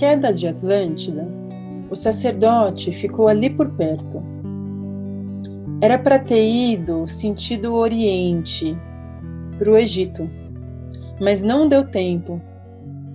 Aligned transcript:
queda 0.00 0.32
de 0.32 0.48
Atlântida, 0.48 1.28
o 1.90 1.94
sacerdote 1.94 2.90
ficou 2.90 3.28
ali 3.28 3.50
por 3.50 3.70
perto. 3.72 4.22
Era 5.78 5.98
para 5.98 6.18
ter 6.18 6.42
ido 6.42 7.06
sentido 7.06 7.74
Oriente, 7.74 8.74
para 9.60 9.70
o 9.70 9.76
Egito, 9.76 10.26
mas 11.20 11.42
não 11.42 11.68
deu 11.68 11.86
tempo. 11.86 12.40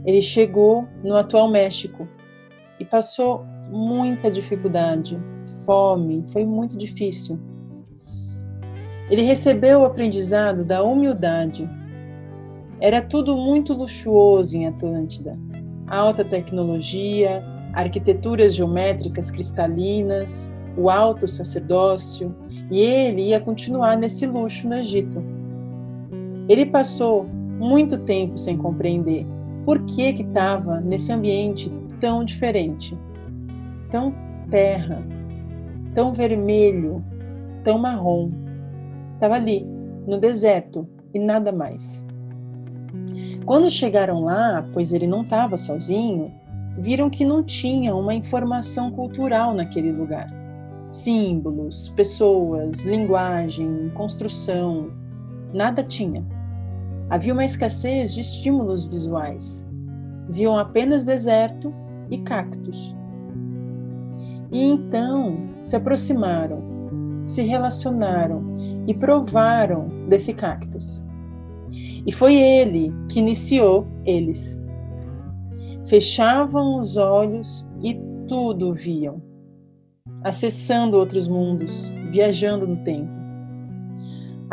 Ele 0.05 0.21
chegou 0.21 0.87
no 1.03 1.15
atual 1.15 1.49
México 1.49 2.07
e 2.79 2.85
passou 2.85 3.43
muita 3.71 4.29
dificuldade, 4.29 5.19
fome, 5.65 6.23
foi 6.27 6.45
muito 6.45 6.77
difícil. 6.77 7.39
Ele 9.09 9.23
recebeu 9.23 9.81
o 9.81 9.85
aprendizado 9.85 10.63
da 10.63 10.83
humildade. 10.83 11.67
Era 12.79 13.01
tudo 13.01 13.35
muito 13.35 13.73
luxuoso 13.73 14.55
em 14.55 14.67
Atlântida 14.67 15.35
alta 15.87 16.23
tecnologia, 16.23 17.43
arquiteturas 17.73 18.55
geométricas 18.55 19.29
cristalinas, 19.29 20.55
o 20.77 20.89
alto 20.89 21.27
sacerdócio, 21.27 22.35
e 22.71 22.81
ele 22.81 23.29
ia 23.29 23.39
continuar 23.39 23.95
nesse 23.97 24.25
luxo 24.25 24.67
no 24.67 24.75
Egito. 24.75 25.34
Ele 26.47 26.65
passou 26.65 27.25
muito 27.59 27.97
tempo 27.97 28.37
sem 28.37 28.57
compreender 28.57 29.25
por 29.65 29.83
que 29.85 30.13
que 30.13 30.21
estava 30.21 30.79
nesse 30.79 31.11
ambiente 31.11 31.71
tão 31.99 32.23
diferente, 32.23 32.97
tão 33.89 34.13
terra, 34.49 35.03
tão 35.93 36.13
vermelho, 36.13 37.03
tão 37.63 37.79
marrom. 37.79 38.29
Estava 39.15 39.35
ali, 39.35 39.65
no 40.05 40.17
deserto 40.17 40.87
e 41.13 41.19
nada 41.19 41.51
mais. 41.51 42.05
Quando 43.45 43.69
chegaram 43.69 44.23
lá, 44.23 44.67
pois 44.73 44.93
ele 44.93 45.07
não 45.07 45.21
estava 45.21 45.57
sozinho, 45.57 46.31
viram 46.77 47.09
que 47.09 47.23
não 47.23 47.43
tinha 47.43 47.95
uma 47.95 48.13
informação 48.13 48.91
cultural 48.91 49.53
naquele 49.53 49.91
lugar. 49.91 50.27
Símbolos, 50.91 51.89
pessoas, 51.89 52.83
linguagem, 52.83 53.89
construção, 53.93 54.91
nada 55.53 55.83
tinha. 55.83 56.23
Havia 57.09 57.33
uma 57.33 57.45
escassez 57.45 58.13
de 58.13 58.21
estímulos 58.21 58.83
visuais. 58.85 59.67
Viam 60.29 60.57
apenas 60.57 61.03
deserto 61.03 61.73
e 62.09 62.17
cactos. 62.19 62.95
E 64.51 64.61
então 64.61 65.37
se 65.61 65.75
aproximaram, 65.75 66.63
se 67.25 67.41
relacionaram 67.43 68.43
e 68.87 68.93
provaram 68.93 69.87
desse 70.07 70.33
cactus. 70.33 71.05
E 72.05 72.11
foi 72.11 72.35
ele 72.35 72.93
que 73.09 73.19
iniciou 73.19 73.87
eles. 74.05 74.61
Fechavam 75.85 76.79
os 76.79 76.97
olhos 76.97 77.71
e 77.83 77.99
tudo 78.27 78.73
viam, 78.73 79.21
acessando 80.23 80.97
outros 80.97 81.27
mundos, 81.27 81.91
viajando 82.09 82.67
no 82.67 82.77
tempo. 82.77 83.24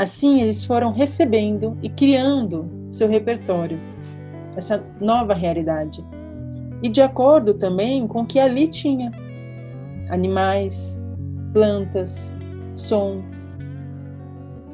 Assim, 0.03 0.41
eles 0.41 0.65
foram 0.65 0.91
recebendo 0.91 1.79
e 1.81 1.89
criando 1.89 2.69
seu 2.91 3.07
repertório, 3.07 3.79
essa 4.57 4.85
nova 5.01 5.33
realidade. 5.33 6.05
E 6.83 6.89
de 6.89 7.01
acordo 7.01 7.55
também 7.55 8.05
com 8.09 8.23
o 8.23 8.27
que 8.27 8.41
ali 8.41 8.67
tinha: 8.67 9.13
animais, 10.11 11.01
plantas, 11.53 12.37
som. 12.75 13.23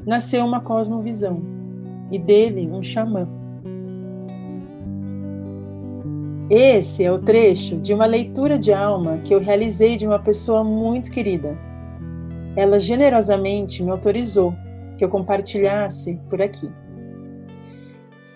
Nasceu 0.07 0.47
uma 0.47 0.63
cosmovisão 0.63 1.43
e 2.11 2.19
dele 2.19 2.67
um 2.73 2.83
xamã. 2.83 3.29
Esse 6.49 7.05
é 7.05 7.13
o 7.13 7.19
trecho 7.19 7.77
de 7.77 7.93
uma 7.93 8.07
leitura 8.07 8.59
de 8.59 8.73
alma 8.73 9.19
que 9.19 9.35
eu 9.35 9.41
realizei 9.41 9.95
de 9.95 10.07
uma 10.07 10.19
pessoa 10.19 10.65
muito 10.65 11.11
querida. 11.11 11.55
Ela 12.57 12.81
generosamente 12.81 13.83
me 13.83 13.91
autorizou 13.91 14.55
que 14.99 15.05
eu 15.05 15.09
compartilhasse 15.09 16.21
por 16.29 16.43
aqui. 16.43 16.71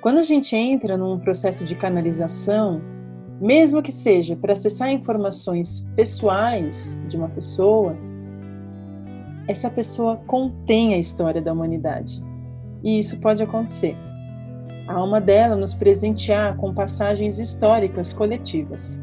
Quando 0.00 0.18
a 0.18 0.22
gente 0.22 0.56
entra 0.56 0.96
num 0.96 1.18
processo 1.18 1.64
de 1.64 1.74
canalização, 1.74 2.80
mesmo 3.40 3.82
que 3.82 3.92
seja 3.92 4.36
para 4.36 4.52
acessar 4.52 4.90
informações 4.90 5.80
pessoais 5.96 7.02
de 7.08 7.16
uma 7.16 7.28
pessoa, 7.28 7.96
essa 9.48 9.68
pessoa 9.68 10.16
contém 10.26 10.94
a 10.94 10.98
história 10.98 11.42
da 11.42 11.52
humanidade. 11.52 12.22
E 12.82 12.98
isso 12.98 13.20
pode 13.20 13.42
acontecer. 13.42 13.96
A 14.86 14.94
alma 14.94 15.20
dela 15.20 15.56
nos 15.56 15.74
presentear 15.74 16.56
com 16.56 16.72
passagens 16.72 17.38
históricas 17.38 18.12
coletivas. 18.12 19.02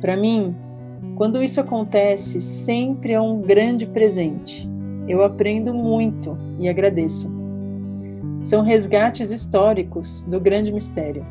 Para 0.00 0.16
mim, 0.16 0.54
quando 1.16 1.42
isso 1.42 1.60
acontece, 1.60 2.40
sempre 2.40 3.12
é 3.12 3.20
um 3.20 3.40
grande 3.40 3.86
presente. 3.86 4.68
Eu 5.08 5.22
aprendo 5.22 5.72
muito 5.72 6.36
e 6.58 6.68
agradeço. 6.68 7.34
São 8.42 8.62
resgates 8.62 9.30
históricos 9.30 10.24
do 10.24 10.40
grande 10.40 10.72
mistério. 10.72 11.24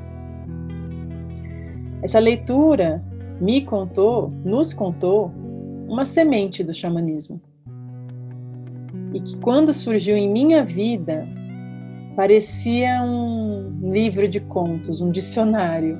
Essa 2.02 2.20
leitura 2.20 3.04
me 3.40 3.62
contou, 3.62 4.32
nos 4.44 4.74
contou, 4.74 5.32
uma 5.88 6.06
semente 6.06 6.64
do 6.64 6.74
xamanismo 6.74 7.42
e 9.16 9.20
que 9.22 9.38
quando 9.38 9.74
surgiu 9.74 10.18
em 10.18 10.30
minha 10.30 10.64
vida 10.64 11.26
parecia 12.18 13.02
um 13.02 13.92
livro 13.94 14.28
de 14.28 14.42
contos, 14.42 15.00
um 15.00 15.10
dicionário 15.10 15.98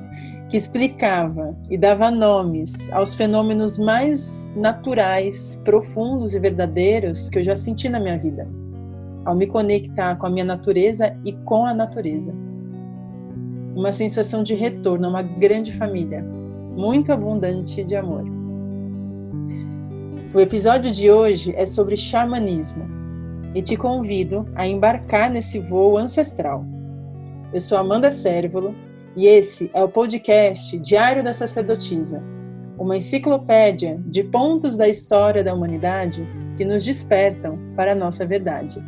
que 0.48 0.56
explicava 0.56 1.56
e 1.68 1.76
dava 1.76 2.10
nomes 2.10 2.90
aos 2.92 3.14
fenômenos 3.14 3.78
mais 3.78 4.52
naturais, 4.54 5.60
profundos 5.64 6.34
e 6.34 6.40
verdadeiros 6.40 7.28
que 7.28 7.38
eu 7.38 7.42
já 7.42 7.56
senti 7.56 7.88
na 7.88 7.98
minha 7.98 8.16
vida, 8.16 8.48
ao 9.24 9.34
me 9.34 9.46
conectar 9.46 10.14
com 10.16 10.26
a 10.26 10.30
minha 10.30 10.44
natureza 10.44 11.16
e 11.24 11.32
com 11.32 11.66
a 11.66 11.74
natureza. 11.74 12.32
Uma 13.74 13.90
sensação 13.90 14.42
de 14.42 14.54
retorno 14.54 15.06
a 15.06 15.10
uma 15.10 15.22
grande 15.22 15.72
família, 15.72 16.24
muito 16.76 17.12
abundante 17.12 17.82
de 17.82 17.96
amor. 17.96 18.24
O 20.32 20.40
episódio 20.40 20.90
de 20.92 21.10
hoje 21.10 21.54
é 21.56 21.66
sobre 21.66 21.96
xamanismo 21.96 22.84
e 23.54 23.62
te 23.62 23.76
convido 23.76 24.46
a 24.54 24.66
embarcar 24.66 25.28
nesse 25.30 25.58
voo 25.58 25.98
ancestral. 25.98 26.64
Eu 27.52 27.60
sou 27.60 27.78
Amanda 27.78 28.10
Sérvulo 28.10 28.74
e 29.16 29.26
esse 29.26 29.70
é 29.72 29.82
o 29.82 29.88
podcast 29.88 30.78
Diário 30.78 31.24
da 31.24 31.32
Sacerdotisa, 31.32 32.22
uma 32.78 32.98
enciclopédia 32.98 33.98
de 34.04 34.22
pontos 34.22 34.76
da 34.76 34.86
história 34.86 35.42
da 35.42 35.54
humanidade 35.54 36.28
que 36.58 36.66
nos 36.66 36.84
despertam 36.84 37.58
para 37.74 37.92
a 37.92 37.94
nossa 37.94 38.26
verdade. 38.26 38.78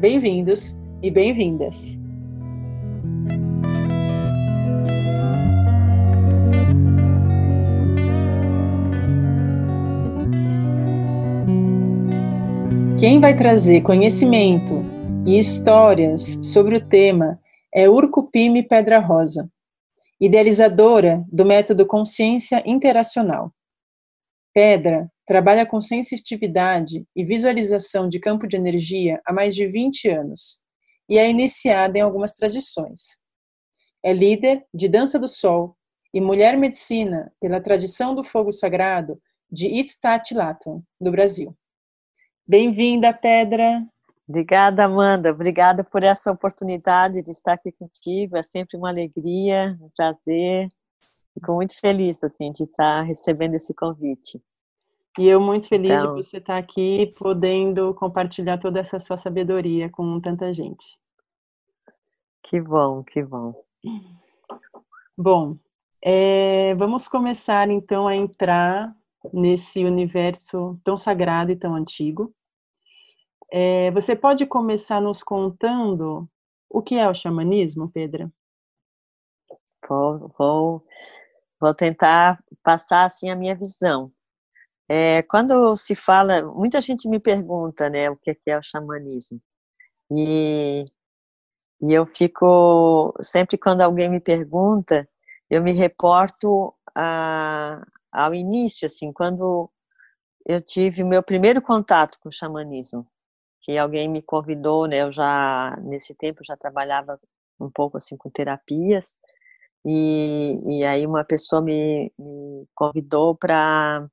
Bem-vindos 0.00 0.82
e 1.00 1.08
bem-vindas! 1.08 1.96
Quem 12.98 13.20
vai 13.20 13.36
trazer 13.36 13.82
conhecimento 13.82 14.84
e 15.24 15.38
histórias 15.38 16.40
sobre 16.42 16.76
o 16.76 16.84
tema 16.84 17.38
é 17.72 17.88
Urcupime 17.88 18.64
Pedra 18.64 18.98
Rosa, 18.98 19.48
idealizadora 20.20 21.24
do 21.30 21.44
método 21.44 21.86
Consciência 21.86 22.62
Interacional. 22.66 23.52
Pedra 24.54 25.10
trabalha 25.26 25.66
com 25.66 25.80
sensitividade 25.80 27.06
e 27.14 27.24
visualização 27.24 28.08
de 28.08 28.18
campo 28.18 28.46
de 28.46 28.56
energia 28.56 29.20
há 29.26 29.32
mais 29.32 29.54
de 29.54 29.66
20 29.66 30.08
anos 30.08 30.64
e 31.08 31.18
é 31.18 31.28
iniciada 31.28 31.98
em 31.98 32.00
algumas 32.00 32.32
tradições. 32.32 33.20
É 34.02 34.12
líder 34.12 34.64
de 34.72 34.88
Dança 34.88 35.18
do 35.18 35.28
Sol 35.28 35.76
e 36.14 36.20
Mulher 36.20 36.56
Medicina 36.56 37.32
pela 37.40 37.60
tradição 37.60 38.14
do 38.14 38.24
fogo 38.24 38.50
sagrado 38.50 39.20
de 39.50 39.66
Itztatilatlan, 39.68 40.82
do 41.00 41.10
Brasil. 41.10 41.56
Bem-vinda, 42.46 43.12
Pedra. 43.12 43.84
Obrigada, 44.28 44.84
Amanda. 44.84 45.30
Obrigada 45.30 45.84
por 45.84 46.02
essa 46.02 46.32
oportunidade 46.32 47.22
de 47.22 47.30
estar 47.30 47.52
aqui 47.52 47.70
contigo. 47.70 48.36
É 48.36 48.42
sempre 48.42 48.76
uma 48.76 48.88
alegria, 48.88 49.78
um 49.80 49.88
prazer. 49.96 50.68
Fico 51.32 51.52
muito 51.52 51.78
feliz 51.78 52.24
assim 52.24 52.50
de 52.50 52.64
estar 52.64 53.02
recebendo 53.02 53.54
esse 53.54 53.72
convite. 53.72 54.42
E 55.18 55.26
eu 55.26 55.40
muito 55.40 55.68
feliz 55.68 55.92
então, 55.92 56.14
de 56.14 56.22
você 56.22 56.38
estar 56.38 56.58
aqui, 56.58 57.14
podendo 57.18 57.94
compartilhar 57.94 58.58
toda 58.58 58.80
essa 58.80 58.98
sua 58.98 59.16
sabedoria 59.16 59.88
com 59.88 60.20
tanta 60.20 60.52
gente. 60.52 60.84
Que 62.42 62.60
bom, 62.60 63.02
que 63.02 63.22
bom. 63.22 63.54
Bom, 65.16 65.56
é, 66.02 66.74
vamos 66.74 67.08
começar 67.08 67.70
então 67.70 68.06
a 68.06 68.14
entrar 68.14 68.94
nesse 69.32 69.84
universo 69.84 70.78
tão 70.84 70.96
sagrado 70.96 71.50
e 71.50 71.56
tão 71.56 71.74
antigo. 71.74 72.34
É, 73.52 73.90
você 73.92 74.16
pode 74.16 74.44
começar 74.46 75.00
nos 75.00 75.22
contando 75.22 76.28
o 76.68 76.82
que 76.82 76.96
é 76.96 77.08
o 77.08 77.14
xamanismo, 77.14 77.90
Pedra? 77.90 78.30
Vou, 79.88 80.32
vou, 80.36 80.86
vou 81.60 81.74
tentar 81.74 82.42
passar 82.62 83.04
assim 83.04 83.30
a 83.30 83.36
minha 83.36 83.54
visão. 83.54 84.12
É, 84.88 85.22
quando 85.22 85.76
se 85.76 85.94
fala, 85.94 86.42
muita 86.54 86.80
gente 86.80 87.08
me 87.08 87.18
pergunta, 87.20 87.90
né, 87.90 88.10
o 88.10 88.16
que 88.16 88.36
é 88.46 88.58
o 88.58 88.62
xamanismo. 88.62 89.40
E, 90.10 90.84
e 91.82 91.92
eu 91.92 92.06
fico, 92.06 93.14
sempre 93.22 93.58
quando 93.58 93.82
alguém 93.82 94.08
me 94.08 94.20
pergunta, 94.20 95.08
eu 95.50 95.62
me 95.62 95.72
reporto 95.72 96.74
a, 96.94 97.84
ao 98.12 98.34
início, 98.34 98.86
assim, 98.86 99.12
quando 99.12 99.70
eu 100.44 100.60
tive 100.60 101.02
o 101.02 101.06
meu 101.06 101.22
primeiro 101.22 101.60
contato 101.60 102.18
com 102.20 102.28
o 102.28 102.32
xamanismo, 102.32 103.06
que 103.66 103.76
alguém 103.76 104.08
me 104.08 104.22
convidou, 104.22 104.86
né, 104.86 105.02
eu 105.02 105.10
já, 105.10 105.76
nesse 105.82 106.14
tempo, 106.14 106.44
já 106.44 106.56
trabalhava 106.56 107.18
um 107.58 107.68
pouco, 107.68 107.98
assim, 107.98 108.16
com 108.16 108.30
terapias, 108.30 109.16
e, 109.84 110.78
e 110.78 110.84
aí 110.84 111.04
uma 111.04 111.24
pessoa 111.24 111.60
me, 111.60 112.12
me 112.16 112.68
convidou 112.74 113.34
para 113.36 114.08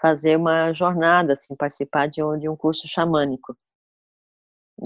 fazer 0.00 0.36
uma 0.38 0.72
jornada, 0.72 1.34
assim, 1.34 1.54
participar 1.54 2.08
de 2.08 2.24
um, 2.24 2.38
de 2.38 2.48
um 2.48 2.56
curso 2.56 2.88
xamânico. 2.88 3.54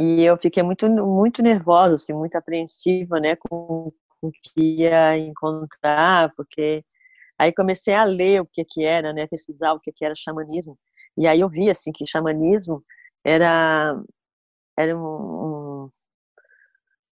E 0.00 0.24
eu 0.24 0.36
fiquei 0.36 0.62
muito, 0.64 0.90
muito 0.90 1.40
nervosa, 1.40 1.94
assim, 1.94 2.12
muito 2.12 2.34
apreensiva, 2.36 3.20
né, 3.20 3.36
com, 3.36 3.92
com 4.20 4.28
o 4.28 4.32
que 4.32 4.82
ia 4.82 5.16
encontrar, 5.16 6.32
porque 6.36 6.84
aí 7.38 7.52
comecei 7.52 7.94
a 7.94 8.02
ler 8.04 8.42
o 8.42 8.46
que 8.46 8.64
que 8.64 8.84
era, 8.84 9.12
né, 9.12 9.28
pesquisar 9.28 9.74
o 9.74 9.80
que 9.80 9.92
que 9.92 10.04
era 10.04 10.14
xamanismo. 10.16 10.76
E 11.16 11.28
aí 11.28 11.40
eu 11.40 11.48
vi, 11.48 11.70
assim, 11.70 11.92
que 11.92 12.04
xamanismo 12.04 12.82
era, 13.26 14.00
era 14.78 14.96
um, 14.96 15.84
um, 15.84 15.88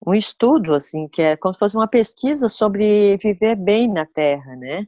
um 0.08 0.14
estudo, 0.14 0.74
assim, 0.74 1.06
que 1.06 1.22
é 1.22 1.36
como 1.36 1.54
se 1.54 1.60
fosse 1.60 1.76
uma 1.76 1.86
pesquisa 1.86 2.48
sobre 2.48 3.16
viver 3.18 3.54
bem 3.54 3.86
na 3.88 4.04
Terra, 4.04 4.56
né? 4.56 4.86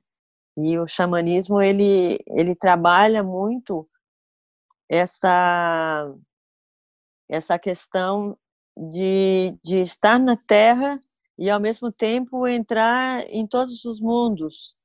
E 0.57 0.79
o 0.79 0.87
xamanismo, 0.87 1.63
ele, 1.63 2.19
ele 2.27 2.57
trabalha 2.57 3.23
muito 3.23 3.89
essa 4.89 6.13
essa 7.29 7.59
questão 7.59 8.37
de, 8.77 9.57
de 9.65 9.81
estar 9.81 10.19
na 10.19 10.37
Terra 10.37 11.01
e, 11.39 11.49
ao 11.49 11.61
mesmo 11.61 11.91
tempo, 11.91 12.47
entrar 12.47 13.25
em 13.29 13.47
todos 13.47 13.85
os 13.87 14.01
mundos. 14.01 14.77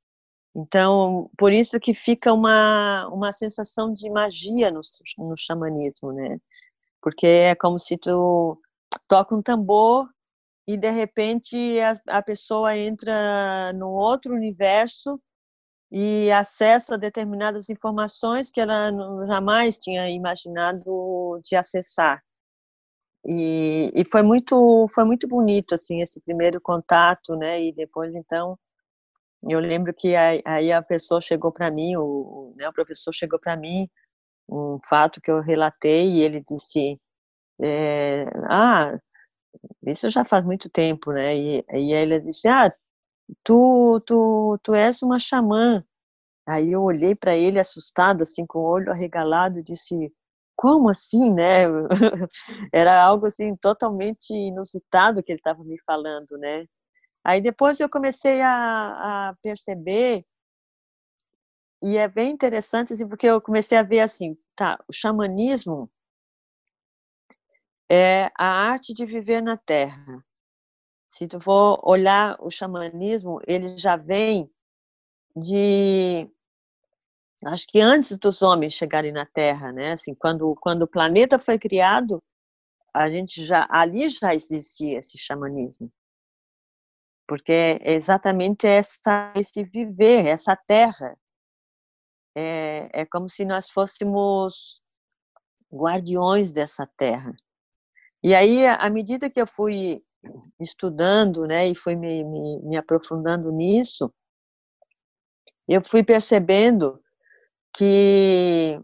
Então, 0.58 1.30
por 1.38 1.52
isso 1.52 1.78
que 1.78 1.94
fica 1.94 2.32
uma, 2.32 3.06
uma 3.12 3.32
sensação 3.32 3.92
de 3.92 4.10
magia 4.10 4.72
no, 4.72 4.80
no 5.18 5.36
xamanismo, 5.36 6.12
né? 6.12 6.40
Porque 7.00 7.26
é 7.28 7.54
como 7.54 7.78
se 7.78 7.96
tu 7.96 8.60
toca 9.06 9.36
um 9.36 9.40
tambor 9.40 10.08
e, 10.66 10.76
de 10.76 10.90
repente, 10.90 11.56
a, 11.80 12.18
a 12.18 12.22
pessoa 12.22 12.76
entra 12.76 13.72
num 13.74 13.90
outro 13.90 14.34
universo 14.34 15.20
e 15.92 16.28
acessa 16.32 16.98
determinadas 16.98 17.70
informações 17.70 18.50
que 18.50 18.60
ela 18.60 18.90
jamais 19.28 19.78
tinha 19.78 20.10
imaginado 20.10 21.40
de 21.44 21.54
acessar. 21.54 22.20
E, 23.24 23.92
e 23.94 24.04
foi 24.04 24.22
muito 24.22 24.86
foi 24.92 25.04
muito 25.04 25.28
bonito 25.28 25.74
assim 25.74 26.02
esse 26.02 26.20
primeiro 26.20 26.60
contato, 26.60 27.36
né? 27.36 27.62
E 27.62 27.72
depois 27.72 28.12
então 28.14 28.58
eu 29.42 29.60
lembro 29.60 29.94
que 29.94 30.14
aí 30.16 30.72
a 30.72 30.82
pessoa 30.82 31.20
chegou 31.20 31.52
para 31.52 31.70
mim, 31.70 31.96
o, 31.96 32.54
né, 32.56 32.68
o 32.68 32.72
professor 32.72 33.12
chegou 33.12 33.38
para 33.38 33.56
mim 33.56 33.88
um 34.48 34.78
fato 34.88 35.20
que 35.20 35.30
eu 35.30 35.40
relatei 35.40 36.08
e 36.10 36.22
ele 36.22 36.44
disse 36.48 37.00
é, 37.60 38.24
ah 38.48 38.98
isso 39.86 40.10
já 40.10 40.24
faz 40.24 40.44
muito 40.44 40.70
tempo, 40.70 41.12
né? 41.12 41.36
E, 41.36 41.58
e 41.58 41.64
aí 41.72 41.92
ele 41.92 42.20
disse 42.20 42.48
ah 42.48 42.72
tu 43.44 44.00
tu 44.06 44.58
tu 44.62 44.74
és 44.74 45.02
uma 45.02 45.18
xamã. 45.18 45.84
Aí 46.46 46.72
eu 46.72 46.82
olhei 46.82 47.14
para 47.14 47.36
ele 47.36 47.60
assustado 47.60 48.22
assim 48.22 48.46
com 48.46 48.60
o 48.60 48.64
olho 48.64 48.90
arregalado 48.92 49.58
e 49.60 49.62
disse 49.62 50.12
como 50.56 50.90
assim, 50.90 51.32
né? 51.32 51.64
Era 52.72 53.02
algo 53.02 53.26
assim 53.26 53.56
totalmente 53.56 54.32
inusitado 54.32 55.22
que 55.22 55.32
ele 55.32 55.40
estava 55.40 55.62
me 55.64 55.78
falando, 55.86 56.38
né? 56.38 56.66
Aí 57.28 57.42
depois 57.42 57.78
eu 57.78 57.90
comecei 57.90 58.40
a, 58.40 59.28
a, 59.28 59.34
perceber 59.42 60.24
e 61.82 61.98
é 61.98 62.08
bem 62.08 62.30
interessante 62.30 62.94
assim, 62.94 63.06
porque 63.06 63.26
eu 63.26 63.38
comecei 63.38 63.76
a 63.76 63.82
ver 63.82 64.00
assim, 64.00 64.34
tá, 64.56 64.82
o 64.88 64.92
xamanismo 64.94 65.90
é 67.86 68.30
a 68.34 68.46
arte 68.70 68.94
de 68.94 69.04
viver 69.04 69.42
na 69.42 69.58
terra. 69.58 70.24
Se 71.10 71.28
tu 71.28 71.38
for 71.38 71.78
olhar 71.84 72.34
o 72.40 72.50
xamanismo, 72.50 73.42
ele 73.46 73.76
já 73.76 73.94
vem 73.94 74.50
de 75.36 76.30
acho 77.44 77.66
que 77.66 77.78
antes 77.78 78.16
dos 78.16 78.40
homens 78.40 78.72
chegarem 78.72 79.12
na 79.12 79.26
Terra, 79.26 79.70
né? 79.70 79.92
Assim, 79.92 80.14
quando 80.14 80.54
quando 80.56 80.82
o 80.82 80.88
planeta 80.88 81.38
foi 81.38 81.58
criado, 81.58 82.22
a 82.94 83.10
gente 83.10 83.44
já 83.44 83.66
ali 83.70 84.08
já 84.08 84.34
existia 84.34 84.98
esse 84.98 85.18
xamanismo, 85.18 85.92
porque 87.28 87.52
é 87.52 87.92
exatamente 87.92 88.66
essa 88.66 89.32
esse 89.36 89.62
viver, 89.62 90.26
essa 90.26 90.56
Terra 90.56 91.16
é, 92.34 93.02
é 93.02 93.06
como 93.06 93.28
se 93.28 93.44
nós 93.44 93.70
fôssemos 93.70 94.80
guardiões 95.72 96.50
dessa 96.50 96.86
Terra. 96.96 97.34
E 98.22 98.34
aí, 98.34 98.66
à 98.66 98.88
medida 98.90 99.30
que 99.30 99.40
eu 99.40 99.46
fui 99.46 100.02
estudando, 100.58 101.46
né, 101.46 101.68
e 101.68 101.74
fui 101.74 101.94
me, 101.94 102.24
me, 102.24 102.60
me 102.62 102.76
aprofundando 102.76 103.52
nisso, 103.52 104.12
eu 105.68 105.84
fui 105.84 106.02
percebendo 106.02 107.00
que 107.76 108.80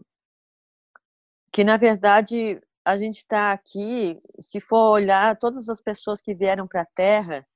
que 1.51 1.63
na 1.63 1.77
verdade 1.77 2.61
a 2.83 2.97
gente 2.97 3.17
está 3.17 3.53
aqui, 3.53 4.21
se 4.39 4.59
for 4.59 4.91
olhar 4.91 5.37
todas 5.37 5.69
as 5.69 5.81
pessoas 5.81 6.21
que 6.21 6.35
vieram 6.35 6.67
para 6.67 6.81
a 6.81 6.87
Terra, 6.93 7.47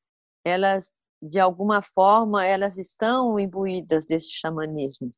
elas 0.50 0.92
de 1.22 1.40
alguma 1.40 1.82
forma 1.82 2.46
elas 2.46 2.78
estão 2.78 3.40
imbuídas 3.40 4.06
desse 4.06 4.32
xamanismo, 4.32 5.12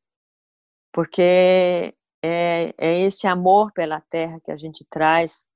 porque 0.92 1.94
é, 2.22 2.72
é 2.78 3.00
esse 3.00 3.26
amor 3.26 3.72
pela 3.72 4.00
Terra 4.00 4.40
que 4.40 4.50
a 4.50 4.56
gente 4.56 4.84
traz 4.90 5.48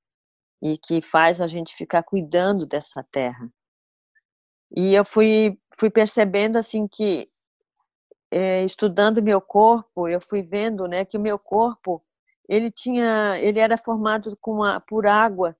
e 0.61 0.77
que 0.77 1.01
faz 1.01 1.41
a 1.41 1.47
gente 1.47 1.75
ficar 1.75 2.03
cuidando 2.03 2.65
dessa 2.65 3.03
Terra. 3.11 3.49
E 4.75 4.95
eu 4.95 5.05
fui 5.05 5.59
fui 5.77 5.89
percebendo 5.89 6.57
assim 6.57 6.87
que 6.87 7.29
é, 8.31 8.63
estudando 8.63 9.23
meu 9.23 9.39
corpo, 9.41 10.07
eu 10.07 10.19
fui 10.19 10.41
vendo, 10.41 10.87
né, 10.87 11.05
que 11.05 11.17
o 11.17 11.21
meu 11.21 11.39
corpo 11.39 12.03
ele 12.47 12.71
tinha, 12.71 13.37
ele 13.39 13.59
era 13.59 13.77
formado 13.77 14.37
com 14.41 14.63
a, 14.63 14.79
por 14.79 15.05
água, 15.05 15.55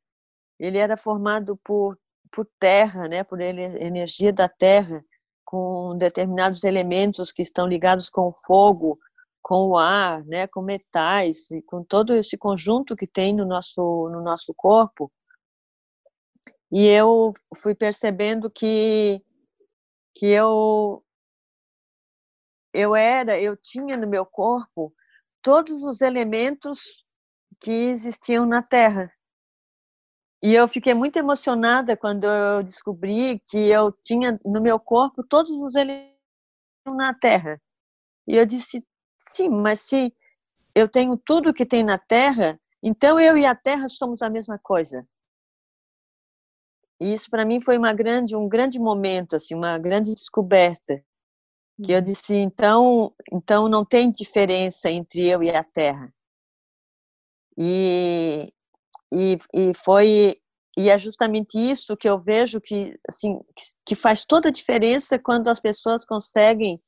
ele 0.60 0.78
era 0.78 0.98
formado 0.98 1.58
por 1.58 1.98
por 2.32 2.48
terra, 2.60 3.08
né, 3.08 3.24
por 3.24 3.42
energia 3.42 4.34
da 4.34 4.50
terra, 4.50 5.04
com 5.46 5.98
determinados 5.98 6.64
elementos 6.64 7.32
que 7.32 7.42
estão 7.42 7.68
ligados 7.68 8.10
com 8.10 8.28
o 8.28 8.34
fogo, 8.34 9.00
com 9.42 9.70
o 9.70 9.78
ar, 9.78 10.24
né, 10.26 10.48
com 10.48 10.62
metais, 10.62 11.50
e 11.52 11.62
com 11.62 11.84
todo 11.84 12.14
esse 12.14 12.38
conjunto 12.38 12.96
que 12.96 13.08
tem 13.08 13.34
no 13.34 13.46
nosso 13.46 14.10
no 14.12 14.22
nosso 14.22 14.54
corpo. 14.54 15.12
E 16.72 16.86
eu 16.86 17.32
fui 17.56 17.74
percebendo 17.74 18.50
que 18.50 19.22
que 20.16 20.28
eu 20.28 21.04
eu 22.74 22.96
era, 22.96 23.40
eu 23.40 23.56
tinha 23.58 23.98
no 23.98 24.08
meu 24.08 24.26
corpo 24.26 24.94
todos 25.42 25.84
os 25.84 26.02
elementos 26.02 27.04
que 27.60 27.72
existiam 27.72 28.46
na 28.46 28.62
Terra. 28.62 29.12
E 30.42 30.54
eu 30.54 30.68
fiquei 30.68 30.94
muito 30.94 31.18
emocionada 31.18 31.98
quando 31.98 32.26
eu 32.26 32.64
descobri 32.64 33.40
que 33.50 33.70
eu 33.70 33.92
tinha 33.92 34.40
no 34.46 34.62
meu 34.62 34.80
corpo 34.80 35.24
todos 35.24 35.52
os 35.52 35.76
elementos 35.76 36.16
na 36.86 37.14
Terra. 37.14 37.60
E 38.28 38.36
eu 38.36 38.46
disse, 38.46 38.86
sim, 39.18 39.50
mas 39.50 39.82
se 39.82 40.14
eu 40.76 40.88
tenho 40.88 41.18
tudo 41.18 41.54
que 41.54 41.66
tem 41.66 41.84
na 41.84 41.98
Terra, 41.98 42.60
então 42.84 43.20
eu 43.20 43.38
e 43.38 43.46
a 43.46 43.56
Terra 43.56 43.90
somos 43.90 44.22
a 44.22 44.30
mesma 44.30 44.60
coisa. 44.60 45.08
E 47.00 47.14
isso 47.14 47.30
para 47.30 47.46
mim 47.46 47.62
foi 47.62 47.78
uma 47.78 47.94
grande, 47.94 48.36
um 48.36 48.48
grande 48.48 48.80
momento, 48.80 49.36
assim, 49.36 49.56
uma 49.56 49.78
grande 49.78 50.14
descoberta 50.14 51.04
que 51.84 51.92
eu 51.92 52.02
disse, 52.02 52.34
então, 52.34 53.14
então 53.32 53.70
não 53.70 53.86
tem 53.86 54.12
diferença 54.12 54.90
entre 54.90 55.28
eu 55.28 55.44
e 55.44 55.52
a 55.52 55.64
Terra. 55.64 56.12
E, 57.58 58.52
e, 59.12 59.38
e 59.54 59.74
foi 59.74 60.36
e 60.78 60.92
é 60.92 60.98
justamente 60.98 61.58
isso 61.58 61.98
que 61.98 62.08
eu 62.08 62.20
vejo 62.20 62.62
que, 62.62 63.00
assim, 63.10 63.40
que 63.84 63.96
faz 63.96 64.24
toda 64.24 64.50
a 64.50 64.52
diferença 64.52 65.18
quando 65.18 65.48
as 65.48 65.60
pessoas 65.60 66.06
conseguem 66.06 66.80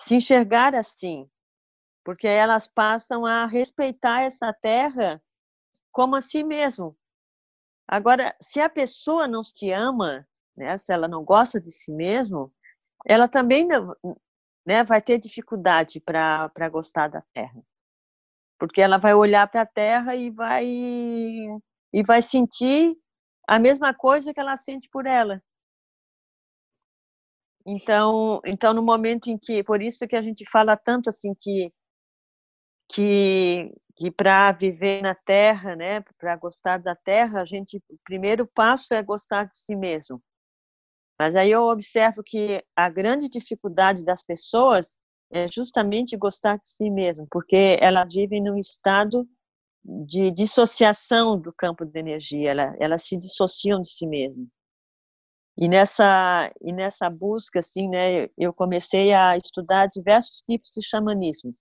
se 0.00 0.14
enxergar 0.14 0.76
assim, 0.76 1.28
porque 2.04 2.28
elas 2.28 2.68
passam 2.68 3.26
a 3.26 3.46
respeitar 3.46 4.22
essa 4.22 4.52
terra 4.52 5.20
como 5.90 6.14
a 6.14 6.22
si 6.22 6.44
mesmo. 6.44 6.96
Agora, 7.88 8.32
se 8.40 8.60
a 8.60 8.68
pessoa 8.68 9.26
não 9.26 9.42
se 9.42 9.72
ama, 9.72 10.24
né, 10.56 10.78
se 10.78 10.92
ela 10.92 11.08
não 11.08 11.24
gosta 11.24 11.60
de 11.60 11.72
si 11.72 11.90
mesmo, 11.90 12.54
ela 13.04 13.26
também 13.26 13.66
né, 14.64 14.84
vai 14.84 15.02
ter 15.02 15.18
dificuldade 15.18 16.00
para 16.00 16.68
gostar 16.70 17.08
da 17.08 17.22
terra. 17.32 17.60
Porque 18.60 18.82
ela 18.82 18.98
vai 18.98 19.14
olhar 19.14 19.48
para 19.48 19.62
a 19.62 19.66
terra 19.66 20.14
e 20.14 20.30
vai, 20.30 20.64
e 20.66 22.02
vai 22.06 22.22
sentir 22.22 22.94
a 23.48 23.58
mesma 23.58 23.94
coisa 23.94 24.34
que 24.34 24.38
ela 24.38 24.56
sente 24.56 24.88
por 24.92 25.06
ela. 25.06 25.42
Então, 27.66 28.40
então 28.44 28.74
no 28.74 28.82
momento 28.82 29.28
em 29.28 29.38
que, 29.38 29.64
por 29.64 29.82
isso 29.82 30.06
que 30.06 30.14
a 30.14 30.22
gente 30.22 30.44
fala 30.50 30.76
tanto 30.76 31.08
assim 31.10 31.34
que 31.34 31.72
que, 32.92 33.72
que 33.96 34.10
para 34.10 34.50
viver 34.52 35.02
na 35.02 35.14
Terra, 35.14 35.76
né, 35.76 36.00
para 36.18 36.36
gostar 36.36 36.78
da 36.78 36.94
Terra, 36.96 37.40
a 37.40 37.44
gente 37.44 37.78
o 37.88 37.98
primeiro 38.04 38.46
passo 38.46 38.92
é 38.94 39.02
gostar 39.02 39.44
de 39.44 39.56
si 39.56 39.76
mesmo. 39.76 40.22
Mas 41.18 41.36
aí 41.36 41.50
eu 41.50 41.62
observo 41.62 42.22
que 42.24 42.62
a 42.76 42.88
grande 42.88 43.28
dificuldade 43.28 44.04
das 44.04 44.22
pessoas 44.22 44.98
é 45.30 45.46
justamente 45.48 46.16
gostar 46.16 46.56
de 46.58 46.68
si 46.68 46.90
mesmo, 46.90 47.26
porque 47.30 47.78
elas 47.80 48.12
vivem 48.12 48.42
num 48.42 48.58
estado 48.58 49.28
de 49.84 50.30
dissociação 50.30 51.40
do 51.40 51.52
campo 51.52 51.84
de 51.84 51.98
energia, 51.98 52.50
elas, 52.50 52.76
elas 52.80 53.02
se 53.04 53.16
dissociam 53.16 53.80
de 53.80 53.90
si 53.90 54.06
mesmo. 54.06 54.48
E 55.56 55.68
nessa 55.68 56.50
e 56.60 56.72
nessa 56.72 57.08
busca 57.10 57.58
assim, 57.60 57.88
né, 57.88 58.28
eu 58.36 58.52
comecei 58.52 59.12
a 59.12 59.36
estudar 59.36 59.86
diversos 59.86 60.42
tipos 60.42 60.70
de 60.72 60.82
xamanismo. 60.82 61.54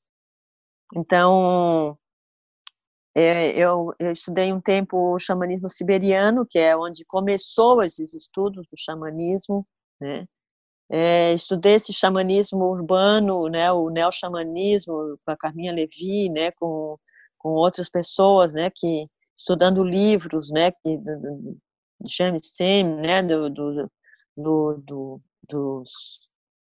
Então, 0.95 1.97
é, 3.15 3.49
eu, 3.51 3.93
eu, 3.99 4.11
estudei 4.11 4.53
um 4.53 4.61
tempo 4.61 5.13
o 5.15 5.19
xamanismo 5.19 5.69
siberiano, 5.69 6.45
que 6.49 6.59
é 6.59 6.75
onde 6.77 7.03
começou 7.05 7.83
esses 7.83 8.13
estudos 8.13 8.65
do 8.67 8.77
xamanismo, 8.77 9.67
né? 9.99 10.25
É, 10.91 11.34
estudei 11.34 11.75
esse 11.75 11.93
xamanismo 11.93 12.65
urbano, 12.65 13.48
né, 13.48 13.72
o 13.72 13.89
neo-xamanismo 13.89 15.19
com 15.24 15.31
a 15.31 15.38
Carminha 15.38 15.72
Levi, 15.72 16.29
né, 16.29 16.50
com, 16.51 16.98
com 17.38 17.50
outras 17.50 17.88
pessoas, 17.89 18.53
né, 18.53 18.72
que 18.74 19.08
estudando 19.38 19.84
livros, 19.84 20.50
né, 20.50 20.72
que 20.72 21.00
James 22.05 22.53
Sem, 22.55 22.84
né, 22.84 23.22
do, 23.22 23.50
do, 23.50 23.89
do 24.36 25.22
dos, 25.48 26.19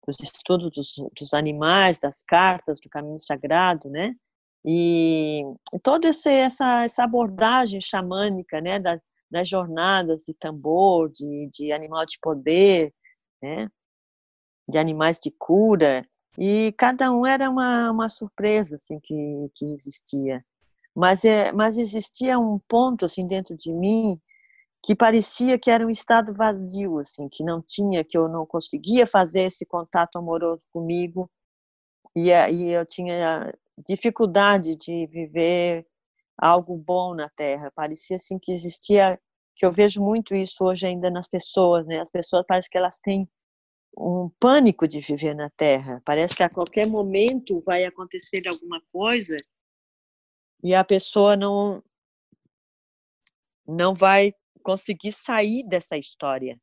dos 0.06 0.20
estudos 0.20 0.70
dos, 0.72 0.94
dos 1.18 1.34
animais, 1.34 1.98
das 1.98 2.22
cartas, 2.22 2.80
do 2.80 2.88
caminho 2.88 3.18
sagrado, 3.18 3.90
né, 3.90 4.14
e 4.64 5.42
toda 5.82 6.08
essa, 6.08 6.84
essa 6.84 7.02
abordagem 7.02 7.80
xamânica, 7.80 8.60
né, 8.60 8.78
das, 8.78 9.00
das 9.28 9.48
jornadas 9.48 10.22
de 10.22 10.34
tambor, 10.34 11.10
de, 11.10 11.50
de 11.52 11.72
animal 11.72 12.06
de 12.06 12.18
poder, 12.20 12.94
né, 13.42 13.68
de 14.68 14.78
animais 14.78 15.18
de 15.18 15.30
cura, 15.30 16.06
e 16.38 16.72
cada 16.78 17.12
um 17.12 17.26
era 17.26 17.50
uma, 17.50 17.90
uma 17.90 18.08
surpresa 18.08 18.76
assim 18.76 18.98
que, 19.00 19.50
que 19.54 19.66
existia. 19.74 20.44
Mas, 20.94 21.24
é, 21.24 21.52
mas 21.52 21.78
existia 21.78 22.38
um 22.38 22.58
ponto 22.68 23.04
assim 23.04 23.26
dentro 23.26 23.56
de 23.56 23.72
mim 23.72 24.20
que 24.82 24.96
parecia 24.96 25.58
que 25.58 25.70
era 25.70 25.86
um 25.86 25.90
estado 25.90 26.34
vazio, 26.34 26.98
assim, 26.98 27.28
que 27.28 27.44
não 27.44 27.62
tinha, 27.62 28.02
que 28.02 28.18
eu 28.18 28.28
não 28.28 28.44
conseguia 28.44 29.06
fazer 29.06 29.42
esse 29.42 29.64
contato 29.64 30.18
amoroso 30.18 30.66
comigo, 30.72 31.30
e 32.16 32.32
aí 32.32 32.70
eu 32.70 32.84
tinha 32.84 33.54
dificuldade 33.86 34.74
de 34.76 35.06
viver 35.06 35.86
algo 36.36 36.76
bom 36.76 37.14
na 37.14 37.28
Terra. 37.30 37.70
Parecia 37.74 38.16
assim 38.16 38.38
que 38.40 38.52
existia, 38.52 39.18
que 39.54 39.64
eu 39.64 39.72
vejo 39.72 40.02
muito 40.02 40.34
isso 40.34 40.64
hoje 40.64 40.86
ainda 40.86 41.10
nas 41.10 41.28
pessoas, 41.28 41.86
né? 41.86 42.00
As 42.00 42.10
pessoas 42.10 42.44
parece 42.46 42.68
que 42.68 42.76
elas 42.76 42.98
têm 42.98 43.28
um 43.96 44.30
pânico 44.40 44.88
de 44.88 45.00
viver 45.00 45.34
na 45.34 45.50
Terra. 45.50 46.02
Parece 46.04 46.34
que 46.34 46.42
a 46.42 46.48
qualquer 46.48 46.86
momento 46.86 47.62
vai 47.64 47.84
acontecer 47.84 48.42
alguma 48.48 48.80
coisa 48.92 49.36
e 50.62 50.74
a 50.74 50.84
pessoa 50.84 51.36
não 51.36 51.82
não 53.66 53.94
vai 53.94 54.32
conseguir 54.62 55.12
sair 55.12 55.62
dessa 55.64 55.96
história. 55.96 56.60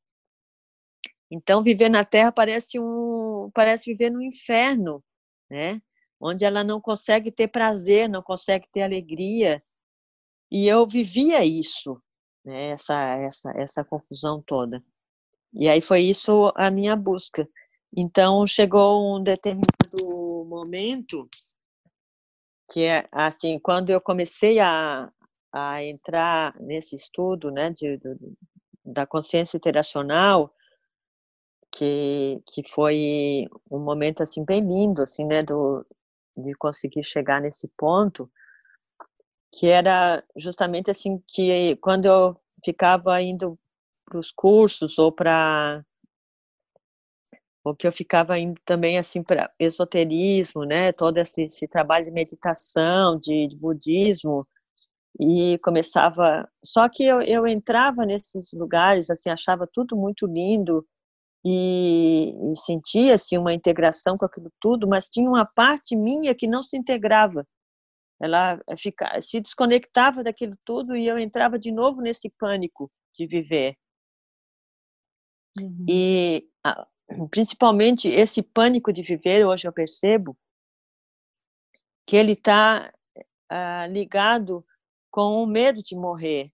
Então 1.31 1.63
viver 1.63 1.89
na 1.89 2.03
Terra 2.03 2.31
parece 2.31 2.79
um 2.79 3.51
parece 3.53 3.85
viver 3.85 4.09
no 4.09 4.21
inferno, 4.21 5.03
né? 5.49 5.81
onde 6.19 6.43
ela 6.43 6.63
não 6.63 6.81
consegue 6.81 7.31
ter 7.31 7.47
prazer, 7.47 8.09
não 8.09 8.21
consegue 8.21 8.67
ter 8.71 8.81
alegria. 8.81 9.63
E 10.51 10.67
eu 10.67 10.85
vivia 10.85 11.45
isso, 11.45 12.01
né, 12.43 12.69
essa, 12.69 12.95
essa, 13.17 13.51
essa 13.55 13.85
confusão 13.85 14.41
toda. 14.41 14.83
E 15.53 15.67
aí 15.67 15.81
foi 15.81 16.01
isso 16.01 16.51
a 16.55 16.69
minha 16.69 16.95
busca. 16.95 17.47
Então 17.95 18.45
chegou 18.45 19.17
um 19.17 19.23
determinado 19.23 20.45
momento 20.45 21.27
que 22.71 22.83
é 22.83 23.07
assim, 23.11 23.59
quando 23.59 23.89
eu 23.89 23.99
comecei 23.99 24.59
a, 24.59 25.11
a 25.51 25.83
entrar 25.83 26.55
nesse 26.59 26.95
estudo, 26.95 27.49
né, 27.51 27.71
de, 27.71 27.97
de 27.97 28.15
da 28.85 29.05
consciência 29.05 29.57
interacional, 29.57 30.53
que, 31.71 32.41
que 32.47 32.67
foi 32.67 33.47
um 33.69 33.79
momento 33.79 34.21
assim 34.21 34.43
bem 34.43 34.61
lindo, 34.61 35.01
assim, 35.03 35.25
né, 35.25 35.41
do, 35.41 35.85
de 36.35 36.53
conseguir 36.55 37.03
chegar 37.03 37.41
nesse 37.41 37.67
ponto, 37.77 38.31
que 39.53 39.67
era 39.67 40.23
justamente 40.35 40.89
assim 40.91 41.21
que 41.27 41.75
quando 41.77 42.05
eu 42.05 42.39
ficava 42.63 43.21
indo 43.21 43.57
os 44.17 44.31
cursos 44.31 44.97
ou 44.97 45.11
para 45.11 45.83
ou 47.63 47.75
que 47.75 47.85
eu 47.85 47.91
ficava 47.91 48.39
indo 48.39 48.59
também 48.65 48.97
assim 48.97 49.21
para 49.21 49.51
esoterismo, 49.59 50.63
né, 50.63 50.91
todo 50.93 51.17
esse, 51.17 51.43
esse 51.43 51.67
trabalho 51.67 52.05
de 52.05 52.11
meditação, 52.11 53.19
de, 53.19 53.47
de, 53.47 53.55
budismo 53.57 54.47
e 55.19 55.59
começava, 55.59 56.49
só 56.63 56.87
que 56.89 57.03
eu, 57.03 57.21
eu 57.21 57.45
entrava 57.45 58.05
nesses 58.05 58.51
lugares 58.53 59.09
assim, 59.09 59.29
achava 59.29 59.67
tudo 59.71 59.95
muito 59.97 60.25
lindo 60.25 60.85
e, 61.45 62.51
e 62.51 62.55
sentia 62.55 63.15
assim 63.15 63.37
uma 63.37 63.53
integração 63.53 64.17
com 64.17 64.25
aquilo 64.25 64.51
tudo, 64.59 64.87
mas 64.87 65.09
tinha 65.09 65.29
uma 65.29 65.45
parte 65.45 65.95
minha 65.95 66.35
que 66.35 66.47
não 66.47 66.63
se 66.63 66.77
integrava. 66.77 67.45
Ela 68.21 68.59
eh, 68.67 68.77
fica, 68.77 69.21
se 69.21 69.39
desconectava 69.39 70.23
daquilo 70.23 70.55
tudo 70.65 70.95
e 70.95 71.07
eu 71.07 71.17
entrava 71.17 71.57
de 71.57 71.71
novo 71.71 72.01
nesse 72.01 72.29
pânico 72.37 72.91
de 73.17 73.25
viver. 73.27 73.75
Uhum. 75.57 75.85
E 75.87 76.47
principalmente 77.31 78.07
esse 78.07 78.41
pânico 78.41 78.93
de 78.93 79.01
viver, 79.01 79.45
hoje 79.45 79.67
eu 79.67 79.73
percebo 79.73 80.37
que 82.05 82.15
ele 82.15 82.33
está 82.33 82.91
ah, 83.49 83.87
ligado 83.87 84.65
com 85.11 85.43
o 85.43 85.47
medo 85.47 85.81
de 85.81 85.95
morrer. 85.95 86.51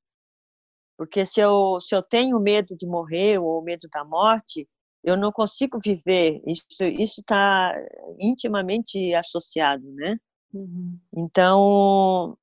Porque 0.97 1.25
se 1.25 1.41
eu, 1.41 1.79
se 1.81 1.93
eu 1.93 2.01
tenho 2.01 2.39
medo 2.39 2.75
de 2.75 2.85
morrer 2.87 3.37
ou 3.39 3.61
medo 3.61 3.87
da 3.91 4.03
morte, 4.03 4.67
eu 5.03 5.17
não 5.17 5.31
consigo 5.31 5.79
viver. 5.79 6.41
Isso 6.47 6.83
isso 6.83 7.21
está 7.21 7.73
intimamente 8.19 9.13
associado, 9.13 9.91
né? 9.91 10.17
Uhum. 10.53 10.99
Então 11.15 12.37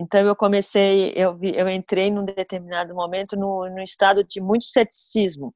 então 0.00 0.26
eu 0.26 0.34
comecei 0.34 1.12
eu 1.14 1.36
vi, 1.36 1.54
eu 1.54 1.68
entrei 1.68 2.10
num 2.10 2.24
determinado 2.24 2.94
momento 2.94 3.36
no, 3.36 3.68
no 3.68 3.82
estado 3.82 4.24
de 4.24 4.40
muito 4.40 4.64
ceticismo. 4.64 5.54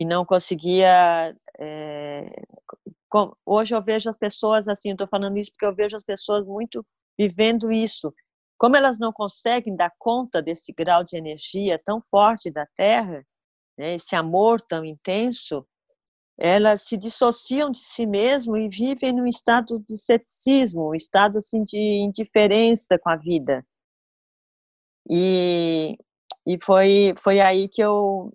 E 0.00 0.04
não 0.04 0.24
conseguia 0.24 1.36
é, 1.60 2.26
com, 3.08 3.32
hoje 3.44 3.74
eu 3.74 3.82
vejo 3.82 4.08
as 4.08 4.16
pessoas 4.16 4.66
assim 4.66 4.92
estou 4.92 5.06
falando 5.06 5.36
isso 5.36 5.50
porque 5.52 5.66
eu 5.66 5.74
vejo 5.74 5.96
as 5.96 6.02
pessoas 6.02 6.44
muito 6.46 6.84
vivendo 7.18 7.70
isso. 7.70 8.12
Como 8.58 8.76
elas 8.76 8.98
não 8.98 9.12
conseguem 9.12 9.76
dar 9.76 9.92
conta 9.98 10.40
desse 10.42 10.72
grau 10.72 11.04
de 11.04 11.16
energia 11.16 11.78
tão 11.78 12.00
forte 12.00 12.50
da 12.50 12.66
Terra 12.74 13.24
né, 13.76 13.94
esse 13.94 14.16
amor 14.16 14.60
tão 14.60 14.84
intenso, 14.84 15.66
elas 16.38 16.82
se 16.82 16.96
dissociam 16.96 17.70
de 17.70 17.78
si 17.78 18.06
mesmo 18.06 18.56
e 18.56 18.68
vivem 18.68 19.12
num 19.12 19.26
estado 19.26 19.78
de 19.80 19.96
ceticismo, 19.96 20.90
um 20.90 20.94
estado 20.94 21.38
assim 21.38 21.62
de 21.62 21.78
indiferença 21.78 22.98
com 22.98 23.10
a 23.10 23.16
vida. 23.16 23.64
E, 25.10 25.96
e 26.46 26.58
foi 26.62 27.14
foi 27.18 27.40
aí 27.40 27.68
que 27.68 27.82
eu 27.82 28.32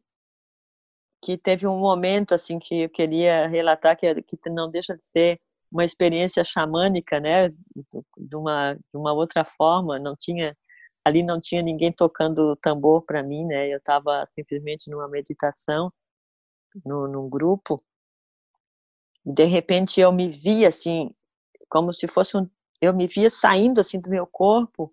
que 1.23 1.37
teve 1.37 1.67
um 1.67 1.77
momento 1.79 2.33
assim 2.33 2.59
que 2.59 2.83
eu 2.83 2.89
queria 2.89 3.47
relatar 3.47 3.97
que 3.97 4.21
que 4.23 4.49
não 4.49 4.69
deixa 4.69 4.95
de 4.95 5.03
ser 5.03 5.39
uma 5.71 5.85
experiência 5.85 6.43
xamânica, 6.43 7.19
né, 7.19 7.49
de 7.49 8.35
uma 8.35 8.75
de 8.75 8.97
uma 8.97 9.13
outra 9.13 9.43
forma, 9.45 9.99
não 9.99 10.15
tinha 10.17 10.55
ali 11.05 11.23
não 11.23 11.39
tinha 11.39 11.61
ninguém 11.61 11.91
tocando 11.91 12.55
tambor 12.57 13.03
para 13.05 13.23
mim, 13.23 13.45
né? 13.45 13.69
Eu 13.73 13.77
estava 13.79 14.25
simplesmente 14.29 14.89
numa 14.89 15.07
meditação, 15.09 15.91
no, 16.85 17.07
num 17.07 17.29
grupo. 17.29 17.81
De 19.31 19.45
repente 19.45 20.01
eu 20.01 20.11
me 20.11 20.27
vi 20.29 20.65
assim, 20.65 21.13
como 21.69 21.93
se 21.93 22.07
fosse 22.07 22.35
um, 22.35 22.49
eu 22.81 22.93
me 22.93 23.07
via 23.07 23.29
saindo 23.29 23.79
assim 23.79 23.99
do 23.99 24.09
meu 24.09 24.25
corpo 24.25 24.91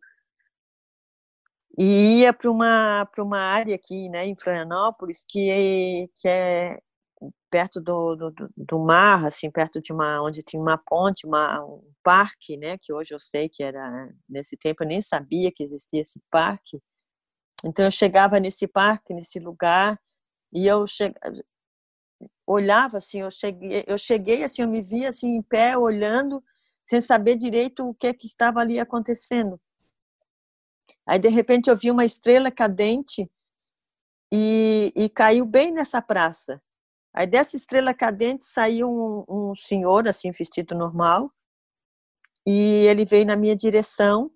e 1.79 2.21
ia 2.21 2.33
para 2.33 2.51
uma 2.51 3.07
para 3.07 3.25
uma 3.25 3.39
área 3.39 3.75
aqui, 3.75 4.09
né, 4.11 4.27
em 4.27 4.37
Florianópolis, 4.37 5.25
que 5.27 6.11
que 6.15 6.29
é 6.29 6.81
perto 7.51 7.81
do, 7.81 8.15
do, 8.17 8.35
do, 8.57 8.79
mar, 8.79 9.25
assim, 9.25 9.51
perto 9.51 9.81
de 9.81 9.93
uma 9.93 10.23
onde 10.23 10.43
tinha 10.43 10.61
uma 10.61 10.77
ponte, 10.77 11.27
uma, 11.27 11.65
um 11.65 11.83
parque, 12.03 12.57
né, 12.59 12.77
que 12.79 12.93
hoje 12.93 13.15
eu 13.15 13.21
sei 13.21 13.49
que 13.49 13.63
era 13.63 14.13
nesse 14.29 14.57
tempo 14.57 14.85
eu 14.85 14.89
nem 14.89 15.01
sabia 15.01 15.51
que 15.51 15.63
existia 15.65 16.03
esse 16.03 16.21
parque. 16.31 16.79
Então 17.65 17.85
eu 17.85 17.91
chegava 17.91 18.39
nesse 18.41 18.67
parque, 18.69 19.15
nesse 19.15 19.39
lugar, 19.39 19.99
e 20.53 20.67
eu 20.67 20.87
che... 20.87 21.15
olhava 22.47 22.99
assim, 22.99 23.21
eu 23.21 23.31
cheguei, 23.31 23.85
eu 23.87 23.99
cheguei 23.99 24.45
assim, 24.45 24.63
eu 24.63 24.69
me 24.69 24.81
via 24.81 25.09
assim 25.09 25.37
em 25.37 25.43
pé 25.43 25.77
olhando, 25.77 26.43
sem 26.85 27.01
saber 27.01 27.35
direito 27.35 27.89
o 27.89 27.95
que 27.95 28.07
é 28.07 28.15
que 28.15 28.27
estava 28.27 28.61
ali 28.61 28.79
acontecendo. 28.79 29.61
Aí 31.05 31.19
de 31.19 31.29
repente 31.29 31.69
eu 31.69 31.77
vi 31.77 31.91
uma 31.91 32.05
estrela 32.05 32.51
cadente 32.51 33.31
e, 34.33 34.93
e 34.95 35.09
caiu 35.09 35.45
bem 35.45 35.73
nessa 35.73 36.01
praça. 36.01 36.63
Aí 37.13 37.27
dessa 37.27 37.57
estrela 37.57 37.95
cadente 37.95 38.45
saiu 38.45 38.91
um, 38.91 39.51
um 39.51 39.55
senhor, 39.55 40.07
assim, 40.07 40.31
vestido 40.31 40.75
normal, 40.75 41.33
e 42.47 42.87
ele 42.87 43.05
veio 43.05 43.27
na 43.27 43.35
minha 43.35 43.57
direção, 43.57 44.31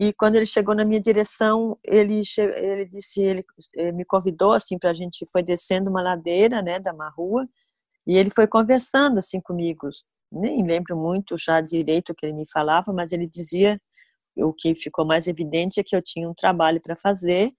e 0.00 0.14
quando 0.14 0.36
ele 0.36 0.46
chegou 0.46 0.74
na 0.74 0.82
minha 0.82 0.98
direção, 0.98 1.78
ele, 1.84 2.22
ele 2.38 2.86
disse, 2.86 3.20
ele, 3.20 3.44
ele 3.74 3.92
me 3.92 4.04
convidou, 4.06 4.52
assim, 4.52 4.78
para 4.78 4.90
a 4.90 4.94
gente, 4.94 5.26
foi 5.30 5.42
descendo 5.42 5.90
uma 5.90 6.02
ladeira, 6.02 6.62
né, 6.62 6.80
da 6.80 6.90
uma 6.90 7.10
rua, 7.10 7.46
e 8.06 8.16
ele 8.16 8.30
foi 8.30 8.48
conversando, 8.48 9.18
assim, 9.18 9.42
comigo, 9.42 9.90
nem 10.32 10.64
lembro 10.64 10.96
muito 10.96 11.36
já 11.36 11.60
direito 11.60 12.10
o 12.10 12.14
que 12.14 12.24
ele 12.24 12.32
me 12.32 12.46
falava, 12.50 12.94
mas 12.94 13.12
ele 13.12 13.26
dizia, 13.26 13.78
o 14.36 14.54
que 14.54 14.74
ficou 14.74 15.04
mais 15.04 15.26
evidente 15.26 15.78
é 15.78 15.84
que 15.84 15.94
eu 15.94 16.00
tinha 16.00 16.26
um 16.30 16.34
trabalho 16.34 16.80
para 16.80 16.96
fazer, 16.96 17.52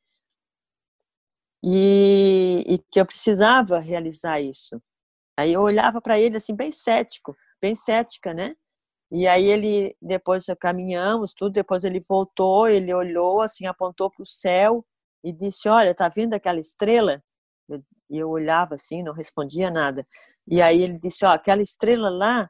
e, 1.63 2.63
e 2.67 2.79
que 2.91 2.99
eu 2.99 3.05
precisava 3.05 3.77
realizar 3.77 4.41
isso. 4.41 4.81
Aí 5.37 5.53
eu 5.53 5.61
olhava 5.61 6.01
para 6.01 6.19
ele 6.19 6.37
assim 6.37 6.55
bem 6.55 6.71
cético, 6.71 7.37
bem 7.61 7.75
cética, 7.75 8.33
né? 8.33 8.55
E 9.11 9.27
aí 9.27 9.45
ele 9.47 9.95
depois 10.01 10.45
caminhamos 10.59 11.33
tudo, 11.33 11.51
depois 11.53 11.83
ele 11.83 11.99
voltou, 11.99 12.67
ele 12.67 12.93
olhou 12.93 13.41
assim, 13.41 13.65
apontou 13.65 14.09
para 14.09 14.23
o 14.23 14.25
céu 14.25 14.85
e 15.23 15.33
disse: 15.33 15.67
"Olha, 15.69 15.93
tá 15.95 16.09
vendo 16.09 16.33
aquela 16.33 16.59
estrela?" 16.59 17.21
E 18.09 18.17
eu 18.19 18.29
olhava 18.29 18.75
assim, 18.75 19.03
não 19.03 19.13
respondia 19.13 19.71
nada. 19.71 20.07
E 20.47 20.61
aí 20.61 20.81
ele 20.81 20.99
disse: 20.99 21.25
"Ó, 21.25 21.29
aquela 21.33 21.61
estrela 21.61 22.09
lá, 22.09 22.49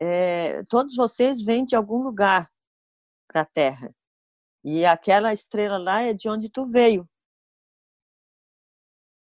é, 0.00 0.62
todos 0.64 0.96
vocês 0.96 1.42
vêm 1.42 1.64
de 1.64 1.76
algum 1.76 2.02
lugar 2.02 2.50
para 3.28 3.42
a 3.42 3.46
Terra. 3.46 3.94
E 4.64 4.86
aquela 4.86 5.32
estrela 5.32 5.78
lá 5.78 6.02
é 6.02 6.14
de 6.14 6.28
onde 6.28 6.50
tu 6.50 6.66
veio. 6.66 7.08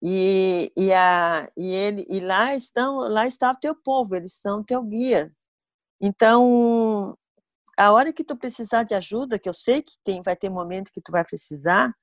E, 0.01 0.71
e, 0.77 0.93
a, 0.93 1.49
e, 1.57 1.73
ele, 1.73 2.05
e 2.07 2.19
lá 2.19 2.55
estão 2.55 2.99
lá 3.09 3.25
está 3.25 3.51
o 3.51 3.55
teu 3.55 3.75
povo, 3.75 4.15
eles 4.15 4.33
são 4.33 4.63
teu 4.63 4.83
guia. 4.83 5.33
Então, 6.01 7.17
a 7.77 7.91
hora 7.91 8.13
que 8.13 8.23
tu 8.23 8.37
precisar 8.37 8.83
de 8.83 8.95
ajuda, 8.95 9.39
que 9.39 9.49
eu 9.49 9.53
sei 9.53 9.81
que 9.81 9.95
tem, 10.03 10.21
vai 10.21 10.35
ter 10.35 10.49
momento 10.49 10.91
que 10.93 11.01
tu 11.01 11.11
vai 11.11 11.25
precisar, 11.25 11.93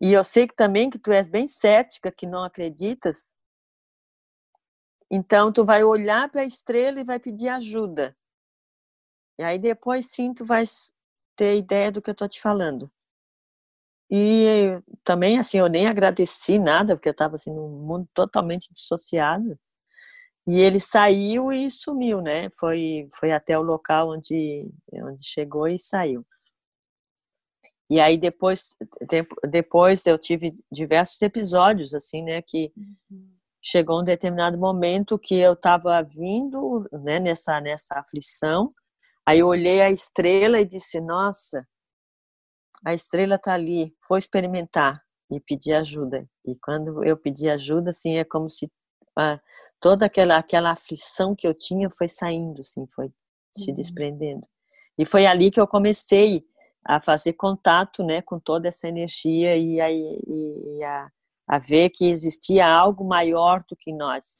e 0.00 0.12
eu 0.12 0.22
sei 0.24 0.46
que 0.46 0.54
também 0.54 0.90
que 0.90 0.98
tu 0.98 1.10
és 1.12 1.26
bem 1.26 1.46
cética, 1.46 2.10
que 2.12 2.26
não 2.26 2.44
acreditas, 2.44 3.34
então 5.10 5.52
tu 5.52 5.64
vai 5.64 5.84
olhar 5.84 6.28
para 6.30 6.40
a 6.40 6.44
estrela 6.44 7.00
e 7.00 7.04
vai 7.04 7.20
pedir 7.20 7.48
ajuda. 7.48 8.16
E 9.38 9.42
aí 9.42 9.58
depois 9.58 10.06
sim 10.06 10.32
tu 10.32 10.44
vai 10.44 10.62
ter 11.34 11.56
ideia 11.56 11.90
do 11.90 12.00
que 12.00 12.10
eu 12.10 12.12
estou 12.12 12.28
te 12.28 12.40
falando. 12.40 12.88
E 14.10 14.80
também, 15.04 15.38
assim, 15.38 15.58
eu 15.58 15.68
nem 15.68 15.86
agradeci 15.86 16.58
nada, 16.58 16.96
porque 16.96 17.08
eu 17.08 17.12
estava, 17.12 17.36
assim, 17.36 17.52
num 17.52 17.68
mundo 17.86 18.08
totalmente 18.12 18.72
dissociado. 18.72 19.56
E 20.50 20.58
ele 20.58 20.80
saiu 20.80 21.52
e 21.52 21.70
sumiu, 21.70 22.20
né? 22.20 22.50
Foi, 22.58 23.08
foi 23.16 23.30
até 23.30 23.56
o 23.56 23.62
local 23.62 24.10
onde, 24.10 24.68
onde 24.94 25.22
chegou 25.22 25.68
e 25.68 25.78
saiu. 25.78 26.26
E 27.88 28.00
aí 28.00 28.18
depois, 28.18 28.74
depois 29.48 30.04
eu 30.06 30.18
tive 30.18 30.58
diversos 30.72 31.22
episódios, 31.22 31.94
assim, 31.94 32.24
né? 32.24 32.42
Que 32.42 32.72
uhum. 32.76 33.32
chegou 33.62 34.00
um 34.00 34.04
determinado 34.04 34.58
momento 34.58 35.16
que 35.16 35.36
eu 35.38 35.52
estava 35.52 36.02
vindo, 36.02 36.84
né? 37.04 37.20
Nessa, 37.20 37.60
nessa 37.60 38.00
aflição. 38.00 38.68
Aí 39.24 39.38
eu 39.38 39.46
olhei 39.46 39.80
a 39.80 39.90
estrela 39.92 40.58
e 40.60 40.64
disse, 40.64 41.00
nossa, 41.00 41.64
a 42.84 42.92
estrela 42.92 43.36
está 43.36 43.54
ali, 43.54 43.94
foi 44.04 44.18
experimentar 44.18 45.00
e 45.30 45.38
pedir 45.38 45.74
ajuda. 45.74 46.28
E 46.44 46.56
quando 46.56 47.04
eu 47.04 47.16
pedi 47.16 47.48
ajuda, 47.48 47.90
assim, 47.90 48.16
é 48.16 48.24
como 48.24 48.50
se 48.50 48.68
ah, 49.16 49.40
toda 49.80 50.06
aquela 50.06 50.36
aquela 50.36 50.70
aflição 50.72 51.34
que 51.34 51.46
eu 51.46 51.54
tinha 51.54 51.88
foi 51.90 52.08
saindo, 52.08 52.60
assim, 52.60 52.86
foi 52.94 53.10
se 53.54 53.70
uhum. 53.70 53.76
desprendendo. 53.76 54.46
E 54.98 55.06
foi 55.06 55.26
ali 55.26 55.50
que 55.50 55.60
eu 55.60 55.66
comecei 55.66 56.44
a 56.84 57.00
fazer 57.00 57.34
contato, 57.34 58.02
né, 58.04 58.22
com 58.22 58.38
toda 58.38 58.68
essa 58.68 58.88
energia 58.88 59.56
e, 59.56 59.80
a, 59.80 59.90
e 59.90 60.82
a, 60.82 61.10
a 61.46 61.58
ver 61.58 61.90
que 61.90 62.06
existia 62.10 62.66
algo 62.66 63.04
maior 63.04 63.64
do 63.68 63.76
que 63.76 63.92
nós, 63.92 64.38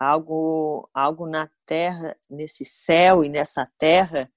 algo 0.00 0.88
algo 0.94 1.26
na 1.26 1.50
Terra, 1.66 2.16
nesse 2.30 2.64
céu 2.64 3.24
e 3.24 3.28
nessa 3.28 3.70
Terra 3.78 4.30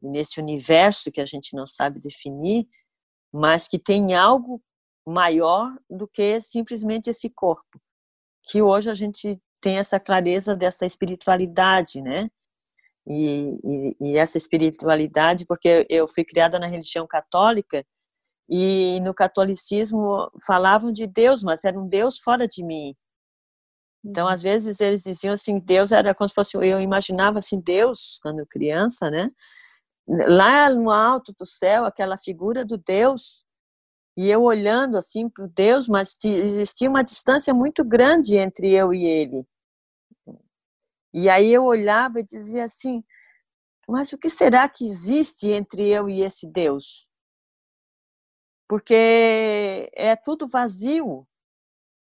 nesse 0.00 0.40
universo 0.40 1.12
que 1.12 1.20
a 1.20 1.26
gente 1.26 1.54
não 1.54 1.66
sabe 1.66 2.00
definir, 2.00 2.66
mas 3.32 3.68
que 3.68 3.78
tem 3.78 4.14
algo 4.14 4.62
maior 5.06 5.76
do 5.88 6.08
que 6.08 6.40
simplesmente 6.40 7.10
esse 7.10 7.28
corpo. 7.28 7.80
Que 8.50 8.62
hoje 8.62 8.90
a 8.90 8.94
gente 8.94 9.40
tem 9.60 9.78
essa 9.78 10.00
clareza 10.00 10.56
dessa 10.56 10.86
espiritualidade, 10.86 12.00
né? 12.02 12.28
E, 13.06 13.58
e, 13.64 13.96
e 14.00 14.16
essa 14.16 14.38
espiritualidade, 14.38 15.46
porque 15.46 15.86
eu 15.88 16.08
fui 16.08 16.24
criada 16.24 16.58
na 16.58 16.66
religião 16.66 17.06
católica 17.06 17.84
e 18.48 18.98
no 19.00 19.14
catolicismo 19.14 20.30
falavam 20.44 20.92
de 20.92 21.06
Deus, 21.06 21.42
mas 21.42 21.64
era 21.64 21.78
um 21.78 21.88
Deus 21.88 22.18
fora 22.18 22.46
de 22.46 22.64
mim. 22.64 22.94
Então, 24.04 24.26
uhum. 24.26 24.32
às 24.32 24.42
vezes 24.42 24.80
eles 24.80 25.02
diziam 25.02 25.34
assim, 25.34 25.58
Deus 25.60 25.92
era 25.92 26.14
como 26.14 26.28
se 26.28 26.34
fosse 26.34 26.56
eu 26.56 26.80
imaginava 26.80 27.38
assim 27.38 27.60
Deus 27.60 28.18
quando 28.22 28.46
criança, 28.46 29.10
né? 29.10 29.28
lá 30.28 30.68
no 30.70 30.90
alto 30.90 31.32
do 31.38 31.46
céu, 31.46 31.84
aquela 31.84 32.16
figura 32.16 32.64
do 32.64 32.76
Deus, 32.76 33.44
e 34.20 34.30
eu 34.30 34.42
olhando 34.42 34.98
assim 34.98 35.30
para 35.30 35.46
o 35.46 35.48
Deus, 35.48 35.88
mas 35.88 36.14
existia 36.22 36.90
uma 36.90 37.02
distância 37.02 37.54
muito 37.54 37.82
grande 37.82 38.36
entre 38.36 38.70
eu 38.70 38.92
e 38.92 39.02
ele. 39.02 39.48
E 41.14 41.26
aí 41.30 41.50
eu 41.50 41.64
olhava 41.64 42.20
e 42.20 42.22
dizia 42.22 42.64
assim: 42.64 43.02
mas 43.88 44.12
o 44.12 44.18
que 44.18 44.28
será 44.28 44.68
que 44.68 44.84
existe 44.84 45.46
entre 45.48 45.88
eu 45.88 46.06
e 46.06 46.20
esse 46.20 46.46
Deus? 46.46 47.08
Porque 48.68 49.90
é 49.94 50.14
tudo 50.16 50.46
vazio. 50.46 51.26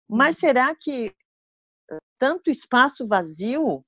Mas 0.10 0.38
uhum. 0.38 0.40
será 0.40 0.74
que 0.74 1.14
tanto 2.18 2.50
espaço 2.50 3.06
vazio 3.06 3.86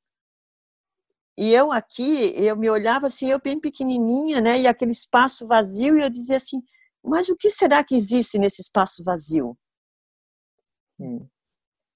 e 1.37 1.53
eu 1.53 1.71
aqui, 1.71 2.33
eu 2.35 2.57
me 2.57 2.69
olhava 2.69 3.07
assim, 3.07 3.31
eu 3.31 3.39
bem 3.39 3.57
pequenininha, 3.57 4.41
né? 4.41 4.59
E 4.59 4.67
aquele 4.67 4.91
espaço 4.91 5.47
vazio, 5.47 5.97
e 5.97 6.03
eu 6.03 6.09
dizia 6.09 6.35
assim, 6.35 6.61
mas 7.07 7.29
o 7.29 7.35
que 7.35 7.49
será 7.49 7.83
que 7.83 7.95
existe 7.95 8.37
nesse 8.37 8.61
espaço 8.61 9.03
vazio? 9.03 9.57
Hum. 10.99 11.27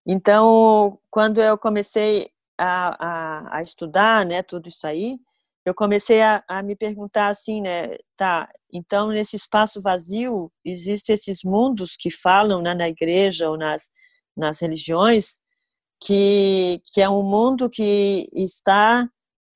Então, 0.06 1.00
quando 1.10 1.42
eu 1.42 1.58
comecei 1.58 2.30
a, 2.58 3.48
a, 3.48 3.58
a, 3.58 3.62
estudar, 3.62 4.26
né, 4.26 4.42
tudo 4.42 4.70
isso 4.70 4.86
aí, 4.88 5.20
eu 5.66 5.76
comecei 5.76 6.22
a, 6.22 6.44
a, 6.48 6.64
me 6.64 6.76
perguntar 6.76 7.28
assim, 7.28 7.62
né, 7.62 7.96
tá, 8.18 8.48
então 8.74 9.10
nesse 9.10 9.36
espaço 9.36 9.82
vazio 9.82 10.52
existem 10.66 11.14
esses 11.14 11.44
mundos 11.44 11.96
que 11.96 12.10
falam 12.10 12.62
né, 12.62 12.74
na 12.74 12.90
igreja 12.90 13.50
ou 13.50 13.58
nas, 13.58 13.88
nas 14.36 14.60
religiões, 14.60 15.40
que, 16.00 16.82
que 16.86 17.02
é 17.02 17.10
um 17.10 17.24
mundo 17.24 17.70
que 17.70 18.28
está 18.34 19.08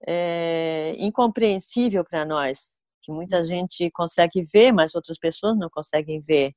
é, 0.08 0.96
incompreensível 0.98 2.04
para 2.06 2.24
nós, 2.24 2.78
que 3.06 3.12
muita 3.12 3.46
gente 3.46 3.92
consegue 3.92 4.44
ver, 4.44 4.72
mas 4.72 4.96
outras 4.96 5.20
pessoas 5.20 5.56
não 5.58 5.70
conseguem 5.70 6.20
ver. 6.20 6.54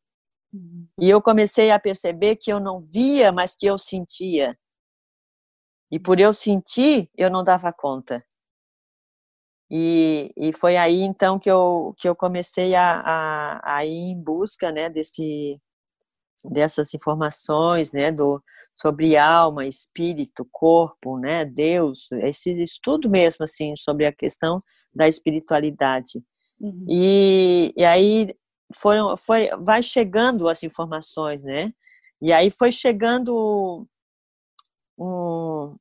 Uhum. 0.52 0.88
E 0.98 1.10
eu 1.10 1.20
comecei 1.20 1.70
a 1.70 1.78
perceber 1.78 2.36
que 2.36 2.50
eu 2.50 2.58
não 2.58 2.80
via, 2.80 3.30
mas 3.30 3.54
que 3.54 3.66
eu 3.66 3.76
sentia. 3.76 4.58
E 5.90 5.98
por 5.98 6.18
eu 6.18 6.32
sentir, 6.32 7.10
eu 7.16 7.30
não 7.30 7.44
dava 7.44 7.70
conta. 7.70 8.24
E, 9.70 10.32
e 10.34 10.50
foi 10.54 10.78
aí 10.78 11.02
então 11.02 11.38
que 11.38 11.50
eu, 11.50 11.94
que 11.98 12.08
eu 12.08 12.16
comecei 12.16 12.74
a, 12.74 13.02
a, 13.04 13.76
a 13.76 13.84
ir 13.84 14.12
em 14.12 14.22
busca 14.22 14.72
né, 14.72 14.88
desse, 14.88 15.60
dessas 16.42 16.94
informações 16.94 17.92
né, 17.92 18.10
do, 18.10 18.42
sobre 18.74 19.18
alma, 19.18 19.66
espírito, 19.66 20.48
corpo, 20.50 21.18
né, 21.18 21.44
Deus, 21.44 22.10
esse 22.22 22.50
estudo 22.62 23.10
mesmo 23.10 23.44
assim 23.44 23.74
sobre 23.76 24.06
a 24.06 24.12
questão 24.12 24.62
da 24.94 25.08
espiritualidade. 25.08 26.22
Uhum. 26.60 26.84
E, 26.88 27.72
e 27.76 27.84
aí 27.84 28.34
foram, 28.74 29.16
foi, 29.16 29.48
vai 29.62 29.82
chegando 29.82 30.48
as 30.48 30.62
informações, 30.62 31.42
né? 31.42 31.72
E 32.20 32.32
aí 32.32 32.50
foi 32.50 32.72
chegando 32.72 33.86
um, 34.98 35.76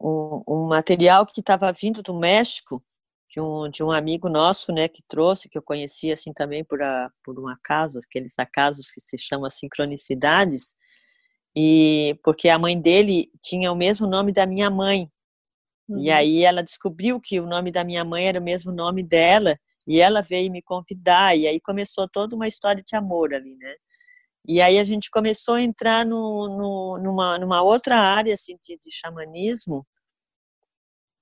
um, 0.00 0.42
um 0.46 0.66
material 0.68 1.26
que 1.26 1.40
estava 1.40 1.72
vindo 1.72 2.02
do 2.02 2.14
México, 2.14 2.82
de 3.30 3.40
um, 3.40 3.68
de 3.68 3.82
um 3.82 3.90
amigo 3.90 4.28
nosso, 4.28 4.72
né, 4.72 4.88
que 4.88 5.02
trouxe, 5.06 5.48
que 5.48 5.58
eu 5.58 5.62
conhecia 5.62 6.14
assim 6.14 6.32
também 6.32 6.64
por, 6.64 6.82
a, 6.82 7.10
por 7.22 7.38
um 7.38 7.46
acaso, 7.46 7.98
aqueles 7.98 8.38
acasos 8.38 8.90
que 8.90 9.00
se 9.00 9.18
chamam 9.18 9.50
sincronicidades, 9.50 10.74
e 11.56 12.18
porque 12.24 12.48
a 12.48 12.58
mãe 12.58 12.80
dele 12.80 13.30
tinha 13.42 13.72
o 13.72 13.76
mesmo 13.76 14.06
nome 14.06 14.32
da 14.32 14.46
minha 14.46 14.70
mãe. 14.70 15.10
Uhum. 15.88 15.98
E 15.98 16.10
aí 16.10 16.44
ela 16.44 16.62
descobriu 16.62 17.20
que 17.20 17.40
o 17.40 17.46
nome 17.46 17.70
da 17.70 17.84
minha 17.84 18.04
mãe 18.04 18.28
era 18.28 18.40
o 18.40 18.42
mesmo 18.42 18.72
nome 18.72 19.02
dela, 19.02 19.56
e 19.86 20.00
ela 20.00 20.20
veio 20.22 20.52
me 20.52 20.62
convidar, 20.62 21.36
e 21.36 21.46
aí 21.46 21.60
começou 21.60 22.08
toda 22.08 22.36
uma 22.36 22.46
história 22.46 22.82
de 22.84 22.94
amor 22.94 23.32
ali, 23.34 23.56
né? 23.56 23.74
E 24.46 24.60
aí 24.62 24.78
a 24.78 24.84
gente 24.84 25.10
começou 25.10 25.54
a 25.54 25.62
entrar 25.62 26.06
no, 26.06 26.48
no, 26.48 26.98
numa, 27.02 27.38
numa 27.38 27.62
outra 27.62 27.96
área 27.98 28.34
assim, 28.34 28.56
de, 28.62 28.78
de 28.78 28.90
xamanismo, 28.92 29.86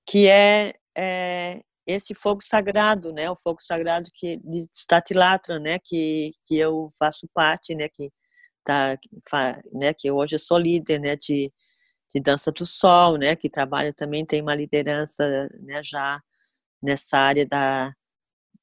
que 0.07 0.29
é, 0.29 0.73
é, 0.97 1.61
esse 1.87 2.15
fogo 2.15 2.43
sagrado, 2.43 3.13
né? 3.13 3.31
O 3.31 3.37
fogo 3.37 3.61
sagrado 3.61 4.11
que 4.15 4.37
de 4.39 4.69
Statilatra, 4.73 5.59
né? 5.59 5.79
Que, 5.83 6.33
que 6.45 6.57
eu 6.59 6.93
faço 6.99 7.29
parte, 7.35 7.75
né? 7.75 7.89
Que 7.89 8.11
tá, 8.65 8.99
né? 9.73 9.95
Que 9.95 10.11
hoje 10.11 10.37
eu 10.37 10.41
sou 10.41 10.59
líder, 10.59 11.01
né? 11.01 11.17
De, 11.17 11.53
de 12.17 12.23
dança 12.23 12.51
do 12.53 12.67
sol, 12.67 13.19
né? 13.19 13.37
Que 13.37 13.51
trabalha 13.51 13.93
também 13.95 14.25
tem 14.27 14.43
uma 14.43 14.55
liderança, 14.55 15.49
né? 15.61 15.83
Já 15.85 16.21
nessa 16.83 17.19
área 17.19 17.47
da, 17.47 17.93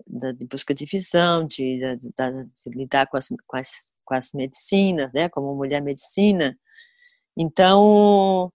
da 0.08 0.32
de 0.32 0.46
busca 0.48 0.74
de 0.74 0.86
visão, 0.86 1.46
de, 1.46 1.80
de, 1.98 2.10
de 2.10 2.70
lidar 2.78 3.08
com 3.08 3.18
as, 3.18 3.30
com 3.48 3.58
as 3.58 3.94
com 4.06 4.16
as 4.16 4.34
medicinas, 4.34 5.12
né, 5.14 5.30
como 5.30 5.56
mulher 5.56 5.82
medicina. 5.82 6.58
Então, 7.38 8.52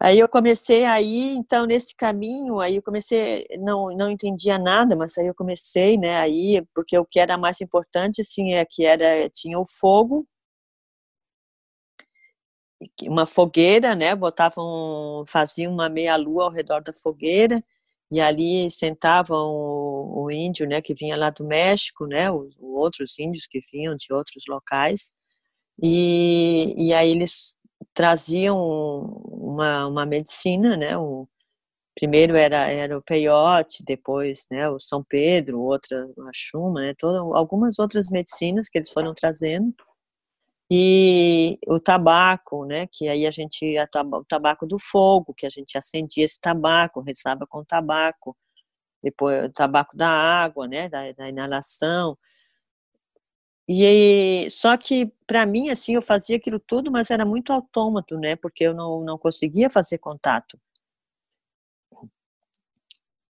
aí 0.00 0.18
eu 0.18 0.28
comecei 0.28 0.84
aí, 0.84 1.34
então 1.36 1.66
nesse 1.66 1.94
caminho, 1.96 2.60
aí 2.60 2.76
eu 2.76 2.82
comecei, 2.82 3.46
não 3.58 3.88
não 3.96 4.10
entendia 4.10 4.58
nada, 4.58 4.96
mas 4.96 5.16
aí 5.18 5.26
eu 5.26 5.34
comecei, 5.34 5.96
né, 5.98 6.16
aí, 6.18 6.62
porque 6.74 6.96
o 6.98 7.04
que 7.06 7.20
era 7.20 7.38
mais 7.38 7.60
importante 7.60 8.20
assim 8.22 8.54
é 8.54 8.64
que 8.64 8.84
era 8.84 9.28
tinha 9.30 9.58
o 9.58 9.66
fogo, 9.66 10.26
uma 13.02 13.26
fogueira, 13.26 13.94
né, 13.94 14.14
botavam, 14.14 15.24
faziam 15.26 15.72
uma 15.72 15.88
meia 15.88 16.16
lua 16.16 16.44
ao 16.44 16.50
redor 16.50 16.82
da 16.82 16.92
fogueira 16.92 17.62
e 18.10 18.20
ali 18.20 18.70
sentavam 18.70 19.48
o, 19.48 20.24
o, 20.24 20.30
índio, 20.30 20.66
né, 20.68 20.80
que 20.80 20.94
vinha 20.94 21.16
lá 21.16 21.30
do 21.30 21.44
México, 21.44 22.06
né, 22.06 22.30
os, 22.30 22.54
outros 22.60 23.18
índios 23.18 23.46
que 23.46 23.60
vinham 23.72 23.96
de 23.96 24.12
outros 24.12 24.44
locais, 24.48 25.12
e, 25.82 26.74
e 26.88 26.94
aí 26.94 27.10
eles 27.10 27.56
traziam 27.94 28.58
uma, 28.58 29.86
uma 29.86 30.06
medicina, 30.06 30.76
né, 30.76 30.96
o, 30.96 31.28
primeiro 31.96 32.36
era, 32.36 32.70
era 32.70 32.98
o 32.98 33.02
peiote, 33.02 33.82
depois, 33.84 34.46
né, 34.50 34.68
o 34.68 34.78
São 34.78 35.02
Pedro, 35.02 35.60
outra, 35.60 36.06
a 36.28 36.30
chuma, 36.32 36.82
né, 36.82 36.94
todas, 36.94 37.20
algumas 37.36 37.78
outras 37.78 38.08
medicinas 38.10 38.68
que 38.68 38.78
eles 38.78 38.90
foram 38.90 39.14
trazendo, 39.14 39.74
e 40.70 41.58
o 41.68 41.78
tabaco, 41.78 42.64
né, 42.64 42.86
que 42.90 43.08
aí 43.08 43.26
a 43.26 43.30
gente, 43.30 43.76
o 43.78 44.24
tabaco 44.24 44.66
do 44.66 44.78
fogo, 44.78 45.32
que 45.34 45.46
a 45.46 45.50
gente 45.50 45.78
acendia 45.78 46.24
esse 46.24 46.40
tabaco, 46.40 47.00
rezava 47.00 47.46
com 47.46 47.64
tabaco, 47.64 48.36
depois 49.02 49.44
o 49.46 49.52
tabaco 49.52 49.96
da 49.96 50.08
água, 50.08 50.66
né, 50.68 50.88
da, 50.88 51.12
da 51.12 51.28
inalação. 51.28 52.18
E 53.68 54.48
só 54.50 54.76
que 54.76 55.12
para 55.26 55.44
mim 55.46 55.70
assim 55.70 55.94
eu 55.94 56.02
fazia 56.02 56.36
aquilo 56.36 56.58
tudo, 56.60 56.90
mas 56.90 57.10
era 57.10 57.24
muito 57.24 57.52
autômato, 57.52 58.18
né, 58.18 58.36
porque 58.36 58.64
eu 58.64 58.74
não, 58.74 59.02
não 59.04 59.18
conseguia 59.18 59.70
fazer 59.70 59.98
contato. 59.98 60.58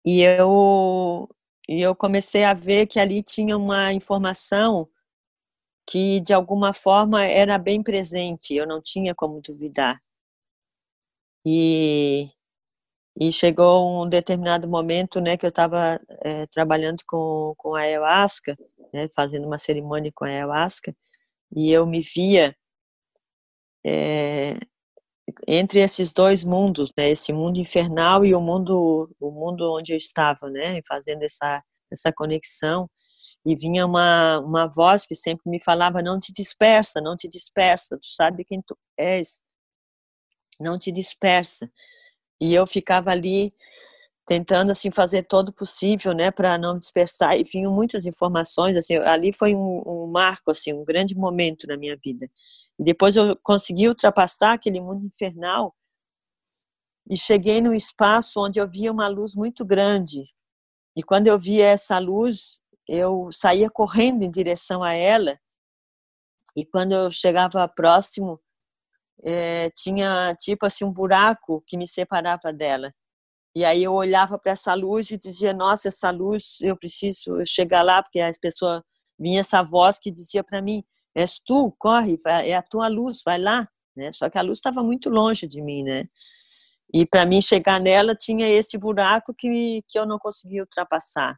E 0.05 0.21
eu 0.21 1.29
e 1.67 1.81
eu 1.81 1.93
comecei 1.95 2.43
a 2.45 2.53
ver 2.53 2.87
que 2.87 2.99
ali 2.99 3.21
tinha 3.21 3.57
uma 3.57 3.91
informação 3.93 4.87
que 5.87 6.19
de 6.19 6.33
alguma 6.33 6.73
forma 6.73 7.23
era 7.25 7.57
bem 7.57 7.81
presente, 7.83 8.53
eu 8.53 8.67
não 8.67 8.81
tinha 8.81 9.15
como 9.15 9.41
duvidar. 9.41 10.01
E, 11.45 12.29
e 13.19 13.31
chegou 13.31 14.03
um 14.03 14.09
determinado 14.09 14.67
momento, 14.67 15.21
né, 15.21 15.37
que 15.37 15.45
eu 15.45 15.49
estava 15.49 15.99
é, 16.23 16.45
trabalhando 16.47 17.03
com, 17.07 17.53
com 17.57 17.75
a 17.75 17.81
ayahuasca, 17.81 18.57
né, 18.93 19.07
fazendo 19.15 19.47
uma 19.47 19.57
cerimônia 19.57 20.11
com 20.13 20.25
a 20.25 20.29
ayahuasca, 20.29 20.95
e 21.55 21.71
eu 21.71 21.85
me 21.87 22.01
via 22.01 22.53
é, 23.85 24.59
entre 25.47 25.79
esses 25.79 26.13
dois 26.13 26.43
mundos, 26.43 26.91
né, 26.97 27.09
esse 27.09 27.33
mundo 27.33 27.59
infernal 27.59 28.25
e 28.25 28.35
o 28.35 28.41
mundo, 28.41 29.09
o 29.19 29.31
mundo 29.31 29.71
onde 29.73 29.93
eu 29.93 29.97
estava, 29.97 30.49
né, 30.49 30.81
fazendo 30.87 31.23
essa 31.23 31.63
essa 31.91 32.11
conexão 32.11 32.89
e 33.47 33.55
vinha 33.55 33.85
uma, 33.85 34.39
uma 34.39 34.67
voz 34.67 35.05
que 35.05 35.15
sempre 35.15 35.49
me 35.49 35.63
falava: 35.63 36.01
não 36.01 36.19
te 36.19 36.33
dispersa, 36.33 36.99
não 36.99 37.15
te 37.15 37.29
dispersa, 37.29 37.97
tu 37.97 38.05
sabe 38.05 38.43
quem 38.43 38.61
tu 38.61 38.77
és, 38.97 39.41
não 40.59 40.77
te 40.77 40.91
dispersa. 40.91 41.71
E 42.41 42.53
eu 42.53 42.67
ficava 42.67 43.09
ali 43.11 43.53
tentando 44.25 44.71
assim 44.71 44.91
fazer 44.91 45.23
todo 45.23 45.53
possível, 45.53 46.13
né, 46.13 46.29
para 46.29 46.57
não 46.57 46.77
dispersar. 46.77 47.37
E 47.37 47.43
vinham 47.45 47.73
muitas 47.73 48.05
informações, 48.05 48.75
assim, 48.75 48.97
ali 48.97 49.31
foi 49.31 49.55
um, 49.55 49.81
um, 49.87 50.07
marco, 50.07 50.51
assim, 50.51 50.73
um 50.73 50.83
grande 50.83 51.15
momento 51.15 51.65
na 51.67 51.77
minha 51.77 51.97
vida. 52.03 52.29
E 52.77 52.83
depois 52.83 53.15
eu 53.15 53.37
consegui 53.41 53.87
ultrapassar 53.87 54.53
aquele 54.53 54.81
mundo 54.81 55.05
infernal 55.05 55.73
e 57.09 57.17
cheguei 57.17 57.61
num 57.61 57.73
espaço 57.73 58.41
onde 58.41 58.59
eu 58.59 58.67
via 58.69 58.91
uma 58.91 59.07
luz 59.07 59.35
muito 59.35 59.63
grande. 59.65 60.25
E 60.97 61.01
quando 61.01 61.27
eu 61.27 61.39
via 61.39 61.67
essa 61.67 61.97
luz, 61.97 62.61
eu 62.87 63.29
saía 63.31 63.69
correndo 63.69 64.23
em 64.23 64.31
direção 64.31 64.83
a 64.83 64.93
ela 64.93 65.39
e 66.55 66.65
quando 66.65 66.93
eu 66.93 67.11
chegava 67.11 67.67
próximo 67.67 68.39
é, 69.23 69.69
tinha 69.71 70.35
tipo 70.35 70.65
assim 70.65 70.85
um 70.85 70.91
buraco 70.91 71.63
que 71.65 71.77
me 71.77 71.87
separava 71.87 72.53
dela. 72.53 72.93
E 73.55 73.65
aí 73.65 73.83
eu 73.83 73.93
olhava 73.93 74.37
para 74.37 74.51
essa 74.51 74.73
luz 74.73 75.09
e 75.11 75.17
dizia 75.17 75.53
nossa 75.53 75.87
essa 75.87 76.11
luz 76.11 76.57
eu 76.61 76.77
preciso 76.77 77.43
chegar 77.45 77.81
lá 77.83 78.01
porque 78.03 78.19
as 78.19 78.37
pessoas 78.37 78.81
vinha 79.19 79.41
essa 79.41 79.63
voz 79.63 79.99
que 79.99 80.11
dizia 80.11 80.43
para 80.43 80.61
mim 80.61 80.83
és 81.15 81.39
tu? 81.39 81.71
Corre 81.79 82.17
é 82.43 82.55
a 82.55 82.61
tua 82.61 82.87
luz 82.87 83.21
vai 83.25 83.39
lá 83.39 83.67
né? 83.95 84.11
Só 84.11 84.29
que 84.29 84.37
a 84.37 84.41
luz 84.43 84.59
estava 84.59 84.83
muito 84.83 85.09
longe 85.09 85.47
de 85.47 85.61
mim 85.61 85.83
né? 85.83 86.07
E 86.93 87.05
para 87.05 87.25
mim 87.25 87.41
chegar 87.41 87.79
nela 87.81 88.15
tinha 88.15 88.47
esse 88.47 88.77
buraco 88.77 89.33
que 89.33 89.83
que 89.87 89.99
eu 89.99 90.05
não 90.05 90.19
conseguia 90.19 90.61
ultrapassar 90.61 91.37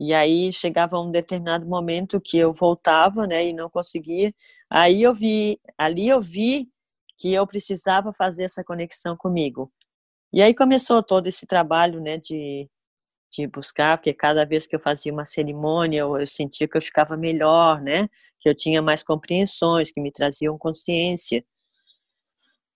e 0.00 0.14
aí 0.14 0.50
chegava 0.50 0.98
um 0.98 1.10
determinado 1.10 1.66
momento 1.66 2.18
que 2.18 2.38
eu 2.38 2.54
voltava, 2.54 3.26
né, 3.26 3.46
e 3.48 3.52
não 3.52 3.68
conseguia. 3.68 4.34
Aí 4.70 5.02
eu 5.02 5.14
vi, 5.14 5.60
ali 5.76 6.08
eu 6.08 6.22
vi 6.22 6.70
que 7.18 7.34
eu 7.34 7.46
precisava 7.46 8.10
fazer 8.14 8.44
essa 8.44 8.64
conexão 8.64 9.14
comigo. 9.14 9.70
E 10.32 10.40
aí 10.42 10.54
começou 10.54 11.02
todo 11.02 11.26
esse 11.26 11.46
trabalho, 11.46 12.00
né, 12.00 12.16
de, 12.16 12.66
de 13.30 13.46
buscar, 13.46 13.98
porque 13.98 14.14
cada 14.14 14.46
vez 14.46 14.66
que 14.66 14.74
eu 14.74 14.80
fazia 14.80 15.12
uma 15.12 15.26
cerimônia, 15.26 16.00
eu, 16.00 16.26
sentia 16.26 16.66
que 16.66 16.78
eu 16.78 16.82
ficava 16.82 17.16
melhor, 17.16 17.82
né, 17.82 18.08
que 18.38 18.48
eu 18.48 18.54
tinha 18.54 18.80
mais 18.80 19.02
compreensões, 19.02 19.90
que 19.90 20.00
me 20.00 20.10
traziam 20.10 20.56
consciência. 20.56 21.44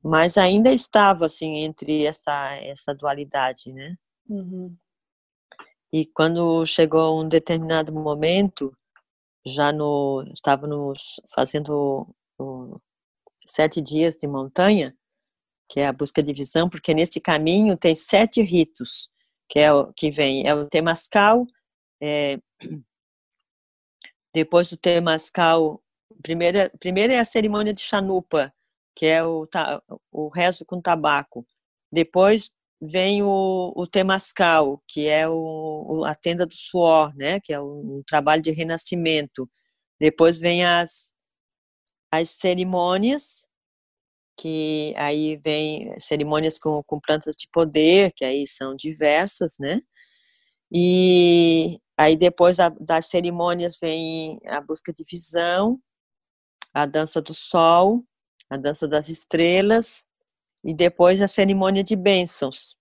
Mas 0.02 0.36
ainda 0.36 0.70
estava, 0.70 1.24
assim, 1.26 1.60
entre 1.64 2.04
essa, 2.04 2.54
essa 2.56 2.94
dualidade, 2.94 3.72
né. 3.72 3.96
Uhum. 4.28 4.76
E 5.94 6.06
quando 6.06 6.66
chegou 6.66 7.22
um 7.22 7.28
determinado 7.28 7.92
momento, 7.92 8.76
já 9.46 9.70
no 9.70 10.24
estava 10.34 10.66
nos 10.66 11.20
fazendo 11.32 12.12
o, 12.36 12.80
sete 13.46 13.80
dias 13.80 14.16
de 14.16 14.26
montanha, 14.26 14.92
que 15.70 15.78
é 15.78 15.86
a 15.86 15.92
busca 15.92 16.20
de 16.20 16.32
visão, 16.32 16.68
porque 16.68 16.92
nesse 16.92 17.20
caminho 17.20 17.76
tem 17.76 17.94
sete 17.94 18.42
ritos, 18.42 19.08
que 19.48 19.60
é 19.60 19.72
o 19.72 19.92
que 19.92 20.10
vem, 20.10 20.44
é 20.44 20.52
o 20.52 20.68
temascal, 20.68 21.46
é, 22.02 22.40
depois 24.34 24.68
do 24.70 24.76
temascal, 24.76 25.80
primeiro, 26.24 26.58
primeiro 26.80 27.12
é 27.12 27.20
a 27.20 27.24
cerimônia 27.24 27.72
de 27.72 27.82
chanupa, 27.82 28.52
que 28.96 29.06
é 29.06 29.24
o, 29.24 29.46
o 30.10 30.26
rezo 30.26 30.64
com 30.64 30.80
tabaco. 30.80 31.46
Depois 31.92 32.50
vem 32.86 33.22
o, 33.22 33.72
o 33.76 33.86
Temascal, 33.86 34.82
que 34.88 35.08
é 35.08 35.28
o, 35.28 36.04
a 36.06 36.14
tenda 36.14 36.46
do 36.46 36.54
suor, 36.54 37.14
né? 37.16 37.40
Que 37.40 37.52
é 37.52 37.60
um, 37.60 37.98
um 37.98 38.02
trabalho 38.06 38.42
de 38.42 38.50
renascimento. 38.50 39.48
Depois 40.00 40.38
vem 40.38 40.64
as, 40.64 41.14
as 42.10 42.30
cerimônias, 42.30 43.46
que 44.38 44.94
aí 44.96 45.36
vem 45.36 45.98
cerimônias 46.00 46.58
com, 46.58 46.82
com 46.84 47.00
plantas 47.00 47.36
de 47.36 47.48
poder, 47.52 48.12
que 48.14 48.24
aí 48.24 48.46
são 48.46 48.74
diversas, 48.76 49.56
né? 49.58 49.80
E 50.72 51.78
aí 51.96 52.16
depois 52.16 52.56
das 52.80 53.06
cerimônias 53.06 53.78
vem 53.80 54.40
a 54.46 54.60
busca 54.60 54.92
de 54.92 55.04
visão, 55.08 55.78
a 56.72 56.86
dança 56.86 57.22
do 57.22 57.34
sol, 57.34 58.02
a 58.50 58.56
dança 58.56 58.88
das 58.88 59.08
estrelas 59.08 60.08
e 60.64 60.74
depois 60.74 61.20
a 61.20 61.28
cerimônia 61.28 61.84
de 61.84 61.94
bênçãos, 61.94 62.76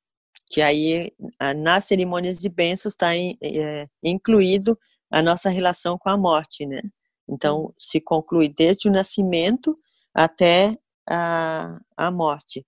que 0.49 0.61
aí 0.61 1.11
nas 1.57 1.85
cerimônias 1.85 2.39
de 2.39 2.49
bênçãos 2.49 2.93
está 2.93 3.15
é, 3.15 3.87
incluído 4.03 4.77
a 5.11 5.21
nossa 5.21 5.49
relação 5.49 5.97
com 5.97 6.09
a 6.09 6.17
morte, 6.17 6.65
né? 6.65 6.81
Então 7.27 7.73
se 7.77 7.99
conclui 8.01 8.49
desde 8.49 8.89
o 8.89 8.91
nascimento 8.91 9.75
até 10.13 10.77
a, 11.09 11.79
a 11.97 12.11
morte. 12.11 12.65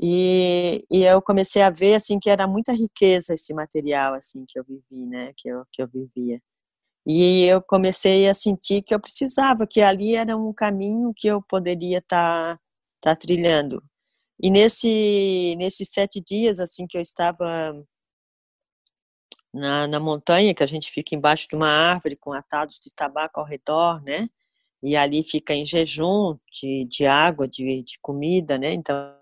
E, 0.00 0.84
e 0.90 1.04
eu 1.04 1.22
comecei 1.22 1.62
a 1.62 1.70
ver 1.70 1.94
assim 1.94 2.18
que 2.18 2.28
era 2.28 2.46
muita 2.48 2.72
riqueza 2.72 3.34
esse 3.34 3.54
material 3.54 4.14
assim 4.14 4.44
que 4.46 4.58
eu 4.58 4.64
vivi, 4.64 5.06
né? 5.06 5.32
Que 5.36 5.48
eu 5.48 5.64
que 5.72 5.82
eu 5.82 5.88
vivia. 5.88 6.40
E 7.06 7.44
eu 7.46 7.62
comecei 7.62 8.28
a 8.28 8.34
sentir 8.34 8.82
que 8.82 8.94
eu 8.94 9.00
precisava, 9.00 9.66
que 9.66 9.82
ali 9.82 10.16
era 10.16 10.36
um 10.36 10.52
caminho 10.52 11.12
que 11.14 11.28
eu 11.28 11.42
poderia 11.42 11.98
estar 11.98 12.56
tá, 12.56 12.60
tá 13.00 13.16
trilhando. 13.16 13.82
E 14.44 14.50
nesse 14.50 15.56
nesses 15.56 15.88
sete 15.88 16.20
dias 16.20 16.60
assim 16.60 16.86
que 16.86 16.98
eu 16.98 17.00
estava 17.00 17.74
na, 19.54 19.86
na 19.86 19.98
montanha, 19.98 20.54
que 20.54 20.62
a 20.62 20.66
gente 20.66 20.90
fica 20.90 21.14
embaixo 21.14 21.48
de 21.48 21.56
uma 21.56 21.68
árvore 21.68 22.14
com 22.14 22.30
atados 22.30 22.78
de 22.78 22.92
tabaco 22.94 23.40
ao 23.40 23.46
redor, 23.46 24.02
né? 24.02 24.28
E 24.82 24.96
ali 24.96 25.24
fica 25.24 25.54
em 25.54 25.64
jejum 25.64 26.38
de, 26.52 26.84
de 26.84 27.06
água, 27.06 27.48
de, 27.48 27.82
de 27.82 27.98
comida, 28.02 28.58
né? 28.58 28.74
Então 28.74 29.16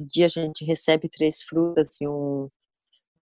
dia 0.00 0.24
a 0.24 0.28
gente 0.30 0.64
recebe 0.64 1.10
três 1.10 1.42
frutas 1.42 2.00
e 2.00 2.08
um, 2.08 2.48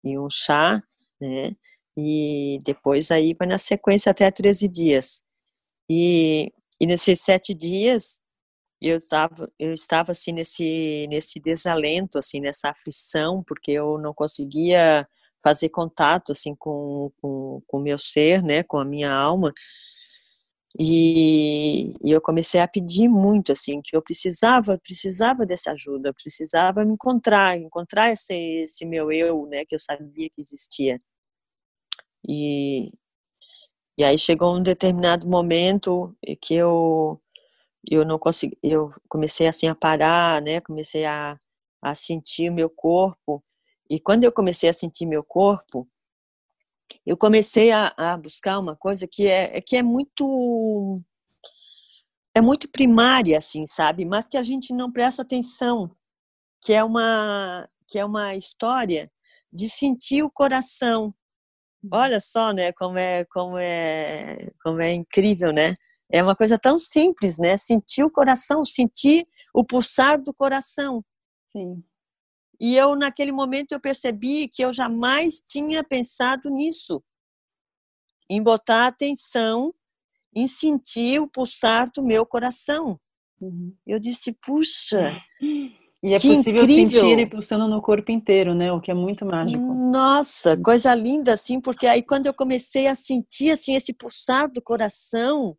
e 0.05 0.17
um 0.17 0.31
chá, 0.31 0.81
né? 1.21 1.57
E 1.97 2.61
depois 2.65 3.11
aí 3.11 3.35
vai 3.35 3.49
na 3.49 3.59
sequência 3.59 4.13
até 4.13 4.31
13 4.31 4.69
dias. 4.69 5.25
E, 5.91 6.53
e 6.81 6.87
nesses 6.87 7.21
sete 7.21 7.53
dias 7.53 8.23
eu 8.81 8.99
estava 8.99 9.51
eu 9.59 9.73
estava 9.75 10.13
assim 10.13 10.33
nesse 10.33 11.07
nesse 11.11 11.41
desalento 11.41 12.19
assim 12.19 12.41
nessa 12.41 12.71
aflição 12.71 13.43
porque 13.45 13.73
eu 13.73 13.99
não 13.99 14.13
conseguia 14.15 15.09
fazer 15.43 15.71
contato 15.71 16.33
assim 16.33 16.55
com 16.55 17.11
com 17.21 17.63
o 17.73 17.81
meu 17.81 17.99
ser 17.99 18.43
né 18.43 18.63
com 18.63 18.79
a 18.79 18.85
minha 18.85 19.13
alma 19.13 19.53
e, 20.79 21.95
e, 22.05 22.11
eu 22.13 22.21
comecei 22.21 22.61
a 22.61 22.69
pedir 22.69 23.09
muito, 23.09 23.51
assim, 23.53 23.81
que 23.83 23.97
eu 23.97 24.03
precisava, 24.03 24.79
precisava 24.79 25.47
dessa 25.47 25.73
ajuda, 25.73 26.13
precisava 26.13 26.85
me 26.85 26.93
encontrar, 26.93 27.57
encontrar 27.57 28.11
esse, 28.13 28.35
esse 28.35 28.85
meu 28.85 29.11
eu, 29.11 29.47
né, 29.47 29.65
que 29.65 29.75
eu 29.75 29.79
sabia 29.79 30.29
que 30.29 30.41
existia. 30.41 30.99
E, 32.29 32.91
e 33.99 34.05
aí 34.05 34.19
chegou 34.19 34.57
um 34.57 34.63
determinado 34.63 35.27
momento 35.29 36.15
que 36.43 36.55
eu 36.55 37.19
eu 37.89 38.05
não 38.05 38.19
consegui, 38.19 38.59
eu 38.63 38.93
comecei 39.09 39.47
assim 39.47 39.69
a 39.69 39.75
parar, 39.75 40.43
né, 40.43 40.61
comecei 40.61 41.05
a, 41.05 41.39
a 41.83 41.95
sentir 41.95 42.51
o 42.51 42.55
meu 42.55 42.69
corpo. 42.71 43.41
E 43.89 44.01
quando 44.01 44.25
eu 44.25 44.33
comecei 44.33 44.69
a 44.69 44.73
sentir 44.73 45.07
meu 45.07 45.23
corpo, 45.23 45.89
eu 47.05 47.17
comecei 47.17 47.71
a, 47.71 47.93
a 47.97 48.17
buscar 48.17 48.59
uma 48.59 48.77
coisa 48.77 49.07
que 49.07 49.27
é, 49.27 49.61
que 49.61 49.77
é 49.77 49.83
muito 49.83 50.97
é 52.35 52.41
muito 52.41 52.69
primária 52.69 53.39
assim 53.39 53.67
sabe 53.67 54.05
mas 54.05 54.29
que 54.29 54.37
a 54.37 54.43
gente 54.43 54.73
não 54.73 54.93
presta 54.93 55.23
atenção 55.23 55.91
que 56.63 56.73
é 56.73 56.83
uma 56.85 57.69
que 57.89 57.99
é 57.99 58.05
uma 58.05 58.35
história 58.35 59.11
de 59.53 59.69
sentir 59.69 60.23
o 60.23 60.31
coração 60.31 61.15
uhum. 61.83 61.91
olha 61.93 62.21
só 62.21 62.53
né 62.53 62.73
como 62.73 62.99
é 62.99 63.25
como 63.27 63.59
é 63.59 64.51
como 64.63 64.81
é 64.81 64.93
incrível 64.93 65.53
né 65.53 65.75
é 66.13 66.23
uma 66.23 66.37
coisa 66.37 66.59
tão 66.59 66.79
simples 66.79 67.39
né 67.39 67.57
sentir 67.57 68.05
o 68.05 68.11
coração 68.11 68.65
sentir 68.65 69.27
o 69.55 69.65
pulsar 69.65 70.21
do 70.21 70.33
coração 70.33 71.05
sim 71.53 71.83
e 72.61 72.77
eu, 72.77 72.97
naquele 72.97 73.33
momento, 73.33 73.73
eu 73.73 73.81
percebi 73.81 74.49
que 74.49 74.63
eu 74.63 74.73
jamais 74.73 75.43
tinha 75.47 75.85
pensado 75.85 76.49
nisso, 76.49 77.03
em 78.31 78.43
botar 78.43 78.87
atenção, 78.87 79.75
em 80.35 80.47
sentir 80.47 81.21
o 81.21 81.29
pulsar 81.29 81.91
do 81.95 82.03
meu 82.03 82.25
coração. 82.25 82.99
Uhum. 83.41 83.75
Eu 83.87 84.01
disse, 84.01 84.33
puxa, 84.33 85.23
e 86.03 86.15
é 86.15 86.19
que 86.19 86.29
possível 86.29 86.63
incrível. 86.65 87.01
sentir 87.01 87.13
ele 87.13 87.27
pulsando 87.27 87.69
no 87.69 87.83
corpo 87.83 88.11
inteiro, 88.11 88.55
né? 88.55 88.73
O 88.73 88.81
que 88.81 88.91
é 88.91 88.95
muito 88.95 89.27
mágico. 89.27 89.63
Nossa, 89.63 90.57
coisa 90.57 90.95
linda, 90.95 91.35
assim, 91.35 91.61
porque 91.61 91.87
aí 91.87 92.03
quando 92.03 92.27
eu 92.27 92.35
comecei 92.35 92.87
a 92.87 92.95
sentir, 92.95 93.51
assim, 93.51 93.75
esse 93.75 93.93
pulsar 93.93 94.51
do 94.51 94.63
coração. 94.63 95.57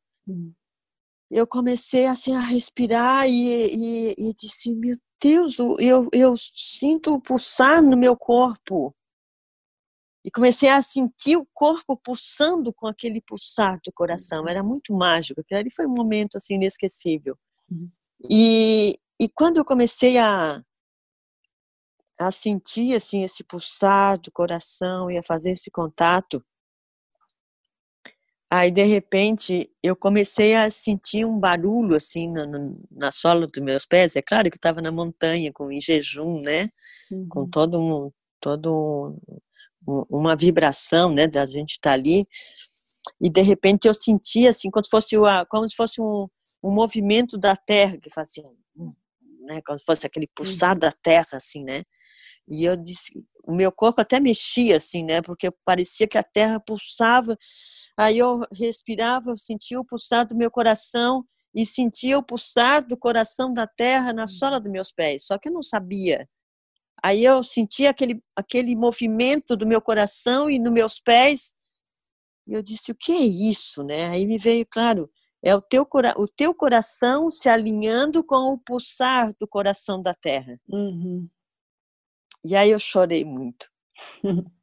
Eu 1.29 1.45
comecei, 1.45 2.05
assim, 2.05 2.35
a 2.35 2.39
respirar 2.39 3.27
e, 3.27 4.11
e, 4.11 4.15
e 4.17 4.33
disse, 4.33 4.73
meu 4.73 4.97
Deus, 5.21 5.57
eu, 5.59 6.07
eu 6.13 6.35
sinto 6.37 7.19
pulsar 7.21 7.81
no 7.81 7.97
meu 7.97 8.15
corpo. 8.15 8.95
E 10.23 10.31
comecei 10.31 10.69
a 10.69 10.81
sentir 10.81 11.37
o 11.37 11.47
corpo 11.53 11.97
pulsando 11.97 12.73
com 12.73 12.87
aquele 12.87 13.21
pulsar 13.21 13.79
do 13.83 13.91
coração. 13.93 14.45
Era 14.47 14.61
muito 14.61 14.93
mágico. 14.93 15.41
Ali 15.51 15.71
foi 15.71 15.85
um 15.85 15.93
momento 15.93 16.37
assim 16.37 16.55
inesquecível. 16.55 17.37
Uhum. 17.71 17.89
E, 18.29 18.99
e 19.19 19.29
quando 19.29 19.57
eu 19.57 19.65
comecei 19.65 20.17
a, 20.17 20.61
a 22.19 22.31
sentir 22.31 22.95
assim 22.95 23.23
esse 23.23 23.43
pulsar 23.43 24.19
do 24.19 24.31
coração 24.31 25.09
e 25.09 25.17
a 25.17 25.23
fazer 25.23 25.51
esse 25.51 25.71
contato, 25.71 26.43
Aí, 28.49 28.71
de 28.71 28.83
repente, 28.83 29.69
eu 29.83 29.93
comecei 29.93 30.55
a 30.55 30.69
sentir 30.69 31.25
um 31.25 31.37
barulho, 31.37 31.95
assim, 31.95 32.31
na, 32.31 32.45
na 32.89 33.11
sola 33.11 33.45
dos 33.45 33.61
meus 33.61 33.85
pés. 33.85 34.15
É 34.15 34.21
claro 34.21 34.49
que 34.49 34.55
eu 34.55 34.57
estava 34.57 34.81
na 34.81 34.91
montanha, 34.91 35.51
com, 35.51 35.69
em 35.69 35.81
jejum, 35.81 36.39
né? 36.41 36.69
Uhum. 37.11 37.27
Com 37.27 37.49
todo 37.49 37.77
um, 37.77 38.11
todo 38.39 39.19
um, 39.85 40.03
uma 40.09 40.33
vibração, 40.35 41.13
né? 41.13 41.27
Da 41.27 41.45
gente 41.45 41.71
estar 41.71 41.89
tá 41.89 41.93
ali. 41.93 42.25
E, 43.19 43.29
de 43.29 43.41
repente, 43.41 43.85
eu 43.85 43.93
sentia, 43.93 44.51
assim, 44.51 44.71
como 44.71 44.83
se 44.83 44.89
fosse, 44.89 45.17
uma, 45.17 45.45
como 45.45 45.67
se 45.67 45.75
fosse 45.75 46.01
um, 46.01 46.27
um 46.63 46.71
movimento 46.71 47.37
da 47.37 47.55
terra, 47.55 47.97
que 47.97 48.09
fazia, 48.09 48.45
né? 49.41 49.59
Como 49.65 49.77
se 49.77 49.83
fosse 49.83 50.05
aquele 50.05 50.27
pulsar 50.33 50.71
uhum. 50.73 50.79
da 50.79 50.91
terra, 50.93 51.27
assim, 51.33 51.65
né? 51.65 51.83
E 52.49 52.65
eu 52.65 52.75
disse, 52.77 53.23
o 53.43 53.53
meu 53.53 53.71
corpo 53.71 54.01
até 54.01 54.19
mexia, 54.19 54.77
assim, 54.77 55.03
né? 55.03 55.21
Porque 55.21 55.51
parecia 55.65 56.07
que 56.07 56.17
a 56.17 56.23
terra 56.23 56.59
pulsava 56.59 57.37
Aí 57.97 58.19
eu 58.19 58.41
respirava, 58.53 59.35
sentia 59.35 59.79
o 59.79 59.85
pulsar 59.85 60.27
do 60.27 60.35
meu 60.37 60.51
coração 60.51 61.25
e 61.53 61.65
sentia 61.65 62.19
o 62.19 62.23
pulsar 62.23 62.85
do 62.85 62.95
coração 62.95 63.51
da 63.51 63.65
terra 63.65 64.13
na 64.13 64.27
sola 64.27 64.59
dos 64.59 64.71
meus 64.71 64.91
pés. 64.91 65.25
Só 65.25 65.39
que 65.39 65.49
eu 65.49 65.53
não 65.53 65.63
sabia. 65.63 66.29
Aí 67.03 67.23
eu 67.23 67.43
sentia 67.43 67.89
aquele, 67.89 68.21
aquele 68.35 68.75
movimento 68.75 69.57
do 69.57 69.65
meu 69.65 69.81
coração 69.81 70.47
e 70.47 70.59
nos 70.59 70.71
meus 70.71 70.99
pés. 70.99 71.55
E 72.47 72.53
eu 72.53 72.61
disse: 72.61 72.91
o 72.91 72.95
que 72.95 73.11
é 73.11 73.25
isso? 73.25 73.83
Né? 73.83 74.09
Aí 74.09 74.27
me 74.27 74.37
veio, 74.37 74.65
claro, 74.69 75.09
é 75.43 75.55
o 75.55 75.61
teu, 75.61 75.87
o 76.17 76.27
teu 76.27 76.53
coração 76.53 77.31
se 77.31 77.49
alinhando 77.49 78.23
com 78.23 78.53
o 78.53 78.59
pulsar 78.59 79.33
do 79.39 79.47
coração 79.47 80.01
da 80.01 80.13
terra. 80.13 80.59
Uhum. 80.69 81.27
E 82.47 82.55
aí 82.55 82.71
eu 82.71 82.79
chorei 82.79 83.25
muito. 83.25 83.69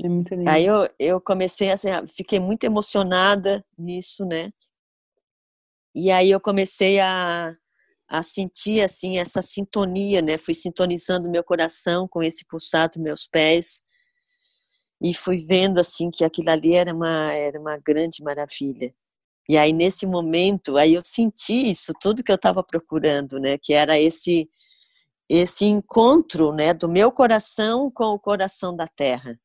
É 0.00 0.08
muito 0.08 0.32
lindo. 0.32 0.48
Aí 0.48 0.64
eu, 0.64 0.88
eu 0.96 1.20
comecei 1.20 1.72
assim, 1.72 1.88
fiquei 2.06 2.38
muito 2.38 2.62
emocionada 2.62 3.66
nisso, 3.76 4.24
né? 4.24 4.52
E 5.92 6.08
aí 6.12 6.30
eu 6.30 6.40
comecei 6.40 7.00
a, 7.00 7.56
a 8.08 8.22
sentir 8.22 8.80
assim 8.80 9.18
essa 9.18 9.42
sintonia, 9.42 10.22
né? 10.22 10.38
Fui 10.38 10.54
sintonizando 10.54 11.28
meu 11.28 11.42
coração 11.42 12.06
com 12.06 12.22
esse 12.22 12.44
pulsar 12.46 12.88
dos 12.88 12.98
meus 12.98 13.26
pés 13.26 13.82
e 15.02 15.12
fui 15.12 15.44
vendo 15.44 15.80
assim 15.80 16.12
que 16.12 16.22
aquilo 16.22 16.50
ali 16.50 16.74
era 16.74 16.94
uma 16.94 17.34
era 17.34 17.60
uma 17.60 17.76
grande 17.76 18.22
maravilha. 18.22 18.94
E 19.48 19.58
aí 19.58 19.72
nesse 19.72 20.06
momento, 20.06 20.76
aí 20.76 20.94
eu 20.94 21.02
senti 21.04 21.72
isso 21.72 21.92
tudo 22.00 22.22
que 22.22 22.30
eu 22.30 22.36
estava 22.36 22.62
procurando, 22.62 23.40
né? 23.40 23.58
Que 23.58 23.74
era 23.74 23.98
esse 23.98 24.48
esse 25.28 25.64
encontro, 25.64 26.52
né, 26.52 26.72
do 26.72 26.88
meu 26.88 27.12
coração 27.12 27.90
com 27.90 28.04
o 28.06 28.18
coração 28.18 28.74
da 28.74 28.88
terra. 28.88 29.38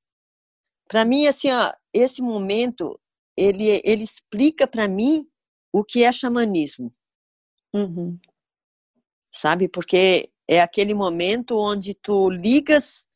Para 0.88 1.04
mim, 1.04 1.28
assim, 1.28 1.52
ó, 1.52 1.74
esse 1.93 2.22
momento 2.22 3.00
ele 3.36 3.82
ele 3.84 4.04
explica 4.04 4.67
para 4.67 4.88
mim 4.88 5.28
o 5.72 5.84
que 5.84 6.04
é 6.04 6.12
xamanismo. 6.12 6.89
Uhum. 7.74 8.19
Sabe? 9.32 9.67
Porque 9.67 10.32
é 10.48 10.62
aquele 10.62 10.93
momento 10.93 11.58
onde 11.58 11.93
tu 11.96 12.30
ligas 12.30 13.08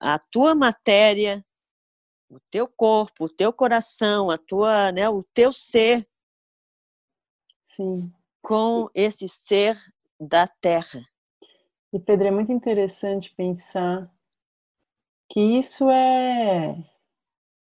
a 0.00 0.18
tua 0.18 0.54
matéria, 0.54 1.44
o 2.30 2.40
teu 2.50 2.66
corpo, 2.66 3.26
o 3.26 3.28
teu 3.28 3.52
coração, 3.52 4.30
a 4.30 4.38
tua, 4.38 4.90
né, 4.90 5.08
o 5.08 5.22
teu 5.22 5.52
ser 5.52 6.08
Sim. 7.76 8.12
com 8.40 8.88
esse 8.94 9.28
ser 9.28 9.78
da 10.18 10.48
terra. 10.48 11.11
E 11.92 11.98
Pedro, 11.98 12.28
é 12.28 12.30
muito 12.30 12.50
interessante 12.50 13.34
pensar 13.36 14.10
que 15.30 15.40
isso 15.40 15.90
é, 15.90 16.74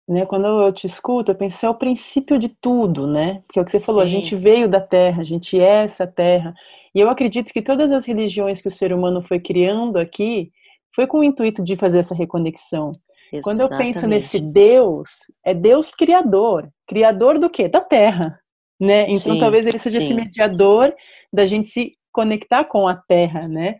né, 0.09 0.27
quando 0.27 0.46
eu 0.46 0.72
te 0.72 0.87
escuto, 0.87 1.31
eu 1.31 1.35
penso 1.35 1.64
é 1.64 1.70
o 1.70 1.75
princípio 1.75 2.38
de 2.38 2.48
tudo, 2.48 3.07
né? 3.07 3.42
Porque 3.46 3.59
é 3.59 3.62
o 3.62 3.64
que 3.64 3.70
você 3.70 3.79
Sim. 3.79 3.85
falou, 3.85 4.03
a 4.03 4.07
gente 4.07 4.37
veio 4.37 4.68
da 4.68 4.81
terra, 4.81 5.22
a 5.22 5.25
gente 5.25 5.59
é 5.59 5.85
essa 5.85 6.07
terra. 6.07 6.55
E 6.94 7.01
eu 7.01 7.09
acredito 7.09 7.53
que 7.53 7.62
todas 7.62 7.90
as 7.90 8.05
religiões 8.05 8.61
que 8.61 8.68
o 8.68 8.70
ser 8.70 8.92
humano 8.92 9.22
foi 9.22 9.40
criando 9.40 9.96
aqui 9.98 10.53
foi 10.94 11.07
com 11.07 11.20
o 11.20 11.25
intuito 11.25 11.64
de 11.64 11.77
fazer 11.77 12.01
essa 12.01 12.14
reconexão. 12.14 12.92
Exatamente. 13.33 13.42
Quando 13.44 13.61
eu 13.61 13.79
penso 13.79 14.07
nesse 14.07 14.38
Deus, 14.38 15.09
é 15.42 15.55
Deus 15.55 15.94
criador. 15.94 16.68
Criador 16.87 17.38
do 17.38 17.48
quê? 17.48 17.66
Da 17.66 17.81
terra, 17.81 18.38
né? 18.79 19.05
Então 19.05 19.35
sim, 19.35 19.40
talvez 19.40 19.66
ele 19.66 19.79
seja 19.79 20.01
sim. 20.01 20.05
esse 20.05 20.14
mediador 20.14 20.94
da 21.33 21.46
gente 21.46 21.66
se 21.66 21.96
conectar 22.12 22.64
com 22.64 22.87
a 22.87 22.94
terra, 22.94 23.48
né? 23.48 23.77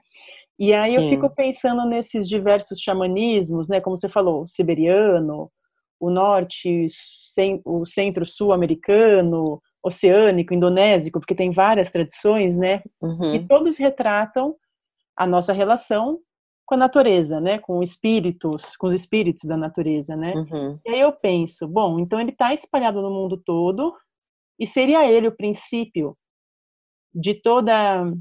E 0.59 0.73
aí 0.73 0.95
Sim. 0.95 0.97
eu 0.97 1.09
fico 1.09 1.31
pensando 1.31 1.85
nesses 1.87 2.29
diversos 2.29 2.81
xamanismos, 2.81 3.69
né? 3.69 3.81
Como 3.81 3.97
você 3.97 4.09
falou, 4.09 4.43
o 4.43 4.47
siberiano, 4.47 5.51
o 6.01 6.11
norte, 6.11 6.87
o 7.65 7.87
centro-sul 7.87 8.53
americano, 8.53 9.61
oceânico, 9.85 10.55
indonésico, 10.55 11.19
porque 11.19 11.35
tem 11.35 11.51
várias 11.51 11.91
tradições, 11.91 12.57
né? 12.57 12.83
Uhum. 13.01 13.35
E 13.35 13.47
todos 13.47 13.79
retratam 13.79 14.55
a 15.17 15.27
nossa 15.27 15.53
relação 15.53 16.21
com 16.65 16.75
a 16.77 16.79
natureza, 16.79 17.41
né? 17.41 17.59
Com 17.59 17.83
espíritos, 17.83 18.77
com 18.77 18.87
os 18.87 18.95
espíritos 18.95 19.45
da 19.45 19.57
natureza, 19.57 20.17
né? 20.17 20.33
Uhum. 20.35 20.79
E 20.87 20.91
aí 20.91 21.01
eu 21.01 21.13
penso, 21.13 21.67
bom, 21.67 21.99
então 21.99 22.21
ele 22.21 22.31
está 22.31 22.55
espalhado 22.55 23.03
no 23.03 23.11
mundo 23.11 23.37
todo 23.37 23.93
e 24.59 24.67
seria 24.67 25.11
ele 25.11 25.29
o 25.29 25.37
princípio 25.37 26.17
de 27.15 27.35
toda 27.35 28.13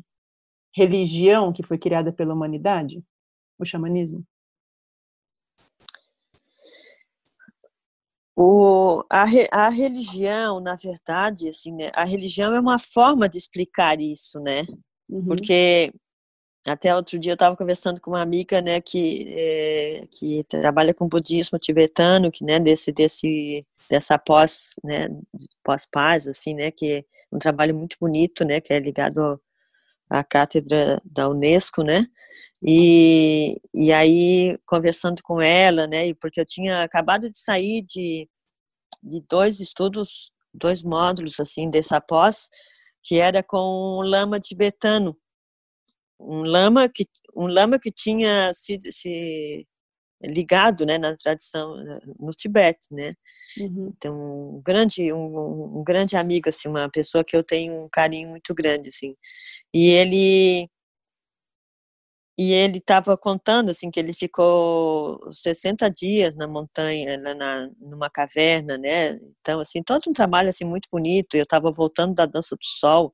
religião 0.75 1.51
que 1.53 1.63
foi 1.63 1.77
criada 1.77 2.11
pela 2.11 2.33
humanidade, 2.33 3.03
o 3.59 3.65
xamanismo? 3.65 4.25
O, 8.35 9.03
a, 9.09 9.25
a 9.51 9.69
religião, 9.69 10.59
na 10.59 10.75
verdade, 10.75 11.49
assim, 11.49 11.73
né, 11.73 11.91
a 11.93 12.03
religião 12.03 12.55
é 12.55 12.59
uma 12.59 12.79
forma 12.79 13.27
de 13.27 13.37
explicar 13.37 13.99
isso, 13.99 14.39
né? 14.39 14.65
Uhum. 15.09 15.25
Porque 15.25 15.93
até 16.67 16.95
outro 16.95 17.19
dia 17.19 17.31
eu 17.31 17.35
estava 17.35 17.57
conversando 17.57 17.99
com 17.99 18.11
uma 18.11 18.21
amiga, 18.21 18.61
né, 18.61 18.79
que 18.81 19.25
é, 19.37 20.07
que 20.11 20.43
trabalha 20.45 20.93
com 20.93 21.07
budismo 21.07 21.59
tibetano, 21.59 22.31
que 22.31 22.43
né, 22.43 22.59
desse 22.59 22.91
desse 22.91 23.65
dessa 23.89 24.17
pós, 24.17 24.75
né, 24.83 25.09
pós 25.63 25.85
paz, 25.85 26.27
assim, 26.27 26.53
né, 26.53 26.71
que 26.71 27.05
um 27.31 27.39
trabalho 27.39 27.75
muito 27.75 27.97
bonito, 27.99 28.45
né, 28.45 28.61
que 28.61 28.73
é 28.73 28.79
ligado 28.79 29.41
à 30.09 30.23
cátedra 30.23 31.01
da 31.05 31.29
UNESCO, 31.29 31.83
né, 31.83 32.05
e, 32.63 33.55
e 33.73 33.91
aí 33.93 34.57
conversando 34.65 35.21
com 35.23 35.41
ela, 35.41 35.87
né, 35.87 36.13
porque 36.15 36.39
eu 36.41 36.45
tinha 36.45 36.83
acabado 36.83 37.29
de 37.29 37.37
sair 37.37 37.81
de, 37.83 38.29
de 39.03 39.21
dois 39.29 39.59
estudos, 39.59 40.31
dois 40.53 40.83
módulos 40.83 41.39
assim 41.39 41.69
dessa 41.69 42.01
pós, 42.01 42.49
que 43.03 43.19
era 43.19 43.43
com 43.43 43.99
um 43.99 44.01
lama 44.01 44.39
tibetano, 44.39 45.17
um 46.19 46.43
lama 46.43 46.87
que 46.89 47.05
um 47.35 47.47
lama 47.47 47.79
que 47.79 47.91
tinha 47.91 48.53
sido 48.53 48.91
se 48.91 49.67
ligado 50.23 50.85
né 50.85 50.97
na 50.97 51.15
tradição 51.15 51.75
no 52.19 52.31
Tibete 52.31 52.87
né. 52.91 53.13
Uhum. 53.59 53.93
então 53.95 54.57
um 54.57 54.61
grande 54.63 55.11
um, 55.13 55.79
um, 55.79 55.83
grande 55.83 56.15
amigo 56.15 56.49
assim 56.49 56.67
uma 56.69 56.89
pessoa 56.89 57.23
que 57.23 57.35
eu 57.35 57.43
tenho 57.43 57.73
um 57.83 57.89
carinho 57.89 58.29
muito 58.29 58.53
grande 58.53 58.89
assim. 58.89 59.15
E 59.73 59.89
ele 59.89 60.69
e 62.37 62.53
ele 62.53 62.77
estava 62.79 63.17
contando 63.17 63.69
assim 63.71 63.91
que 63.91 63.99
ele 63.99 64.13
ficou 64.13 65.19
60 65.31 65.89
dias 65.89 66.35
na 66.35 66.47
montanha 66.47 67.17
na, 67.17 67.35
na, 67.35 67.69
numa 67.79 68.09
caverna 68.09 68.77
né. 68.77 69.17
Então 69.41 69.59
assim 69.59 69.83
todo 69.83 70.09
um 70.09 70.13
trabalho 70.13 70.49
assim 70.49 70.65
muito 70.65 70.87
bonito. 70.91 71.35
Eu 71.35 71.43
estava 71.43 71.71
voltando 71.71 72.13
da 72.15 72.25
dança 72.25 72.55
do 72.55 72.65
sol. 72.65 73.13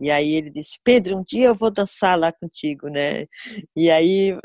E 0.00 0.10
aí 0.10 0.34
ele 0.34 0.50
disse 0.50 0.78
Pedro 0.84 1.18
um 1.18 1.22
dia 1.24 1.48
eu 1.48 1.54
vou 1.54 1.70
dançar 1.72 2.18
lá 2.18 2.32
contigo 2.32 2.88
né 2.88 3.26
e 3.76 3.90
aí 3.90 4.38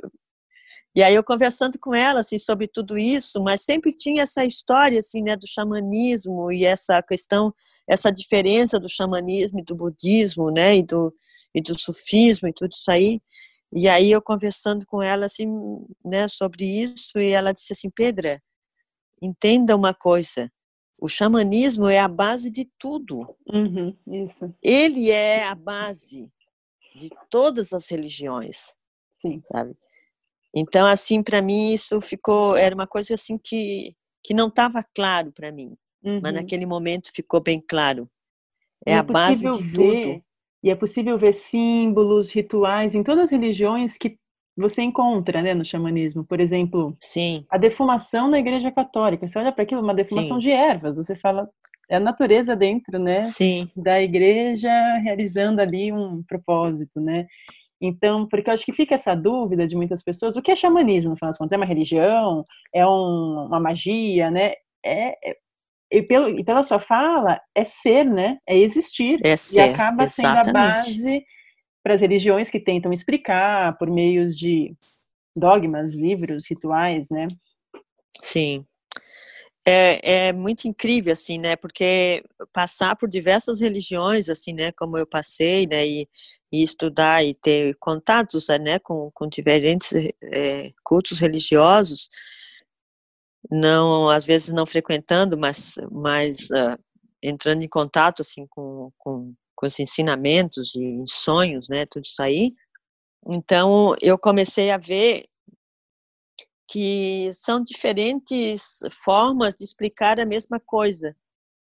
e 0.95 1.01
aí 1.03 1.15
eu 1.15 1.23
conversando 1.23 1.79
com 1.79 1.93
ela 1.93 2.19
assim 2.21 2.37
sobre 2.37 2.67
tudo 2.67 2.97
isso, 2.97 3.41
mas 3.41 3.63
sempre 3.63 3.91
tinha 3.91 4.23
essa 4.23 4.45
história 4.45 4.99
assim, 4.99 5.21
né, 5.23 5.35
do 5.35 5.47
xamanismo 5.47 6.51
e 6.51 6.65
essa 6.65 7.01
questão, 7.01 7.53
essa 7.87 8.11
diferença 8.11 8.79
do 8.79 8.87
xamanismo 8.89 9.59
e 9.59 9.63
do 9.63 9.75
budismo, 9.75 10.51
né, 10.51 10.77
e 10.77 10.83
do 10.83 11.13
e 11.55 11.61
do 11.61 11.79
sufismo 11.79 12.47
e 12.47 12.53
tudo 12.53 12.71
isso 12.71 12.89
aí. 12.89 13.21
E 13.71 13.87
aí 13.87 14.11
eu 14.11 14.21
conversando 14.21 14.85
com 14.85 15.01
ela 15.01 15.25
assim, 15.25 15.47
né, 16.05 16.27
sobre 16.27 16.65
isso 16.65 17.19
e 17.19 17.31
ela 17.31 17.51
disse 17.53 17.73
assim, 17.73 17.89
Pedra, 17.89 18.41
entenda 19.21 19.75
uma 19.75 19.93
coisa, 19.93 20.51
o 20.99 21.07
xamanismo 21.07 21.87
é 21.89 21.99
a 21.99 22.07
base 22.07 22.49
de 22.49 22.69
tudo. 22.77 23.35
Uhum, 23.51 23.95
isso. 24.07 24.53
Ele 24.61 25.11
é 25.11 25.43
a 25.43 25.55
base 25.55 26.31
de 26.95 27.09
todas 27.29 27.73
as 27.73 27.89
religiões. 27.89 28.73
Sim. 29.13 29.41
Sabe? 29.51 29.75
Então, 30.55 30.85
assim, 30.85 31.23
para 31.23 31.41
mim 31.41 31.73
isso 31.73 31.99
ficou 31.99 32.55
era 32.55 32.73
uma 32.75 32.87
coisa 32.87 33.15
assim 33.15 33.37
que 33.37 33.93
que 34.25 34.33
não 34.33 34.47
estava 34.47 34.81
claro 34.95 35.33
para 35.33 35.51
mim, 35.51 35.75
uhum. 36.01 36.21
mas 36.23 36.33
naquele 36.33 36.65
momento 36.65 37.11
ficou 37.13 37.41
bem 37.41 37.61
claro. 37.61 38.09
É, 38.85 38.93
é 38.93 38.95
a 38.95 39.03
base 39.03 39.49
de 39.49 39.63
ver, 39.65 39.73
tudo. 39.73 40.19
E 40.63 40.69
é 40.69 40.75
possível 40.75 41.17
ver 41.17 41.33
símbolos, 41.33 42.29
rituais 42.29 42.95
em 42.95 43.03
todas 43.03 43.25
as 43.25 43.31
religiões 43.31 43.97
que 43.97 44.17
você 44.55 44.81
encontra, 44.81 45.41
né, 45.41 45.53
no 45.53 45.65
xamanismo. 45.65 46.23
Por 46.23 46.39
exemplo, 46.39 46.95
Sim. 46.99 47.45
a 47.49 47.57
defumação 47.57 48.29
na 48.29 48.39
Igreja 48.39 48.71
Católica. 48.71 49.27
Você 49.27 49.37
olha 49.37 49.51
para 49.51 49.63
aquilo, 49.63 49.81
uma 49.81 49.93
defumação 49.93 50.39
Sim. 50.39 50.47
de 50.47 50.51
ervas. 50.51 50.95
Você 50.95 51.15
fala 51.15 51.49
é 51.89 51.97
a 51.97 51.99
natureza 51.99 52.55
dentro, 52.55 52.97
né, 52.97 53.19
Sim. 53.19 53.69
da 53.75 54.01
igreja 54.01 54.71
realizando 55.03 55.59
ali 55.59 55.91
um 55.91 56.23
propósito, 56.23 57.01
né? 57.01 57.27
Então, 57.85 58.25
porque 58.25 58.49
eu 58.49 58.53
acho 58.53 58.63
que 58.63 58.71
fica 58.71 58.95
essa 58.95 59.13
dúvida 59.13 59.67
de 59.67 59.75
muitas 59.75 60.01
pessoas, 60.01 60.37
o 60.37 60.41
que 60.41 60.49
é 60.49 60.55
xamanismo, 60.55 61.09
no 61.09 61.17
final 61.17 61.27
das 61.27 61.37
contas? 61.37 61.51
É 61.51 61.57
uma 61.57 61.65
religião? 61.65 62.45
É 62.73 62.87
um, 62.87 63.47
uma 63.47 63.59
magia, 63.59 64.31
né? 64.31 64.53
É, 64.81 65.31
é, 65.31 65.37
e, 65.91 66.01
pelo, 66.01 66.29
e 66.39 66.45
pela 66.45 66.63
sua 66.63 66.79
fala, 66.79 67.41
é 67.53 67.65
ser, 67.65 68.05
né? 68.05 68.37
É 68.47 68.57
existir. 68.57 69.19
É 69.21 69.35
ser, 69.35 69.57
e 69.57 69.59
acaba 69.59 70.05
exatamente. 70.05 70.13
sendo 70.13 70.49
a 70.49 70.53
base 70.53 71.25
para 71.83 71.93
as 71.93 71.99
religiões 71.99 72.49
que 72.49 72.57
tentam 72.57 72.93
explicar 72.93 73.77
por 73.77 73.91
meios 73.91 74.37
de 74.37 74.73
dogmas, 75.35 75.93
livros, 75.93 76.45
rituais, 76.49 77.09
né? 77.09 77.27
Sim. 78.17 78.65
É, 79.67 80.27
é 80.27 80.33
muito 80.33 80.69
incrível, 80.69 81.11
assim, 81.11 81.37
né? 81.37 81.57
Porque 81.57 82.23
passar 82.53 82.95
por 82.95 83.09
diversas 83.09 83.59
religiões, 83.59 84.29
assim, 84.29 84.53
né? 84.53 84.71
Como 84.71 84.97
eu 84.97 85.05
passei, 85.05 85.67
né? 85.67 85.85
E 85.85 86.07
e 86.53 86.61
estudar 86.61 87.25
e 87.25 87.33
ter 87.33 87.75
contatos 87.79 88.47
né, 88.61 88.77
com, 88.77 89.09
com 89.11 89.27
diferentes 89.27 89.91
é, 90.21 90.71
cultos 90.83 91.19
religiosos, 91.19 92.09
não 93.49 94.07
às 94.07 94.23
vezes 94.23 94.53
não 94.53 94.67
frequentando, 94.67 95.35
mas, 95.35 95.73
mas 95.91 96.51
uh, 96.51 96.79
entrando 97.23 97.63
em 97.63 97.67
contato 97.67 98.21
assim 98.21 98.45
com, 98.45 98.91
com, 98.99 99.33
com 99.55 99.65
os 99.65 99.79
ensinamentos 99.79 100.75
e 100.75 101.03
sonhos, 101.07 101.69
né, 101.69 101.87
tudo 101.87 102.05
isso 102.05 102.21
aí. 102.21 102.53
Então 103.25 103.95
eu 103.99 104.15
comecei 104.19 104.69
a 104.69 104.77
ver 104.77 105.25
que 106.67 107.31
são 107.33 107.63
diferentes 107.63 108.77
formas 108.91 109.55
de 109.55 109.63
explicar 109.63 110.19
a 110.19 110.25
mesma 110.25 110.59
coisa. 110.59 111.15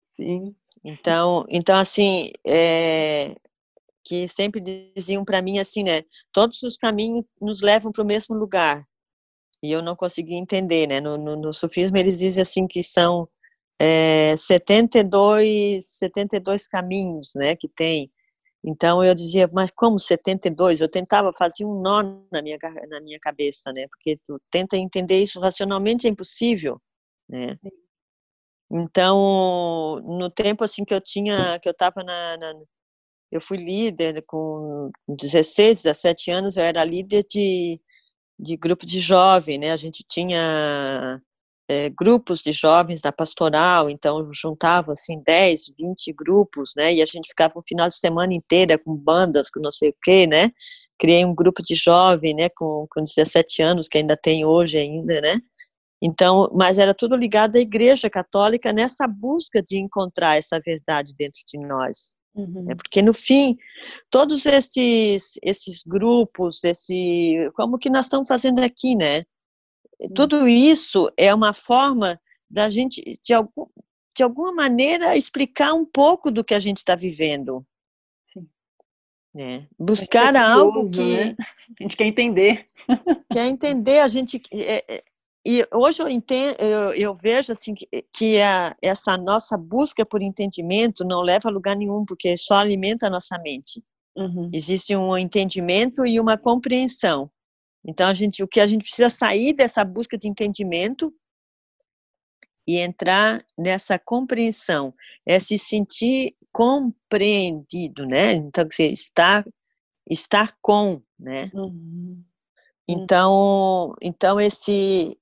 Sim. 0.10 0.56
Então, 0.84 1.46
então 1.50 1.78
assim, 1.78 2.32
é, 2.46 3.36
que 4.10 4.28
sempre 4.28 4.60
diziam 4.60 5.24
para 5.24 5.40
mim 5.40 5.60
assim, 5.60 5.84
né? 5.84 6.02
Todos 6.34 6.64
os 6.64 6.78
caminhos 6.78 7.24
nos 7.40 7.62
levam 7.62 7.92
para 7.92 8.02
o 8.02 8.08
mesmo 8.08 8.36
lugar. 8.36 8.84
E 9.62 9.72
eu 9.72 9.84
não 9.84 9.96
conseguia 9.96 10.38
entender, 10.40 10.88
né? 10.88 11.00
No, 11.00 11.16
no, 11.16 11.36
no 11.36 11.54
sufismo 11.54 11.96
eles 11.96 12.18
dizem 12.18 12.42
assim 12.42 12.66
que 12.66 12.82
são 12.82 13.30
é, 13.80 14.36
72, 14.36 15.86
72 15.86 16.68
caminhos, 16.68 17.34
né? 17.36 17.56
Que 17.56 17.70
tem. 17.70 18.12
Então 18.64 19.04
eu 19.04 19.14
dizia, 19.14 19.48
mas 19.54 19.70
como 19.70 20.00
72? 20.00 20.82
Eu 20.82 20.90
tentava 20.90 21.32
fazer 21.38 21.64
um 21.64 21.80
nó 21.80 22.02
na 22.32 22.42
minha 22.42 22.58
na 22.90 23.00
minha 23.02 23.20
cabeça, 23.20 23.72
né? 23.72 23.88
Porque 23.90 24.18
tu 24.26 24.42
tenta 24.50 24.76
entender 24.76 25.22
isso 25.22 25.40
racionalmente 25.40 26.08
é 26.08 26.10
impossível, 26.10 26.82
né? 27.30 27.56
Então, 28.72 30.00
no 30.04 30.30
tempo 30.32 30.64
assim 30.64 30.84
que 30.84 30.94
eu 30.94 31.02
tinha, 31.02 31.60
que 31.60 31.68
eu 31.70 31.72
estava 31.72 32.04
na, 32.04 32.38
na, 32.38 32.54
eu 33.32 33.40
fui 33.42 33.58
líder 33.58 34.24
com 34.26 34.92
16, 35.08 35.84
17 35.84 36.32
anos, 36.32 36.58
eu 36.58 36.64
era 36.64 36.84
líder 36.84 37.24
de, 37.30 37.80
de 38.40 38.58
grupo 38.58 38.86
de 38.86 39.00
jovem, 39.00 39.58
né? 39.58 39.72
A 39.72 39.78
gente 39.78 40.04
tinha 40.08 41.22
é, 41.70 41.90
grupos 41.90 42.42
de 42.42 42.52
jovens 42.52 43.02
da 43.02 43.12
pastoral, 43.12 43.90
então 43.90 44.28
juntava 44.34 44.94
assim 44.94 45.22
10, 45.24 45.74
20 45.78 46.14
grupos, 46.14 46.74
né? 46.76 46.94
E 46.96 47.02
a 47.02 47.06
gente 47.06 47.30
ficava 47.30 47.60
um 47.60 47.64
final 47.68 47.88
de 47.88 47.96
semana 47.96 48.34
inteira 48.34 48.78
com 48.78 48.96
bandas, 48.96 49.50
com 49.52 49.60
não 49.60 49.72
sei 49.72 49.90
o 49.90 49.96
quê, 50.02 50.26
né? 50.26 50.52
Criei 50.98 51.24
um 51.24 51.36
grupo 51.36 51.62
de 51.62 51.76
jovem, 51.76 52.34
né, 52.36 52.50
com, 52.50 52.86
com 52.90 53.04
17 53.04 53.62
anos, 53.62 53.88
que 53.88 53.98
ainda 54.00 54.18
tem 54.18 54.44
hoje 54.44 54.78
ainda, 54.78 55.22
né? 55.22 55.40
Então, 56.02 56.50
mas 56.54 56.80
era 56.80 56.94
tudo 56.94 57.16
ligado 57.16 57.58
à 57.58 57.60
Igreja 57.60 58.10
Católica 58.10 58.74
nessa 58.74 59.08
busca 59.08 59.62
de 59.62 59.78
encontrar 59.78 60.38
essa 60.38 60.60
verdade 60.66 61.14
dentro 61.18 61.42
de 61.48 61.58
nós. 61.60 62.19
Uhum. 62.36 62.66
É 62.70 62.76
porque 62.76 63.02
no 63.02 63.14
fim, 63.14 63.58
todos 64.10 64.46
esses 64.46 65.38
esses 65.42 65.84
grupos, 65.84 66.64
esse 66.64 67.50
como 67.56 67.78
que 67.78 67.90
nós 67.90 68.06
estamos 68.06 68.28
fazendo 68.28 68.60
aqui, 68.60 68.96
né? 68.96 69.24
Uhum. 70.00 70.14
Tudo 70.16 70.48
isso 70.48 71.12
é 71.18 71.34
uma 71.34 71.54
forma 71.54 72.20
da 72.50 72.70
gente 72.70 73.02
de 73.22 73.34
algum, 73.34 73.66
de 74.16 74.24
alguma 74.24 74.54
maneira 74.54 75.16
explicar 75.16 75.74
um 75.74 75.86
pouco 75.86 76.32
do 76.32 76.44
que 76.44 76.54
a 76.54 76.60
gente 76.60 76.78
está 76.78 76.96
vivendo. 76.96 77.66
Sim. 78.34 78.48
Né? 79.34 79.68
Buscar 79.78 80.36
é 80.36 80.40
algo 80.40 80.90
que 80.90 81.16
né? 81.16 81.36
a 81.80 81.84
gente 81.84 81.98
quer 81.98 82.06
entender. 82.06 82.62
Quer 83.32 83.48
entender, 83.48 84.00
a 84.00 84.08
gente 84.08 84.42
é, 84.52 84.96
é 84.96 85.04
e 85.46 85.66
hoje 85.74 86.02
eu, 86.02 86.10
entendo, 86.10 86.58
eu, 86.60 86.94
eu 86.94 87.16
vejo 87.16 87.52
assim 87.52 87.74
que, 87.74 87.88
que 88.14 88.42
a, 88.42 88.76
essa 88.82 89.18
nossa 89.18 89.58
busca 89.58 90.06
por 90.06 90.22
entendimento 90.22 91.06
não 91.06 91.22
leva 91.22 91.48
a 91.48 91.52
lugar 91.52 91.76
nenhum, 91.76 92.06
porque 92.06 92.36
só 92.38 92.56
alimenta 92.56 93.08
a 93.08 93.10
nossa 93.10 93.38
mente. 93.40 93.84
Uhum. 94.16 94.50
Existe 94.54 94.96
um 94.96 95.18
entendimento 95.18 96.06
e 96.06 96.20
uma 96.20 96.38
compreensão. 96.38 97.32
Então 97.86 98.08
a 98.10 98.14
gente, 98.14 98.44
o 98.44 98.48
que 98.48 98.60
a 98.60 98.68
gente 98.68 98.84
precisa 98.84 99.10
sair 99.10 99.54
dessa 99.54 99.84
busca 99.86 100.18
de 100.18 100.28
entendimento 100.28 101.14
e 102.68 102.78
entrar 102.78 103.44
nessa 103.58 103.98
compreensão, 103.98 104.94
é 105.26 105.40
se 105.40 105.58
sentir 105.58 106.36
compreendido, 106.52 108.06
né? 108.06 108.34
Então 108.34 108.68
você 108.70 108.88
estar 108.88 109.44
estar 110.08 110.56
com, 110.62 111.02
né? 111.18 111.50
Uhum. 111.54 112.24
Então, 112.88 113.94
então 114.02 114.40
esse 114.40 115.18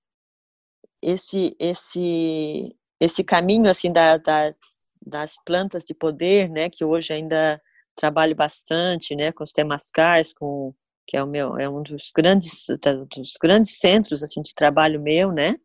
esse 1.02 1.56
esse 1.60 2.76
esse 3.00 3.24
caminho 3.24 3.70
assim 3.70 3.92
da, 3.94 4.18
das, 4.18 4.56
das 5.06 5.36
plantas 5.46 5.84
de 5.86 5.94
poder, 5.94 6.50
né, 6.50 6.70
que 6.70 6.84
hoje 6.84 7.14
ainda 7.14 7.62
trabalho 7.96 8.36
bastante, 8.36 9.16
né, 9.16 9.32
com 9.32 9.44
os 9.44 9.52
temascais, 9.52 10.34
com 10.34 10.74
que 11.08 11.16
é 11.18 11.24
o 11.24 11.28
meu 11.28 11.58
é 11.58 11.70
um 11.70 11.82
dos 11.84 12.12
grandes 12.16 12.66
dos 13.16 13.34
grandes 13.42 13.80
centros 13.80 14.24
assim 14.24 14.42
de 14.42 14.54
trabalho 14.56 15.02
meu, 15.02 15.32
né, 15.32 15.56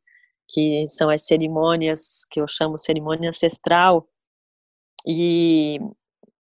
que 0.48 0.86
são 0.88 1.10
as 1.10 1.26
cerimônias 1.26 2.24
que 2.30 2.40
eu 2.40 2.46
chamo 2.46 2.78
cerimônia 2.78 3.30
ancestral. 3.30 4.08
E 5.06 5.78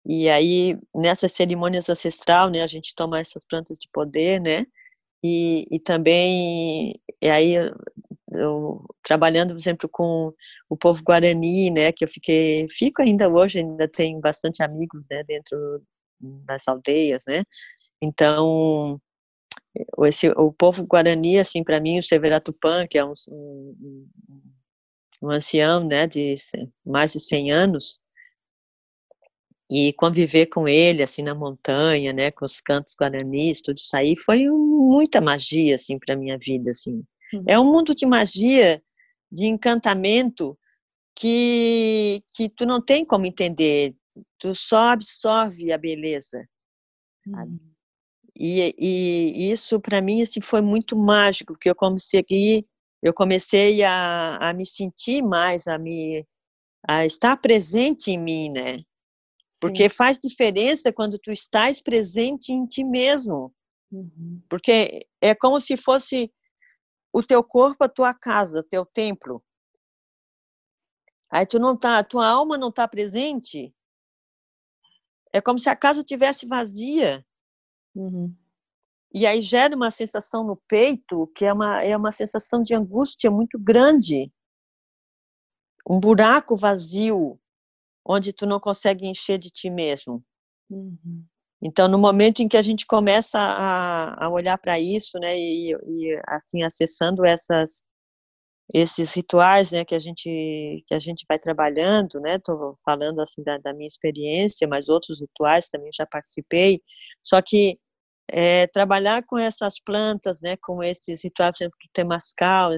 e 0.06 0.28
aí 0.30 0.78
nessas 0.94 1.32
cerimônias 1.32 1.88
ancestral, 1.90 2.50
né, 2.50 2.62
a 2.62 2.66
gente 2.66 2.94
toma 2.94 3.20
essas 3.20 3.44
plantas 3.44 3.78
de 3.78 3.88
poder, 3.92 4.40
né, 4.40 4.66
e, 5.24 5.66
e 5.70 5.78
também 5.80 6.94
e 7.22 7.28
aí 7.30 7.54
eu, 8.32 8.84
trabalhando, 9.02 9.50
por 9.54 9.60
exemplo, 9.60 9.88
com 9.88 10.32
o 10.68 10.76
povo 10.76 11.02
guarani, 11.02 11.70
né, 11.70 11.92
que 11.92 12.04
eu 12.04 12.08
fiquei, 12.08 12.66
fico 12.68 13.02
ainda 13.02 13.28
hoje, 13.28 13.58
ainda 13.58 13.88
tenho 13.88 14.20
bastante 14.20 14.62
amigos, 14.62 15.06
né, 15.10 15.22
dentro 15.24 15.82
das 16.20 16.68
aldeias, 16.68 17.24
né, 17.26 17.42
então, 18.02 19.00
esse, 20.04 20.28
o 20.30 20.52
povo 20.52 20.84
guarani, 20.86 21.38
assim, 21.38 21.62
para 21.62 21.80
mim, 21.80 21.98
o 21.98 22.02
Severo 22.02 22.40
Tupã, 22.40 22.86
que 22.86 22.98
é 22.98 23.04
um, 23.04 23.12
um, 23.28 24.08
um 25.22 25.30
ancião, 25.30 25.86
né, 25.86 26.06
de 26.06 26.36
mais 26.84 27.12
de 27.12 27.20
100 27.20 27.52
anos, 27.52 28.00
e 29.70 29.92
conviver 29.92 30.46
com 30.46 30.66
ele, 30.66 31.02
assim, 31.02 31.22
na 31.22 31.34
montanha, 31.34 32.12
né, 32.12 32.30
com 32.30 32.44
os 32.44 32.60
cantos 32.60 32.94
guaranis, 32.98 33.60
tudo 33.60 33.76
isso 33.78 33.96
aí, 33.96 34.16
foi 34.16 34.48
muita 34.48 35.20
magia, 35.20 35.76
assim, 35.76 35.98
para 35.98 36.16
minha 36.16 36.36
vida, 36.38 36.70
assim, 36.70 37.04
é 37.46 37.58
um 37.58 37.64
mundo 37.64 37.94
de 37.94 38.06
magia, 38.06 38.82
de 39.30 39.46
encantamento, 39.46 40.58
que, 41.14 42.22
que 42.30 42.48
tu 42.48 42.64
não 42.64 42.80
tem 42.80 43.04
como 43.04 43.26
entender. 43.26 43.94
Tu 44.38 44.54
só 44.54 44.88
absorve 44.88 45.72
a 45.72 45.78
beleza. 45.78 46.48
Uhum. 47.26 47.58
E, 48.38 48.74
e, 48.78 49.52
isso, 49.52 49.78
para 49.80 50.00
mim, 50.00 50.22
assim, 50.22 50.40
foi 50.40 50.62
muito 50.62 50.96
mágico, 50.96 51.52
porque 51.52 51.68
eu 51.68 51.74
comecei, 51.74 52.66
eu 53.02 53.12
comecei 53.12 53.82
a, 53.82 54.36
a 54.36 54.54
me 54.54 54.64
sentir 54.64 55.22
mais, 55.22 55.66
a, 55.66 55.76
me, 55.78 56.26
a 56.88 57.04
estar 57.04 57.36
presente 57.36 58.10
em 58.10 58.18
mim, 58.18 58.50
né? 58.50 58.82
Porque 59.60 59.90
Sim. 59.90 59.94
faz 59.94 60.18
diferença 60.18 60.90
quando 60.90 61.18
tu 61.18 61.30
estás 61.30 61.82
presente 61.82 62.50
em 62.50 62.64
ti 62.66 62.82
mesmo. 62.82 63.52
Uhum. 63.92 64.40
Porque 64.48 65.06
é 65.20 65.34
como 65.34 65.60
se 65.60 65.76
fosse 65.76 66.32
o 67.12 67.22
teu 67.22 67.42
corpo, 67.42 67.84
a 67.84 67.88
tua 67.88 68.14
casa, 68.14 68.62
teu 68.62 68.84
templo. 68.86 69.42
Aí 71.30 71.46
tu 71.46 71.58
não 71.58 71.76
tá, 71.76 71.98
a 71.98 72.04
tua 72.04 72.26
alma 72.26 72.58
não 72.58 72.68
está 72.68 72.86
presente. 72.88 73.74
É 75.32 75.40
como 75.40 75.58
se 75.58 75.70
a 75.70 75.76
casa 75.76 76.02
tivesse 76.02 76.46
vazia. 76.46 77.24
Uhum. 77.94 78.34
E 79.12 79.26
aí 79.26 79.42
gera 79.42 79.74
uma 79.74 79.90
sensação 79.90 80.44
no 80.44 80.56
peito 80.68 81.26
que 81.34 81.44
é 81.44 81.52
uma, 81.52 81.82
é 81.82 81.96
uma 81.96 82.12
sensação 82.12 82.62
de 82.62 82.74
angústia 82.74 83.30
muito 83.30 83.58
grande. 83.58 84.32
Um 85.88 85.98
buraco 85.98 86.56
vazio, 86.56 87.40
onde 88.04 88.32
tu 88.32 88.46
não 88.46 88.60
consegue 88.60 89.06
encher 89.06 89.38
de 89.38 89.50
ti 89.50 89.70
mesmo. 89.70 90.24
Uhum. 90.68 91.24
Então, 91.62 91.88
no 91.88 91.98
momento 91.98 92.40
em 92.40 92.48
que 92.48 92.56
a 92.56 92.62
gente 92.62 92.86
começa 92.86 93.38
a, 93.38 94.26
a 94.26 94.28
olhar 94.30 94.56
para 94.58 94.80
isso, 94.80 95.18
né, 95.18 95.36
e, 95.36 95.72
e, 95.72 96.20
assim 96.26 96.62
acessando 96.62 97.24
essas 97.26 97.84
esses 98.72 99.12
rituais, 99.14 99.72
né, 99.72 99.84
que 99.84 99.94
a 99.94 100.00
gente 100.00 100.84
que 100.86 100.94
a 100.94 101.00
gente 101.00 101.24
vai 101.28 101.38
trabalhando, 101.38 102.20
né, 102.20 102.36
estou 102.36 102.78
falando 102.84 103.20
assim 103.20 103.42
da, 103.42 103.58
da, 103.58 103.74
minha 103.74 103.88
experiência, 103.88 104.68
mas 104.68 104.88
outros 104.88 105.20
rituais 105.20 105.68
também 105.68 105.90
já 105.92 106.06
participei. 106.06 106.80
Só 107.22 107.42
que 107.42 107.78
é, 108.28 108.66
trabalhar 108.68 109.24
com 109.26 109.38
essas 109.38 109.80
plantas, 109.80 110.40
né, 110.42 110.56
com 110.62 110.82
esses 110.82 111.24
rituais, 111.24 111.52
por 111.52 111.64
exemplo, 111.64 111.78
do 111.82 111.90
temascal, 111.92 112.72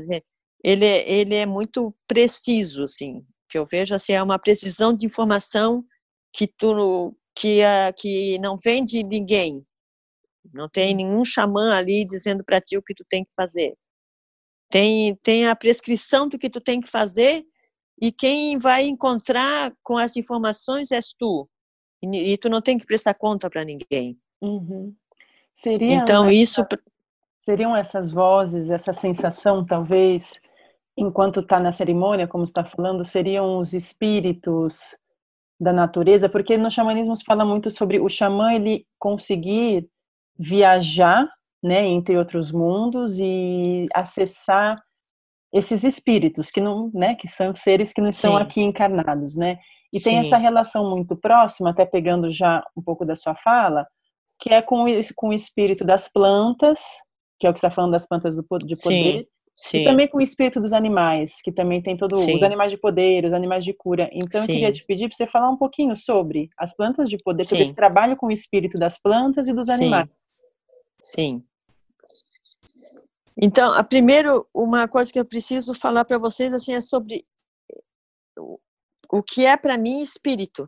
ele 0.64 0.86
ele 0.86 1.34
é 1.36 1.46
muito 1.46 1.94
preciso, 2.08 2.84
assim, 2.84 3.24
que 3.50 3.58
eu 3.58 3.66
vejo 3.66 3.94
assim 3.94 4.14
é 4.14 4.22
uma 4.22 4.38
precisão 4.38 4.94
de 4.94 5.06
informação 5.06 5.84
que 6.32 6.46
tu 6.46 7.14
que, 7.34 7.62
uh, 7.62 7.92
que 7.96 8.38
não 8.38 8.56
vem 8.56 8.84
de 8.84 9.02
ninguém. 9.02 9.64
Não 10.52 10.68
tem 10.68 10.94
nenhum 10.94 11.24
xamã 11.24 11.74
ali 11.74 12.04
dizendo 12.04 12.44
para 12.44 12.60
ti 12.60 12.76
o 12.76 12.82
que 12.82 12.94
tu 12.94 13.04
tem 13.08 13.24
que 13.24 13.30
fazer. 13.36 13.74
Tem, 14.68 15.14
tem 15.16 15.48
a 15.48 15.54
prescrição 15.54 16.28
do 16.28 16.38
que 16.38 16.50
tu 16.50 16.60
tem 16.60 16.80
que 16.80 16.88
fazer 16.88 17.44
e 18.00 18.10
quem 18.10 18.58
vai 18.58 18.86
encontrar 18.86 19.72
com 19.82 19.96
as 19.96 20.16
informações 20.16 20.90
és 20.90 21.12
tu. 21.16 21.48
E, 22.02 22.32
e 22.32 22.38
tu 22.38 22.48
não 22.48 22.60
tem 22.60 22.78
que 22.78 22.86
prestar 22.86 23.14
conta 23.14 23.48
para 23.48 23.64
ninguém. 23.64 24.18
Uhum. 24.40 24.94
Seria 25.54 25.94
então, 25.94 26.28
isso... 26.30 26.66
Seriam 27.42 27.76
essas 27.76 28.12
vozes, 28.12 28.70
essa 28.70 28.92
sensação, 28.92 29.66
talvez, 29.66 30.40
enquanto 30.96 31.40
está 31.40 31.58
na 31.58 31.72
cerimônia, 31.72 32.28
como 32.28 32.44
está 32.44 32.64
falando, 32.64 33.04
seriam 33.04 33.58
os 33.58 33.72
espíritos 33.72 34.96
da 35.62 35.72
natureza, 35.72 36.28
porque 36.28 36.58
no 36.58 36.70
xamanismo 36.70 37.14
se 37.14 37.24
fala 37.24 37.44
muito 37.44 37.70
sobre 37.70 38.00
o 38.00 38.08
xamã 38.08 38.52
ele 38.52 38.84
conseguir 38.98 39.88
viajar, 40.38 41.28
né, 41.62 41.86
entre 41.86 42.18
outros 42.18 42.50
mundos 42.50 43.18
e 43.20 43.86
acessar 43.94 44.76
esses 45.52 45.84
espíritos 45.84 46.50
que 46.50 46.60
não, 46.60 46.90
né, 46.92 47.14
que 47.14 47.28
são 47.28 47.54
seres 47.54 47.92
que 47.92 48.00
não 48.00 48.08
estão 48.08 48.36
aqui 48.36 48.60
encarnados, 48.60 49.36
né? 49.36 49.58
E 49.92 50.00
Sim. 50.00 50.10
tem 50.10 50.18
essa 50.18 50.38
relação 50.38 50.88
muito 50.90 51.14
próxima, 51.14 51.70
até 51.70 51.84
pegando 51.84 52.30
já 52.30 52.64
um 52.76 52.82
pouco 52.82 53.04
da 53.04 53.14
sua 53.14 53.34
fala, 53.36 53.86
que 54.40 54.48
é 54.48 54.62
com, 54.62 54.86
com 55.14 55.28
o 55.28 55.32
espírito 55.32 55.84
das 55.84 56.08
plantas, 56.08 56.80
que 57.38 57.46
é 57.46 57.50
o 57.50 57.52
que 57.52 57.58
está 57.58 57.70
falando 57.70 57.92
das 57.92 58.06
plantas 58.06 58.34
do, 58.34 58.42
de 58.42 58.82
poder, 58.82 59.18
Sim. 59.20 59.26
Sim. 59.54 59.78
E 59.78 59.84
também 59.84 60.08
com 60.08 60.18
o 60.18 60.22
espírito 60.22 60.60
dos 60.60 60.72
animais, 60.72 61.40
que 61.42 61.52
também 61.52 61.82
tem 61.82 61.96
todos 61.96 62.26
os 62.26 62.42
animais 62.42 62.70
de 62.70 62.78
poder, 62.78 63.24
os 63.24 63.32
animais 63.32 63.64
de 63.64 63.72
cura. 63.72 64.08
Então, 64.12 64.40
Sim. 64.40 64.52
eu 64.52 64.54
queria 64.58 64.72
te 64.72 64.84
pedir 64.84 65.08
para 65.08 65.16
você 65.16 65.26
falar 65.26 65.50
um 65.50 65.56
pouquinho 65.56 65.94
sobre 65.94 66.48
as 66.56 66.74
plantas 66.74 67.08
de 67.08 67.18
poder, 67.18 67.42
Sim. 67.42 67.50
sobre 67.50 67.64
esse 67.64 67.74
trabalho 67.74 68.16
com 68.16 68.26
o 68.26 68.32
espírito 68.32 68.78
das 68.78 68.98
plantas 68.98 69.48
e 69.48 69.52
dos 69.52 69.68
animais. 69.68 70.08
Sim. 71.00 71.44
Então, 73.36 73.72
a 73.72 73.82
primeiro, 73.82 74.46
uma 74.54 74.88
coisa 74.88 75.12
que 75.12 75.18
eu 75.18 75.24
preciso 75.24 75.74
falar 75.74 76.04
para 76.04 76.18
vocês 76.18 76.52
assim 76.52 76.74
é 76.74 76.80
sobre 76.80 77.24
o 79.12 79.22
que 79.22 79.44
é 79.44 79.56
para 79.56 79.76
mim 79.76 80.00
espírito, 80.00 80.66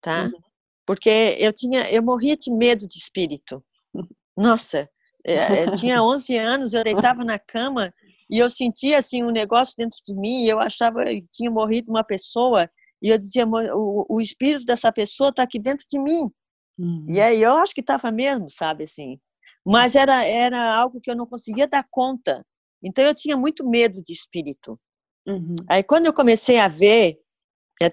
tá? 0.00 0.24
Uhum. 0.24 0.40
porque 0.86 1.36
eu 1.38 1.52
tinha, 1.52 1.90
eu 1.90 2.02
morria 2.02 2.36
de 2.36 2.50
medo 2.50 2.88
de 2.88 2.98
espírito. 2.98 3.62
Nossa, 4.36 4.88
é, 5.24 5.64
eu 5.64 5.74
tinha 5.74 6.02
11 6.02 6.36
anos, 6.38 6.72
eu 6.72 6.82
deitava 6.82 7.22
na 7.24 7.38
cama 7.38 7.92
e 8.30 8.38
eu 8.38 8.48
sentia 8.50 8.98
assim 8.98 9.22
um 9.22 9.30
negócio 9.30 9.74
dentro 9.76 9.98
de 10.06 10.14
mim, 10.14 10.44
e 10.44 10.48
eu 10.48 10.60
achava 10.60 11.04
que 11.04 11.28
tinha 11.30 11.50
morrido 11.50 11.90
uma 11.90 12.04
pessoa, 12.04 12.68
e 13.02 13.08
eu 13.08 13.18
dizia, 13.18 13.46
o, 13.46 14.06
o 14.08 14.20
espírito 14.20 14.64
dessa 14.64 14.92
pessoa 14.92 15.30
está 15.30 15.42
aqui 15.42 15.58
dentro 15.58 15.84
de 15.90 15.98
mim. 15.98 16.30
Uhum. 16.78 17.06
E 17.08 17.20
aí 17.20 17.42
eu 17.42 17.56
acho 17.56 17.74
que 17.74 17.80
estava 17.80 18.10
mesmo, 18.12 18.50
sabe 18.50 18.84
assim. 18.84 19.18
Mas 19.64 19.96
era 19.96 20.24
era 20.24 20.74
algo 20.74 21.00
que 21.00 21.10
eu 21.10 21.16
não 21.16 21.26
conseguia 21.26 21.66
dar 21.66 21.86
conta. 21.90 22.44
Então 22.82 23.04
eu 23.04 23.14
tinha 23.14 23.36
muito 23.36 23.68
medo 23.68 24.02
de 24.02 24.12
espírito. 24.12 24.78
Uhum. 25.26 25.56
Aí 25.68 25.82
quando 25.82 26.06
eu 26.06 26.12
comecei 26.12 26.58
a 26.58 26.68
ver, 26.68 27.20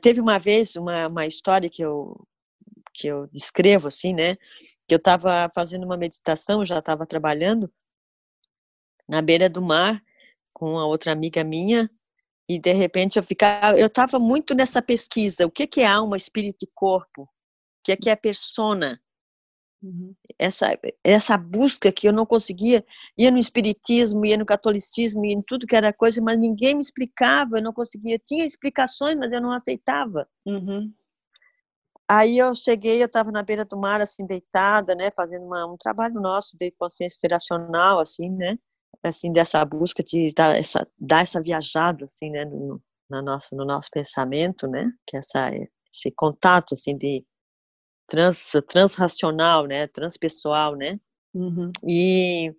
teve 0.02 0.22
uma 0.22 0.40
vez 0.40 0.76
uma, 0.76 1.08
uma 1.08 1.26
história 1.26 1.70
que 1.70 1.84
eu 1.84 2.26
que 2.94 3.08
eu 3.08 3.28
descrevo 3.28 3.88
assim, 3.88 4.14
né? 4.14 4.36
Que 4.88 4.96
eu 4.96 4.98
estava 4.98 5.50
fazendo 5.54 5.86
uma 5.86 5.98
meditação, 5.98 6.66
já 6.66 6.80
estava 6.80 7.06
trabalhando 7.06 7.72
na 9.08 9.22
beira 9.22 9.50
do 9.50 9.62
mar 9.62 10.04
com 10.60 10.78
a 10.78 10.86
outra 10.86 11.14
amiga 11.14 11.42
minha 11.42 11.90
e 12.48 12.60
de 12.60 12.74
repente 12.74 13.18
eu 13.18 13.24
ficava, 13.24 13.80
eu 13.80 13.88
estava 13.88 14.20
muito 14.20 14.54
nessa 14.54 14.82
pesquisa, 14.82 15.46
o 15.46 15.52
que 15.52 15.66
que 15.66 15.82
é 15.82 15.88
alma, 15.88 16.18
espírito 16.18 16.66
e 16.66 16.72
corpo? 16.76 17.24
O 17.24 17.28
que 17.84 17.94
é 17.94 17.96
que 17.96 18.10
é 18.10 18.16
persona? 18.16 19.00
Uhum. 19.82 20.14
Essa 20.38 20.78
essa 21.02 21.38
busca 21.38 21.90
que 21.90 22.06
eu 22.06 22.12
não 22.12 22.26
conseguia, 22.26 22.86
ia 23.18 23.32
no 23.32 23.38
espiritismo, 23.38 24.26
ia 24.26 24.36
no 24.36 24.46
catolicismo, 24.46 25.26
ia 25.26 25.34
em 25.34 25.42
tudo 25.42 25.66
que 25.66 25.76
era 25.76 25.94
coisa, 25.94 26.22
mas 26.22 26.38
ninguém 26.38 26.76
me 26.76 26.82
explicava, 26.82 27.60
eu 27.60 27.64
não 27.64 27.72
conseguia, 27.72 28.20
tinha 28.20 28.44
explicações, 28.44 29.16
mas 29.16 29.32
eu 29.32 29.42
não 29.42 29.54
aceitava. 29.54 30.28
Uhum. 30.46 30.92
Aí 32.10 32.40
eu 32.40 32.54
cheguei, 32.56 33.02
eu 33.02 33.06
estava 33.06 33.32
na 33.32 33.44
beira 33.44 33.64
do 33.64 33.78
mar, 33.78 34.02
assim, 34.02 34.26
deitada, 34.26 34.96
né, 34.96 35.12
fazendo 35.16 35.46
uma, 35.46 35.72
um 35.72 35.78
trabalho 35.78 36.20
nosso 36.20 36.58
de 36.58 36.72
consciência 36.72 37.18
interacional, 37.18 38.00
assim, 38.00 38.30
né, 38.32 38.58
assim, 39.04 39.32
dessa 39.32 39.64
busca 39.64 40.04
de 40.04 40.32
dar 40.36 40.58
essa, 40.58 40.88
dar 40.98 41.22
essa 41.22 41.42
viajada, 41.42 42.06
assim, 42.06 42.30
né, 42.30 42.46
no, 42.46 42.82
na 43.10 43.22
nossa, 43.22 43.56
no 43.56 43.66
nosso 43.66 43.90
pensamento, 43.92 44.68
né, 44.68 44.92
que 45.08 45.16
é 45.16 45.20
essa, 45.20 45.52
esse 45.92 46.12
contato, 46.12 46.74
assim, 46.74 46.98
de 46.98 47.26
trans, 48.08 48.52
transracional, 48.68 49.66
né, 49.66 49.88
transpessoal, 49.88 50.76
né, 50.76 51.00
uhum. 51.34 51.72
e, 51.88 52.54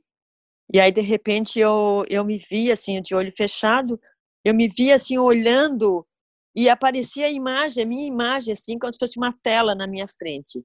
e 0.73 0.81
aí, 0.81 0.91
de 0.91 1.01
repente, 1.01 1.59
eu, 1.59 2.05
eu 2.09 2.25
me 2.25 2.39
vi, 2.39 2.73
assim, 2.73 3.01
de 3.03 3.15
olho 3.15 3.33
fechado, 3.37 4.01
eu 4.45 4.55
me 4.55 4.69
vi, 4.69 4.93
assim, 4.93 5.19
olhando 5.19 6.07
e 6.55 6.69
aparecia 6.69 7.27
a 7.27 7.31
imagem, 7.31 7.85
a 7.85 7.87
minha 7.87 8.07
imagem, 8.07 8.53
assim, 8.53 8.79
como 8.79 8.93
se 8.93 8.99
fosse 8.99 9.19
uma 9.19 9.33
tela 9.43 9.75
na 9.75 9.87
minha 9.87 10.09
frente. 10.09 10.65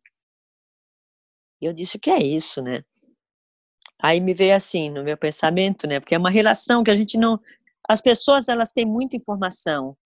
E 1.62 1.66
eu 1.66 1.74
disse, 1.74 1.98
o 1.98 2.00
que 2.00 2.10
é 2.10 2.20
isso, 2.20 2.62
né? 2.62 2.84
Aí 4.06 4.22
me 4.22 4.36
veio 4.36 4.56
assim, 4.56 4.91
no 4.91 5.03
meu 5.03 5.18
pensamento, 5.18 5.88
né? 5.88 5.99
Porque 5.99 6.14
é 6.14 6.18
uma 6.20 6.30
relação 6.30 6.84
que 6.84 6.91
a 6.91 6.95
gente 6.95 7.18
não... 7.18 7.39
As 7.89 8.01
pessoas, 8.01 8.47
elas 8.47 8.72
têm 8.72 8.86
muita 8.86 9.16
informação, 9.16 9.97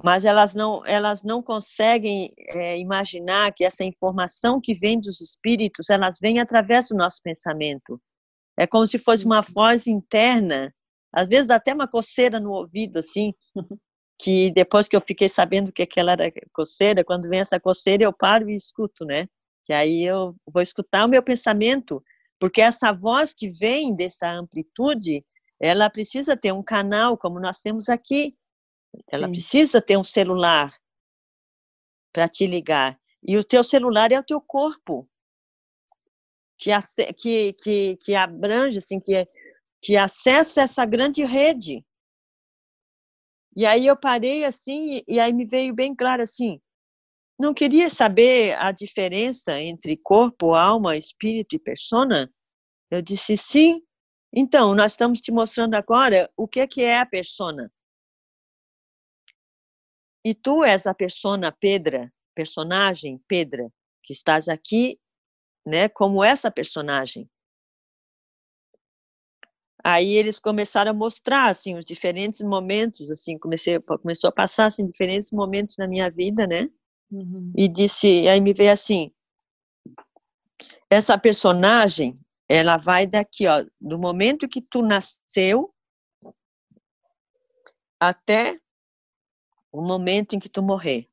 mas 0.00 0.24
elas 0.24 0.54
não, 0.54 0.86
elas 0.86 1.24
não 1.24 1.42
conseguem 1.42 2.30
é, 2.38 2.78
imaginar 2.78 3.52
que 3.52 3.64
essa 3.64 3.82
informação 3.82 4.60
que 4.60 4.74
vem 4.74 5.00
dos 5.00 5.20
espíritos, 5.20 5.90
elas 5.90 6.20
vêm 6.22 6.38
através 6.38 6.86
do 6.90 6.96
nosso 6.96 7.20
pensamento. 7.20 8.00
É 8.56 8.64
como 8.64 8.86
se 8.86 8.96
fosse 8.96 9.24
uma 9.24 9.40
voz 9.40 9.88
interna, 9.88 10.72
às 11.12 11.26
vezes 11.26 11.48
dá 11.48 11.56
até 11.56 11.74
uma 11.74 11.88
coceira 11.88 12.38
no 12.38 12.52
ouvido, 12.52 13.00
assim, 13.00 13.34
que 14.22 14.52
depois 14.52 14.86
que 14.86 14.94
eu 14.94 15.00
fiquei 15.00 15.28
sabendo 15.28 15.72
que 15.72 15.82
aquela 15.82 16.12
era 16.12 16.32
coceira, 16.52 17.02
quando 17.02 17.28
vem 17.28 17.40
essa 17.40 17.58
coceira 17.58 18.04
eu 18.04 18.12
paro 18.12 18.48
e 18.48 18.54
escuto, 18.54 19.04
né? 19.04 19.26
Que 19.64 19.72
aí 19.72 20.04
eu 20.04 20.36
vou 20.46 20.62
escutar 20.62 21.04
o 21.04 21.08
meu 21.08 21.24
pensamento, 21.24 22.00
porque 22.38 22.60
essa 22.60 22.92
voz 22.92 23.34
que 23.34 23.50
vem 23.50 23.94
dessa 23.94 24.30
amplitude, 24.30 25.24
ela 25.60 25.90
precisa 25.90 26.36
ter 26.36 26.52
um 26.52 26.62
canal 26.62 27.18
como 27.18 27.40
nós 27.40 27.60
temos 27.60 27.88
aqui. 27.88 28.36
Ela 29.10 29.26
Sim. 29.26 29.32
precisa 29.32 29.82
ter 29.82 29.96
um 29.96 30.04
celular 30.04 30.72
para 32.12 32.28
te 32.28 32.46
ligar. 32.46 32.98
E 33.26 33.36
o 33.36 33.44
teu 33.44 33.64
celular 33.64 34.12
é 34.12 34.18
o 34.18 34.24
teu 34.24 34.40
corpo, 34.40 35.08
que, 36.56 36.70
que, 37.16 37.52
que, 37.54 37.96
que 37.96 38.14
abrange, 38.14 38.78
assim, 38.78 39.00
que, 39.00 39.26
que 39.82 39.96
acessa 39.96 40.62
essa 40.62 40.84
grande 40.84 41.24
rede. 41.24 41.84
E 43.56 43.66
aí 43.66 43.86
eu 43.86 43.96
parei 43.96 44.44
assim, 44.44 45.02
e 45.06 45.18
aí 45.18 45.32
me 45.32 45.44
veio 45.44 45.74
bem 45.74 45.94
claro 45.94 46.22
assim, 46.22 46.60
não 47.38 47.54
queria 47.54 47.88
saber 47.88 48.56
a 48.58 48.72
diferença 48.72 49.60
entre 49.60 49.96
corpo, 49.96 50.54
alma, 50.54 50.96
espírito 50.96 51.54
e 51.54 51.58
persona? 51.58 52.30
Eu 52.90 53.00
disse 53.00 53.36
sim. 53.36 53.82
Então, 54.34 54.74
nós 54.74 54.92
estamos 54.92 55.20
te 55.20 55.30
mostrando 55.30 55.74
agora 55.74 56.30
o 56.36 56.48
que 56.48 56.60
é 56.60 56.66
que 56.66 56.82
é 56.82 56.98
a 56.98 57.06
persona. 57.06 57.72
E 60.24 60.34
tu 60.34 60.64
és 60.64 60.86
a 60.86 60.92
persona 60.92 61.52
Pedra, 61.52 62.12
personagem 62.34 63.22
Pedra, 63.26 63.70
que 64.02 64.12
estás 64.12 64.48
aqui, 64.48 64.98
né, 65.64 65.88
como 65.88 66.24
essa 66.24 66.50
personagem. 66.50 67.28
Aí 69.84 70.16
eles 70.16 70.40
começaram 70.40 70.90
a 70.90 70.94
mostrar 70.94 71.46
assim 71.46 71.78
os 71.78 71.84
diferentes 71.84 72.42
momentos, 72.42 73.10
assim, 73.10 73.38
comecei 73.38 73.78
começou 73.80 74.28
a 74.28 74.32
passar 74.32 74.66
assim 74.66 74.86
diferentes 74.86 75.30
momentos 75.30 75.76
na 75.78 75.86
minha 75.86 76.10
vida, 76.10 76.46
né? 76.46 76.68
Uhum. 77.10 77.52
E 77.56 77.68
disse, 77.68 78.28
aí 78.28 78.40
me 78.40 78.52
veio 78.52 78.72
assim, 78.72 79.10
essa 80.90 81.18
personagem, 81.18 82.14
ela 82.48 82.76
vai 82.76 83.06
daqui, 83.06 83.46
ó, 83.46 83.64
do 83.80 83.98
momento 83.98 84.48
que 84.48 84.60
tu 84.60 84.82
nasceu 84.82 85.74
até 88.00 88.60
o 89.70 89.82
momento 89.82 90.34
em 90.34 90.38
que 90.38 90.48
tu 90.48 90.62
morrer. 90.62 91.08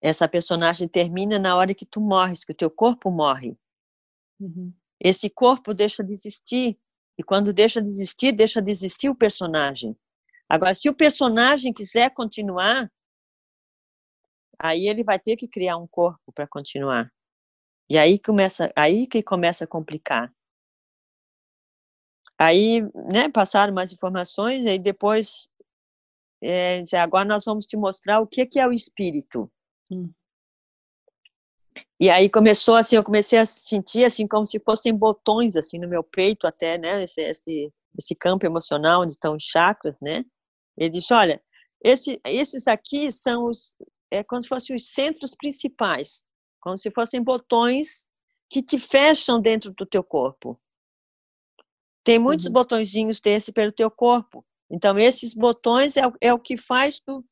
Essa 0.00 0.28
personagem 0.28 0.86
termina 0.86 1.38
na 1.38 1.56
hora 1.56 1.74
que 1.74 1.84
tu 1.84 2.00
morres, 2.00 2.44
que 2.44 2.52
o 2.52 2.56
teu 2.56 2.70
corpo 2.70 3.10
morre. 3.10 3.58
Uhum. 4.40 4.72
Esse 5.00 5.28
corpo 5.28 5.74
deixa 5.74 6.02
de 6.02 6.12
existir, 6.12 6.78
e 7.18 7.22
quando 7.22 7.52
deixa 7.52 7.82
de 7.82 7.88
existir, 7.88 8.32
deixa 8.32 8.62
de 8.62 8.70
existir 8.70 9.08
o 9.08 9.14
personagem. 9.14 9.96
Agora, 10.48 10.74
se 10.74 10.88
o 10.88 10.94
personagem 10.94 11.72
quiser 11.72 12.10
continuar, 12.14 12.90
aí 14.58 14.88
ele 14.88 15.04
vai 15.04 15.18
ter 15.18 15.36
que 15.36 15.46
criar 15.46 15.76
um 15.76 15.86
corpo 15.86 16.32
para 16.34 16.46
continuar. 16.46 17.12
E 17.90 17.96
aí 17.96 18.18
começa, 18.18 18.72
aí 18.76 19.06
que 19.06 19.22
começa 19.22 19.64
a 19.64 19.68
complicar. 19.68 20.32
Aí, 22.38 22.82
né, 23.12 23.28
passaram 23.28 23.72
mais 23.72 23.92
informações, 23.92 24.64
e 24.64 24.78
depois, 24.78 25.48
é, 26.42 26.84
agora 26.96 27.24
nós 27.24 27.44
vamos 27.44 27.66
te 27.66 27.76
mostrar 27.76 28.20
o 28.20 28.26
que, 28.26 28.46
que 28.46 28.60
é 28.60 28.66
o 28.66 28.72
espírito. 28.72 29.50
Hum. 29.90 30.12
E 32.00 32.08
aí 32.10 32.28
começou 32.28 32.76
assim, 32.76 32.94
eu 32.94 33.02
comecei 33.02 33.38
a 33.38 33.46
sentir 33.46 34.04
assim 34.04 34.26
como 34.26 34.46
se 34.46 34.60
fossem 34.60 34.94
botões 34.94 35.56
assim 35.56 35.78
no 35.80 35.88
meu 35.88 36.04
peito 36.04 36.46
até, 36.46 36.78
né, 36.78 37.02
esse 37.02 37.20
esse, 37.22 37.72
esse 37.98 38.14
campo 38.14 38.46
emocional 38.46 39.02
onde 39.02 39.12
estão 39.12 39.34
os 39.34 39.42
chakras, 39.42 39.98
né? 40.00 40.24
Ele 40.76 40.90
disse, 40.90 41.12
olha, 41.12 41.42
esse, 41.82 42.20
esses 42.24 42.68
aqui 42.68 43.10
são 43.10 43.46
os 43.46 43.74
é 44.10 44.22
como 44.22 44.42
se 44.42 44.48
fossem 44.48 44.74
os 44.74 44.90
centros 44.90 45.34
principais, 45.34 46.26
como 46.60 46.76
se 46.76 46.90
fossem 46.90 47.22
botões 47.22 48.08
que 48.50 48.62
te 48.62 48.78
fecham 48.78 49.40
dentro 49.40 49.72
do 49.72 49.84
teu 49.84 50.02
corpo. 50.02 50.58
Tem 52.02 52.18
muitos 52.18 52.46
uhum. 52.46 52.52
botõezinhos 52.52 53.20
desse 53.20 53.52
pelo 53.52 53.72
teu 53.72 53.90
corpo. 53.90 54.44
Então 54.70 54.98
esses 54.98 55.34
botões 55.34 55.96
é, 55.96 56.02
é 56.20 56.32
o 56.32 56.38
que 56.38 56.56
faz 56.56 57.00
tu 57.00 57.24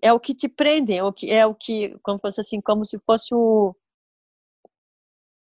é 0.00 0.12
o 0.12 0.20
que 0.20 0.34
te 0.34 0.48
prendem, 0.48 0.98
é 0.98 1.02
o 1.02 1.12
que 1.12 1.30
é 1.32 1.44
o 1.44 1.54
que 1.54 1.98
como 2.02 2.18
fosse 2.20 2.40
assim, 2.40 2.60
como 2.60 2.84
se 2.84 2.98
fosse 3.00 3.34
o 3.34 3.74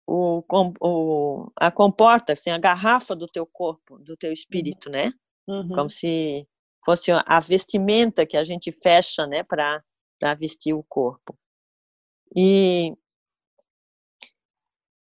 o, 0.08 0.44
o, 0.82 1.52
a 1.56 1.72
comporta, 1.72 2.34
assim, 2.34 2.50
a 2.50 2.58
garrafa 2.58 3.16
do 3.16 3.28
teu 3.28 3.46
corpo, 3.46 3.98
do 4.00 4.18
teu 4.18 4.34
espírito, 4.34 4.90
né? 4.90 5.14
Uhum. 5.48 5.70
Como 5.70 5.90
se 5.90 6.46
fosse 6.84 7.12
a 7.12 7.40
vestimenta 7.40 8.26
que 8.26 8.36
a 8.36 8.44
gente 8.44 8.72
fecha, 8.72 9.26
né, 9.26 9.44
para 9.44 9.82
vestir 10.38 10.74
o 10.74 10.84
corpo. 10.84 11.38
E 12.36 12.96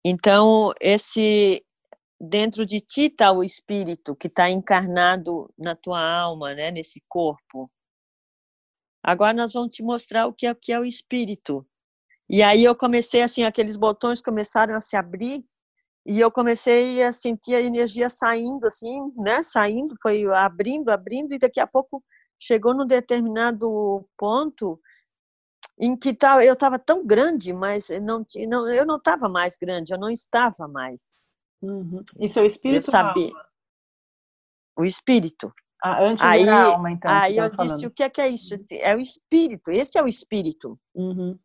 então 0.04 0.74
esse 0.82 1.64
dentro 2.20 2.66
de 2.66 2.82
ti 2.82 3.04
está 3.04 3.32
o 3.32 3.44
espírito 3.44 4.16
que 4.16 4.28
está 4.28 4.50
encarnado 4.50 5.54
na 5.58 5.76
tua 5.76 6.02
alma, 6.02 6.54
né, 6.54 6.72
nesse 6.72 7.02
corpo. 7.08 7.70
Agora 9.02 9.34
nós 9.34 9.54
vamos 9.54 9.74
te 9.74 9.82
mostrar 9.82 10.28
o 10.28 10.34
que 10.34 10.46
é, 10.46 10.52
o 10.52 10.56
que 10.56 10.74
é 10.74 10.80
o 10.80 10.84
espírito. 10.84 11.66
E 12.30 12.44
aí 12.44 12.64
eu 12.64 12.76
comecei 12.76 13.22
assim, 13.22 13.44
aqueles 13.44 13.78
botões 13.78 14.22
começaram 14.22 14.76
a 14.76 14.82
se 14.82 14.96
abrir 14.96 15.44
e 16.06 16.20
eu 16.20 16.32
comecei 16.32 17.02
a 17.04 17.12
sentir 17.12 17.56
a 17.56 17.62
energia 17.62 18.10
saindo 18.10 18.66
assim, 18.66 19.00
né? 19.18 19.42
Saindo, 19.44 19.96
foi 20.02 20.26
abrindo, 20.26 20.90
abrindo 20.90 21.34
e 21.34 21.40
daqui 21.40 21.60
a 21.60 21.68
pouco 21.68 22.04
chegou 22.38 22.74
num 22.74 22.86
determinado 22.86 24.06
ponto 24.18 24.80
em 25.80 25.96
que 25.96 26.14
tá, 26.14 26.44
eu 26.44 26.54
estava 26.54 26.78
tão 26.78 27.06
grande, 27.06 27.54
mas 27.54 27.90
não, 28.02 28.26
não, 28.48 28.68
eu 28.70 28.86
não 28.86 28.98
estava 28.98 29.30
mais 29.30 29.58
grande, 29.58 29.94
eu 29.94 29.98
não 29.98 30.10
estava 30.10 30.68
mais. 30.68 31.16
Uhum. 31.62 32.04
Isso 32.20 32.40
é 32.40 32.42
o 32.42 32.46
espírito? 32.46 32.88
Eu 32.88 32.92
sabia. 32.92 33.32
O 34.78 34.84
espírito. 34.84 35.54
Ah, 35.82 36.04
antes 36.04 36.24
aí, 36.24 36.46
da 36.46 36.64
alma, 36.66 36.92
então. 36.92 37.10
Aí 37.10 37.38
eu 37.38 37.50
falando. 37.56 37.74
disse, 37.74 37.88
o 37.88 37.92
que 37.92 38.04
é, 38.04 38.10
que 38.10 38.20
é 38.20 38.28
isso? 38.28 38.54
É 38.72 38.96
o 38.96 39.00
espírito, 39.00 39.72
esse 39.72 39.98
é 39.98 40.04
o 40.04 40.08
espírito. 40.08 40.78
Uhum. 40.94 41.40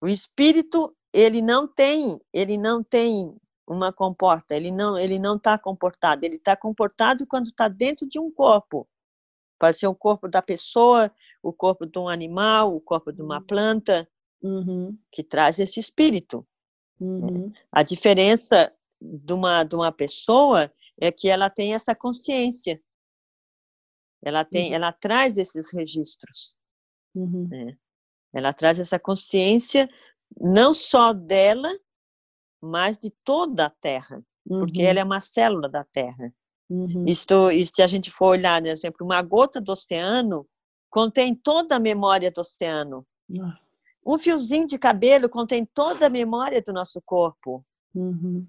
O 0.00 0.08
espírito, 0.08 0.94
ele 1.12 1.40
não 1.40 1.68
tem, 1.68 2.20
ele 2.32 2.58
não 2.58 2.82
tem 2.82 3.32
uma 3.66 3.92
comporta, 3.92 4.54
ele 4.54 4.72
não, 4.72 4.98
ele 4.98 5.18
não 5.18 5.36
está 5.36 5.56
comportado, 5.56 6.24
ele 6.24 6.36
está 6.36 6.56
comportado 6.56 7.26
quando 7.26 7.48
está 7.48 7.68
dentro 7.68 8.08
de 8.08 8.18
um 8.18 8.30
corpo. 8.30 8.88
Pode 9.58 9.78
ser 9.78 9.86
o 9.86 9.94
corpo 9.94 10.28
da 10.28 10.42
pessoa, 10.42 11.10
o 11.42 11.52
corpo 11.52 11.86
de 11.86 11.98
um 11.98 12.08
animal, 12.08 12.74
o 12.74 12.80
corpo 12.80 13.12
de 13.12 13.22
uma 13.22 13.40
planta, 13.40 14.08
uhum. 14.42 14.96
que 15.10 15.22
traz 15.22 15.58
esse 15.58 15.80
espírito. 15.80 16.46
Uhum. 17.00 17.52
A 17.70 17.82
diferença 17.82 18.72
de 19.00 19.32
uma, 19.32 19.64
de 19.64 19.74
uma 19.74 19.92
pessoa 19.92 20.72
é 21.00 21.10
que 21.10 21.28
ela 21.28 21.50
tem 21.50 21.74
essa 21.74 21.94
consciência. 21.94 22.80
Ela 24.22 24.44
tem, 24.44 24.70
uhum. 24.70 24.74
ela 24.74 24.92
traz 24.92 25.38
esses 25.38 25.72
registros. 25.72 26.56
Né? 27.14 27.78
Ela 28.32 28.52
traz 28.52 28.78
essa 28.78 28.98
consciência 28.98 29.88
não 30.38 30.74
só 30.74 31.12
dela, 31.12 31.70
mas 32.60 32.98
de 32.98 33.10
toda 33.24 33.66
a 33.66 33.70
Terra, 33.70 34.22
porque 34.46 34.82
ela 34.82 35.00
é 35.00 35.04
uma 35.04 35.20
célula 35.20 35.68
da 35.68 35.84
Terra. 35.84 36.34
Uhum. 36.68 37.04
Isto, 37.06 37.50
e 37.50 37.64
se 37.66 37.82
a 37.82 37.86
gente 37.86 38.10
for 38.10 38.30
olhar, 38.30 38.60
por 38.60 38.68
exemplo, 38.68 39.06
uma 39.06 39.22
gota 39.22 39.60
do 39.60 39.72
oceano 39.72 40.46
contém 40.90 41.34
toda 41.34 41.76
a 41.76 41.80
memória 41.80 42.30
do 42.30 42.40
oceano. 42.40 43.06
Uhum. 43.28 43.52
Um 44.04 44.18
fiozinho 44.18 44.66
de 44.66 44.78
cabelo 44.78 45.28
contém 45.28 45.64
toda 45.64 46.06
a 46.06 46.10
memória 46.10 46.62
do 46.62 46.72
nosso 46.72 47.00
corpo. 47.04 47.64
Uhum. 47.94 48.46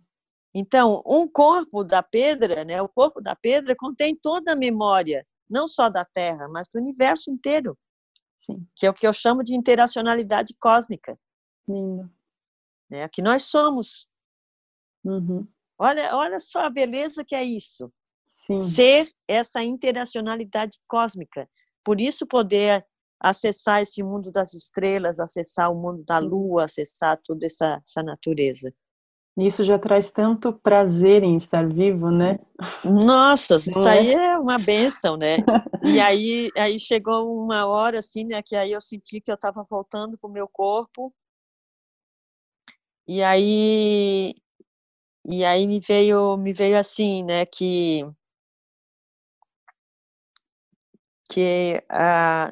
Então, 0.54 1.04
um 1.06 1.28
corpo 1.28 1.84
da 1.84 2.02
pedra, 2.02 2.64
né, 2.64 2.82
o 2.82 2.90
corpo 2.90 3.22
da 3.22 3.36
pedra 3.36 3.76
contém 3.76 4.16
toda 4.16 4.54
a 4.54 4.56
memória, 4.56 5.26
não 5.50 5.68
só 5.68 5.90
da 5.90 6.04
Terra, 6.04 6.48
mas 6.48 6.68
do 6.68 6.80
universo 6.80 7.30
inteiro. 7.30 7.78
Sim. 8.40 8.68
Que 8.76 8.86
é 8.86 8.90
o 8.90 8.94
que 8.94 9.06
eu 9.06 9.14
chamo 9.14 9.44
de 9.44 9.56
interacionalidade 9.56 10.56
cósmica. 10.60 11.18
Lindo. 11.68 12.10
Né, 12.90 13.08
que 13.10 13.22
nós 13.22 13.44
somos. 13.44 14.08
Uhum. 15.04 15.48
Olha, 15.78 16.16
olha 16.16 16.40
só 16.40 16.62
a 16.62 16.70
beleza 16.70 17.24
que 17.24 17.36
é 17.36 17.44
isso. 17.44 17.92
Sim. 18.48 18.60
ser 18.60 19.12
essa 19.28 19.62
interacionalidade 19.64 20.80
cósmica. 20.88 21.50
Por 21.84 22.00
isso 22.00 22.26
poder 22.26 22.86
acessar 23.20 23.82
esse 23.82 24.02
mundo 24.02 24.32
das 24.32 24.54
estrelas, 24.54 25.20
acessar 25.20 25.72
o 25.72 25.76
mundo 25.76 26.04
da 26.04 26.18
lua, 26.18 26.66
acessar 26.66 27.20
toda 27.24 27.46
essa, 27.46 27.82
essa 27.86 28.02
natureza. 28.02 28.74
Isso 29.38 29.64
já 29.64 29.78
traz 29.78 30.12
tanto 30.12 30.52
prazer 30.52 31.24
em 31.24 31.36
estar 31.36 31.68
vivo, 31.68 32.10
né? 32.10 32.40
Nossa, 32.84 33.58
isso 33.58 33.88
é? 33.88 33.92
aí 33.92 34.14
é 34.14 34.38
uma 34.40 34.58
benção, 34.58 35.16
né? 35.16 35.38
E 35.86 36.00
aí, 36.02 36.50
aí 36.58 36.80
chegou 36.80 37.44
uma 37.44 37.68
hora 37.68 38.00
assim, 38.00 38.26
né, 38.26 38.42
que 38.42 38.56
aí 38.56 38.72
eu 38.72 38.82
senti 38.82 39.22
que 39.22 39.30
eu 39.30 39.36
estava 39.36 39.64
voltando 39.70 40.18
para 40.18 40.28
o 40.28 40.34
meu 40.34 40.48
corpo. 40.48 41.14
E 43.08 43.22
aí, 43.22 44.34
e 45.24 45.46
aí 45.46 45.68
me 45.68 45.80
veio, 45.80 46.36
me 46.36 46.52
veio 46.52 46.78
assim, 46.78 47.24
né, 47.24 47.46
que 47.46 48.04
que 51.30 51.84
ah, 51.90 52.52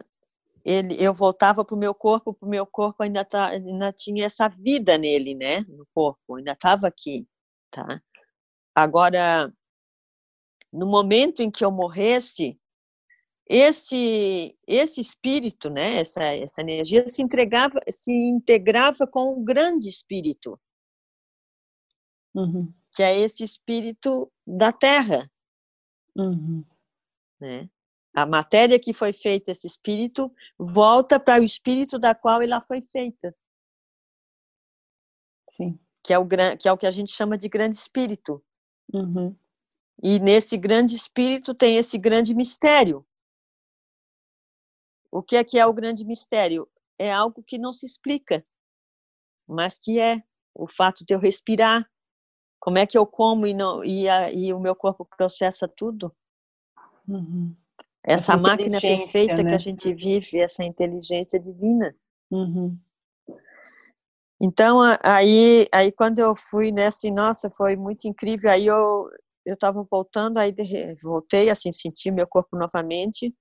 ele, 0.65 0.95
eu 0.99 1.13
voltava 1.13 1.63
para 1.63 1.75
o 1.75 1.79
meu 1.79 1.93
corpo, 1.93 2.33
para 2.33 2.47
o 2.47 2.49
meu 2.49 2.65
corpo 2.65 3.03
ainda, 3.03 3.23
tá, 3.23 3.49
ainda 3.49 3.93
tinha 3.93 4.25
essa 4.25 4.47
vida 4.49 4.97
nele, 4.97 5.35
né? 5.35 5.61
No 5.61 5.85
corpo, 5.93 6.35
ainda 6.35 6.53
estava 6.53 6.87
aqui, 6.87 7.27
tá? 7.69 8.01
Agora, 8.73 9.53
no 10.73 10.87
momento 10.87 11.41
em 11.41 11.51
que 11.51 11.63
eu 11.63 11.71
morresse, 11.71 12.59
esse 13.47 14.57
esse 14.67 14.99
espírito, 14.99 15.69
né? 15.69 15.97
Essa 15.97 16.23
essa 16.23 16.61
energia 16.61 17.07
se 17.07 17.21
entregava, 17.21 17.79
se 17.89 18.11
integrava 18.11 19.05
com 19.05 19.33
o 19.33 19.43
grande 19.43 19.87
espírito, 19.87 20.59
uhum. 22.33 22.73
que 22.91 23.03
é 23.03 23.17
esse 23.19 23.43
espírito 23.43 24.31
da 24.45 24.71
Terra, 24.71 25.29
uhum. 26.15 26.65
né? 27.39 27.69
A 28.15 28.25
matéria 28.25 28.79
que 28.79 28.93
foi 28.93 29.11
feita, 29.11 29.51
esse 29.51 29.67
espírito, 29.67 30.33
volta 30.57 31.19
para 31.19 31.41
o 31.41 31.43
espírito 31.43 31.99
da 31.99 32.15
qual 32.15 32.41
ela 32.41 32.61
foi 32.61 32.81
feita. 32.81 33.35
Sim. 35.51 35.77
Que 36.01 36.13
é 36.13 36.17
o, 36.17 36.25
que, 36.25 36.65
é 36.65 36.71
o 36.71 36.77
que 36.77 36.87
a 36.87 36.91
gente 36.91 37.11
chama 37.11 37.37
de 37.37 37.49
grande 37.49 37.75
espírito. 37.75 38.41
Uhum. 38.93 39.35
E 40.01 40.17
nesse 40.21 40.55
grande 40.55 40.95
espírito 40.95 41.53
tem 41.53 41.75
esse 41.75 41.97
grande 41.97 42.33
mistério. 42.33 43.05
O 45.11 45.21
que 45.21 45.35
é 45.35 45.43
que 45.43 45.59
é 45.59 45.65
o 45.65 45.73
grande 45.73 46.05
mistério? 46.05 46.69
É 46.97 47.11
algo 47.11 47.43
que 47.43 47.57
não 47.57 47.73
se 47.73 47.85
explica, 47.85 48.41
mas 49.45 49.77
que 49.77 49.99
é 49.99 50.23
o 50.53 50.67
fato 50.69 51.03
de 51.03 51.13
eu 51.13 51.19
respirar. 51.19 51.85
Como 52.61 52.77
é 52.77 52.85
que 52.85 52.97
eu 52.97 53.05
como 53.05 53.45
e, 53.45 53.53
não, 53.53 53.83
e, 53.83 54.07
a, 54.07 54.31
e 54.31 54.53
o 54.53 54.59
meu 54.59 54.73
corpo 54.73 55.03
processa 55.03 55.67
tudo? 55.67 56.15
Uhum 57.05 57.53
essa, 58.05 58.37
máquina 58.37 58.79
perfeita 58.79 59.41
né? 59.41 59.49
que 59.49 59.55
a 59.55 59.57
gente 59.57 59.93
vive, 59.93 60.39
essa 60.39 60.63
inteligência 60.63 61.39
divina. 61.39 61.95
Uhum. 62.29 62.77
Então, 64.39 64.79
aí, 65.01 65.67
aí 65.71 65.91
quando 65.91 66.19
eu 66.19 66.35
fui 66.35 66.71
nessa, 66.71 66.97
assim, 66.97 67.11
nossa, 67.11 67.49
foi 67.49 67.75
muito 67.75 68.07
incrível. 68.07 68.49
Aí 68.49 68.67
eu 68.67 69.09
eu 69.45 69.53
estava 69.53 69.83
voltando, 69.83 70.39
aí 70.39 70.51
voltei, 71.03 71.51
assim, 71.51 71.71
senti 71.71 72.09
meu 72.09 72.25
corpo 72.25 72.57
novamente. 72.57 73.33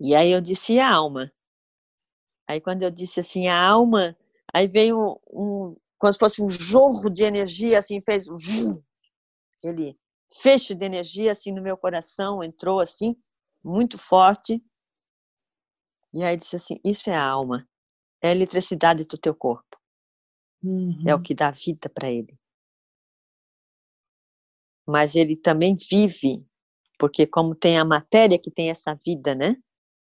E 0.00 0.14
aí 0.14 0.30
eu 0.30 0.40
disse, 0.40 0.78
a 0.78 0.94
alma? 0.94 1.32
Aí 2.48 2.60
quando 2.60 2.84
eu 2.84 2.90
disse 2.90 3.18
assim, 3.18 3.48
a 3.48 3.60
alma, 3.60 4.16
aí 4.54 4.68
veio 4.68 4.96
um, 4.96 5.68
um 5.68 5.76
como 5.98 6.12
se 6.12 6.18
fosse 6.18 6.40
um 6.40 6.48
jorro 6.48 7.10
de 7.10 7.24
energia, 7.24 7.80
assim, 7.80 8.00
fez 8.00 8.28
um 8.28 8.80
aquele 9.58 9.98
fecho 10.32 10.76
de 10.76 10.86
energia, 10.86 11.32
assim, 11.32 11.50
no 11.50 11.60
meu 11.60 11.76
coração, 11.76 12.42
entrou 12.42 12.78
assim 12.78 13.16
muito 13.68 13.98
forte. 13.98 14.62
E 16.12 16.22
aí 16.22 16.36
disse 16.36 16.56
assim: 16.56 16.80
Isso 16.84 17.10
é 17.10 17.14
a 17.14 17.24
alma, 17.24 17.68
é 18.22 18.28
a 18.28 18.32
eletricidade 18.32 19.04
do 19.04 19.18
teu 19.18 19.34
corpo, 19.34 19.76
uhum. 20.62 21.04
é 21.06 21.12
o 21.12 21.18
uhum. 21.18 21.22
que 21.22 21.34
dá 21.34 21.50
vida 21.50 21.88
para 21.88 22.10
ele. 22.10 22.34
Mas 24.86 25.14
ele 25.14 25.36
também 25.36 25.76
vive, 25.76 26.46
porque, 26.98 27.26
como 27.26 27.54
tem 27.54 27.78
a 27.78 27.84
matéria 27.84 28.38
que 28.38 28.50
tem 28.50 28.70
essa 28.70 28.98
vida, 29.04 29.34
né? 29.34 29.54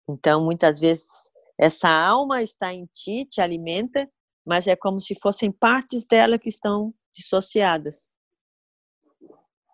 Então, 0.10 0.46
muitas 0.46 0.80
vezes, 0.80 1.32
essa 1.60 1.90
alma 1.90 2.42
está 2.42 2.74
em 2.74 2.86
ti, 2.86 3.26
te 3.26 3.42
alimenta, 3.42 4.10
mas 4.46 4.68
é 4.68 4.76
como 4.76 5.00
se 5.00 5.14
fossem 5.14 5.52
partes 5.52 6.06
dela 6.06 6.40
que 6.40 6.50
estão 6.50 6.94
dissociadas. 7.14 8.14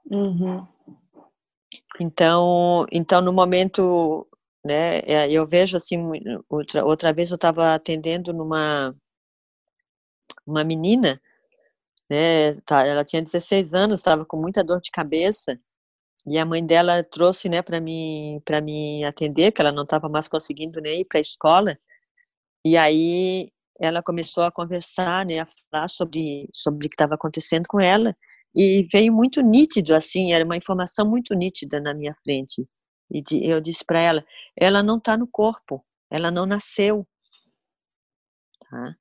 Uhum. 0.10 0.68
Então, 2.00 2.86
então 2.92 3.22
no 3.22 3.34
momento, 3.34 4.28
né, 4.66 5.00
é, 5.00 5.32
eu 5.32 5.48
vejo 5.48 5.78
assim, 5.78 5.98
outra, 6.50 6.86
outra 6.86 7.14
vez 7.14 7.30
eu 7.32 7.36
estava 7.36 7.74
atendendo 7.76 8.34
numa 8.34 8.96
uma 10.46 10.64
menina, 10.64 11.22
né, 12.10 12.56
tá, 12.62 12.86
ela 12.88 13.04
tinha 13.04 13.22
16 13.22 13.74
anos, 13.74 14.00
estava 14.00 14.26
com 14.26 14.38
muita 14.38 14.64
dor 14.64 14.80
de 14.82 14.92
cabeça, 14.92 15.60
e 16.28 16.38
a 16.38 16.46
mãe 16.46 16.66
dela 16.66 17.04
trouxe, 17.04 17.50
né, 17.50 17.62
para 17.62 17.80
mim, 17.80 18.42
para 18.46 18.62
me 18.62 19.04
atender, 19.06 19.52
que 19.52 19.62
ela 19.62 19.72
não 19.72 19.84
estava 19.84 20.10
mais 20.10 20.28
conseguindo 20.28 20.82
nem 20.82 21.02
ir 21.02 21.06
para 21.06 21.20
a 21.20 21.22
escola. 21.22 21.78
E 22.66 22.78
aí 22.78 23.52
ela 23.80 24.04
começou 24.04 24.44
a 24.44 24.52
conversar, 24.52 25.26
né, 25.26 25.40
a 25.40 25.46
falar 25.72 25.88
sobre 25.88 26.50
sobre 26.54 26.88
o 26.88 26.90
que 26.90 26.96
estava 26.96 27.16
acontecendo 27.16 27.66
com 27.68 27.80
ela. 27.80 28.16
E 28.60 28.88
veio 28.92 29.14
muito 29.14 29.40
nítido, 29.42 29.94
assim, 29.94 30.34
era 30.34 30.44
uma 30.44 30.58
informação 30.58 31.08
muito 31.08 31.36
nítida 31.36 31.80
na 31.80 31.94
minha 31.94 32.16
frente. 32.24 32.68
E 33.12 33.22
eu 33.48 33.62
disse 33.62 33.86
para 33.86 34.02
ela: 34.02 34.26
ela 34.56 34.82
não 34.82 34.98
está 34.98 35.16
no 35.16 35.28
corpo, 35.28 35.86
ela 36.10 36.32
não 36.32 36.48
nasceu. 36.48 37.08
Tá? 38.60 38.96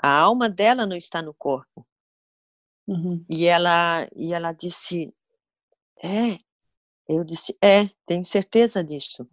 A 0.00 0.20
alma 0.20 0.48
dela 0.48 0.86
não 0.86 0.96
está 0.96 1.20
no 1.20 1.34
corpo. 1.34 1.84
Uhum. 2.86 3.24
E 3.28 3.46
ela 3.46 4.08
e 4.14 4.32
ela 4.32 4.52
disse: 4.52 5.12
é. 6.00 6.38
Eu 7.08 7.24
disse: 7.24 7.58
é, 7.60 7.90
tenho 8.06 8.24
certeza 8.24 8.84
disso. 8.84 9.28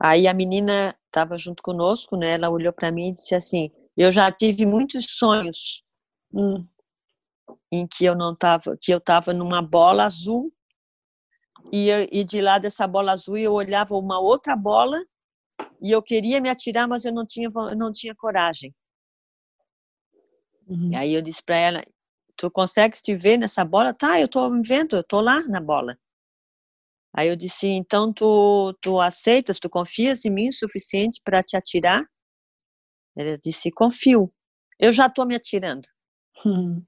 Aí 0.00 0.26
a 0.26 0.32
menina 0.32 0.96
estava 1.04 1.36
junto 1.36 1.62
conosco, 1.62 2.16
né? 2.16 2.30
Ela 2.30 2.48
olhou 2.48 2.72
para 2.72 2.90
mim 2.90 3.08
e 3.08 3.14
disse 3.14 3.34
assim: 3.34 3.70
eu 3.94 4.10
já 4.10 4.32
tive 4.32 4.64
muitos 4.64 5.04
sonhos. 5.10 5.84
Hum 6.32 6.66
em 7.70 7.86
que 7.86 8.04
eu 8.04 8.16
não 8.16 8.32
estava, 8.32 8.76
que 8.80 8.92
eu 8.92 8.98
estava 8.98 9.32
numa 9.32 9.62
bola 9.62 10.04
azul 10.04 10.52
e, 11.72 11.90
e 12.12 12.24
de 12.24 12.40
lá 12.40 12.58
dessa 12.58 12.86
bola 12.86 13.12
azul 13.12 13.36
eu 13.36 13.52
olhava 13.52 13.94
uma 13.94 14.18
outra 14.18 14.56
bola 14.56 15.02
e 15.80 15.90
eu 15.90 16.02
queria 16.02 16.40
me 16.40 16.48
atirar, 16.48 16.88
mas 16.88 17.04
eu 17.04 17.12
não 17.12 17.26
tinha, 17.26 17.50
eu 17.54 17.76
não 17.76 17.90
tinha 17.90 18.14
coragem. 18.14 18.74
Uhum. 20.66 20.90
E 20.92 20.96
aí 20.96 21.14
eu 21.14 21.22
disse 21.22 21.42
para 21.42 21.56
ela, 21.56 21.82
tu 22.36 22.50
consegue 22.50 22.96
te 23.00 23.14
ver 23.14 23.36
nessa 23.36 23.64
bola? 23.64 23.92
Tá, 23.92 24.20
eu 24.20 24.28
tô 24.28 24.48
me 24.48 24.66
vendo, 24.66 24.96
eu 24.96 25.04
tô 25.04 25.20
lá 25.20 25.42
na 25.42 25.60
bola. 25.60 25.98
Aí 27.14 27.28
eu 27.28 27.36
disse, 27.36 27.66
então 27.66 28.12
tu, 28.12 28.74
tu 28.80 28.98
aceitas, 28.98 29.58
tu 29.58 29.68
confias 29.68 30.24
em 30.24 30.30
mim 30.30 30.48
o 30.48 30.52
suficiente 30.52 31.20
para 31.22 31.42
te 31.42 31.56
atirar? 31.56 32.04
Ela 33.14 33.36
disse, 33.36 33.70
confio. 33.70 34.30
Eu 34.78 34.92
já 34.92 35.10
tô 35.10 35.26
me 35.26 35.36
atirando. 35.36 35.86
Uhum. 36.44 36.82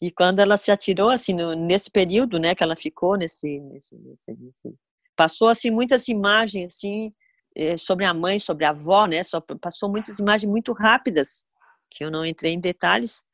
E 0.00 0.10
quando 0.10 0.40
ela 0.40 0.56
se 0.56 0.70
atirou, 0.70 1.10
assim, 1.10 1.32
no, 1.32 1.54
nesse 1.54 1.90
período, 1.90 2.38
né, 2.38 2.54
que 2.54 2.62
ela 2.62 2.76
ficou 2.76 3.16
nesse, 3.16 3.58
nesse, 3.60 3.96
nesse, 3.96 4.32
nesse 4.32 4.74
passou 5.18 5.48
assim 5.48 5.70
muitas 5.72 6.06
imagens 6.06 6.74
assim 6.74 7.12
eh, 7.56 7.76
sobre 7.76 8.04
a 8.04 8.14
mãe, 8.14 8.38
sobre 8.38 8.64
a 8.64 8.70
avó, 8.70 9.06
né? 9.06 9.24
Só 9.24 9.40
passou 9.40 9.90
muitas 9.90 10.20
imagens 10.20 10.48
muito 10.48 10.72
rápidas 10.72 11.44
que 11.90 12.04
eu 12.04 12.10
não 12.10 12.24
entrei 12.24 12.52
em 12.52 12.60
detalhes, 12.60 13.24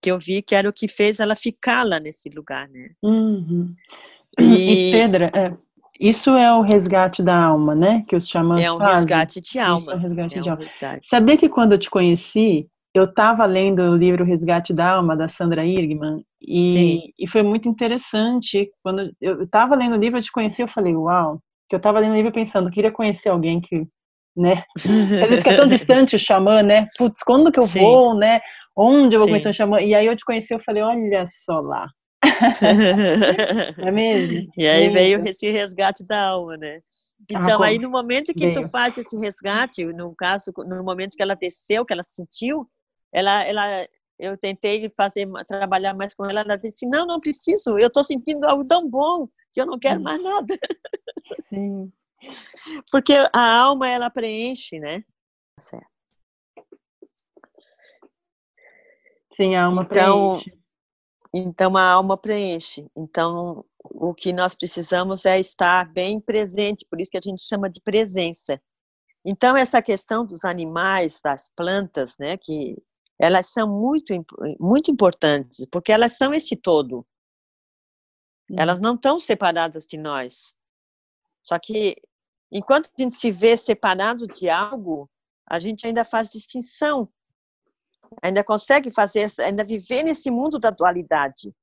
que 0.00 0.12
eu 0.12 0.18
vi 0.18 0.42
que 0.42 0.54
era 0.54 0.68
o 0.68 0.72
que 0.72 0.86
fez 0.86 1.18
ela 1.18 1.34
ficar 1.34 1.84
lá 1.84 1.98
nesse 1.98 2.28
lugar, 2.28 2.68
né? 2.68 2.90
Uhum. 3.02 3.74
E, 4.38 4.90
e 4.90 4.92
Pedra, 4.92 5.32
é, 5.34 5.52
isso 5.98 6.30
é 6.30 6.54
o 6.54 6.62
resgate 6.62 7.22
da 7.22 7.36
alma, 7.36 7.74
né? 7.74 8.04
Que 8.06 8.14
os 8.14 8.28
xamãs 8.28 8.60
fazem. 8.60 8.66
É 8.66 8.72
um 8.72 8.78
fazem. 8.78 8.94
resgate 8.94 9.40
de 9.40 9.58
alma. 9.58 9.80
Isso 9.80 9.90
é 9.90 9.94
um 9.94 9.98
resgate 9.98 10.38
é 10.38 10.40
de 10.40 10.48
um 10.48 10.52
alma. 10.52 10.64
Resgate. 10.64 11.08
Sabia 11.08 11.36
que 11.36 11.48
quando 11.48 11.72
eu 11.72 11.78
te 11.78 11.90
conheci, 11.90 12.68
eu 12.94 13.04
estava 13.04 13.46
lendo 13.46 13.80
o 13.82 13.96
livro 13.96 14.24
Resgate 14.24 14.72
da 14.72 14.90
Alma, 14.90 15.16
da 15.16 15.26
Sandra 15.26 15.64
Irgman, 15.64 16.24
e, 16.40 17.12
e 17.18 17.26
foi 17.26 17.42
muito 17.42 17.68
interessante. 17.68 18.70
Quando 18.82 19.10
eu 19.20 19.44
estava 19.44 19.74
lendo 19.74 19.94
o 19.94 19.98
livro, 19.98 20.18
eu 20.18 20.22
te 20.22 20.30
conheci, 20.30 20.60
eu 20.60 20.68
falei, 20.68 20.94
uau, 20.94 21.40
que 21.68 21.74
eu 21.74 21.78
estava 21.78 21.98
lendo 21.98 22.12
o 22.12 22.16
livro 22.16 22.32
pensando, 22.32 22.68
eu 22.68 22.72
queria 22.72 22.92
conhecer 22.92 23.30
alguém 23.30 23.60
que, 23.60 23.86
né, 24.36 24.64
às 24.76 25.28
vezes 25.28 25.42
que 25.42 25.48
é 25.48 25.56
tão 25.56 25.66
distante 25.68 26.16
o 26.16 26.18
xamã, 26.18 26.62
né, 26.62 26.86
putz, 26.98 27.22
quando 27.22 27.50
que 27.50 27.58
eu 27.58 27.66
Sim. 27.66 27.80
vou, 27.80 28.14
né, 28.14 28.40
onde 28.76 29.16
eu 29.16 29.20
vou 29.20 29.26
Sim. 29.26 29.32
conhecer 29.32 29.48
o 29.48 29.54
xamã, 29.54 29.80
e 29.80 29.94
aí 29.94 30.06
eu 30.06 30.16
te 30.16 30.24
conheci, 30.24 30.52
eu 30.52 30.60
falei, 30.60 30.82
olha 30.82 31.24
só 31.26 31.60
lá. 31.60 31.88
é 33.78 33.90
mesmo? 33.90 34.52
E 34.56 34.68
aí 34.68 34.90
veio 34.90 35.26
esse 35.26 35.50
resgate 35.50 36.04
da 36.04 36.28
alma, 36.28 36.58
né? 36.58 36.80
Ah, 37.34 37.38
então, 37.38 37.62
ah, 37.62 37.66
aí 37.66 37.78
no 37.78 37.88
momento 37.88 38.34
que 38.34 38.40
veio. 38.40 38.52
tu 38.52 38.68
faz 38.68 38.98
esse 38.98 39.16
resgate, 39.16 39.84
no 39.86 40.14
caso, 40.14 40.52
no 40.66 40.82
momento 40.84 41.16
que 41.16 41.22
ela 41.22 41.34
desceu, 41.34 41.84
que 41.84 41.92
ela 41.92 42.02
sentiu, 42.02 42.68
ela, 43.12 43.44
ela, 43.44 43.88
eu 44.18 44.36
tentei 44.38 44.88
fazer, 44.90 45.28
trabalhar 45.46 45.94
mais 45.94 46.14
com 46.14 46.24
ela, 46.24 46.40
ela 46.40 46.56
disse, 46.56 46.86
não, 46.86 47.06
não 47.06 47.20
preciso, 47.20 47.78
eu 47.78 47.88
estou 47.88 48.04
sentindo 48.04 48.46
algo 48.46 48.64
tão 48.64 48.88
bom 48.88 49.28
que 49.52 49.60
eu 49.60 49.66
não 49.66 49.78
quero 49.78 50.00
mais 50.00 50.22
nada. 50.22 50.54
Sim. 51.48 51.92
Porque 52.90 53.14
a 53.32 53.56
alma, 53.58 53.88
ela 53.88 54.08
preenche, 54.08 54.78
né? 54.78 55.04
Certo. 55.58 55.86
Sim, 59.34 59.56
a 59.56 59.64
alma 59.64 59.82
então, 59.82 60.38
preenche. 60.38 60.62
Então, 61.34 61.76
a 61.76 61.82
alma 61.82 62.16
preenche. 62.16 62.86
Então, 62.96 63.64
o 63.82 64.14
que 64.14 64.32
nós 64.32 64.54
precisamos 64.54 65.24
é 65.24 65.40
estar 65.40 65.90
bem 65.90 66.20
presente, 66.20 66.86
por 66.88 67.00
isso 67.00 67.10
que 67.10 67.18
a 67.18 67.22
gente 67.22 67.42
chama 67.42 67.70
de 67.70 67.80
presença. 67.80 68.60
Então, 69.24 69.56
essa 69.56 69.80
questão 69.80 70.26
dos 70.26 70.44
animais, 70.44 71.20
das 71.22 71.48
plantas, 71.48 72.16
né, 72.18 72.36
que 72.36 72.76
elas 73.22 73.50
são 73.50 73.68
muito, 73.68 74.12
muito 74.58 74.90
importantes, 74.90 75.64
porque 75.70 75.92
elas 75.92 76.16
são 76.16 76.34
esse 76.34 76.56
todo. 76.56 77.06
Elas 78.50 78.78
uhum. 78.78 78.82
não 78.82 78.94
estão 78.96 79.16
separadas 79.16 79.86
de 79.86 79.96
nós. 79.96 80.56
Só 81.40 81.56
que, 81.56 81.94
enquanto 82.50 82.86
a 82.86 83.00
gente 83.00 83.14
se 83.14 83.30
vê 83.30 83.56
separado 83.56 84.26
de 84.26 84.50
algo, 84.50 85.08
a 85.48 85.60
gente 85.60 85.86
ainda 85.86 86.04
faz 86.04 86.30
distinção. 86.30 87.08
Ainda 88.20 88.42
consegue 88.42 88.90
fazer, 88.90 89.30
ainda 89.38 89.62
viver 89.62 90.02
nesse 90.02 90.28
mundo 90.28 90.58
da 90.58 90.70
dualidade. 90.70 91.54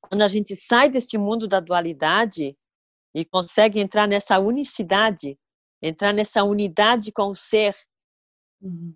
Quando 0.00 0.22
a 0.22 0.28
gente 0.28 0.54
sai 0.54 0.88
desse 0.88 1.18
mundo 1.18 1.48
da 1.48 1.58
dualidade 1.58 2.56
e 3.12 3.24
consegue 3.24 3.80
entrar 3.80 4.06
nessa 4.06 4.38
unicidade, 4.38 5.36
entrar 5.82 6.14
nessa 6.14 6.44
unidade 6.44 7.10
com 7.10 7.32
o 7.32 7.34
ser, 7.34 7.76
uhum. 8.62 8.94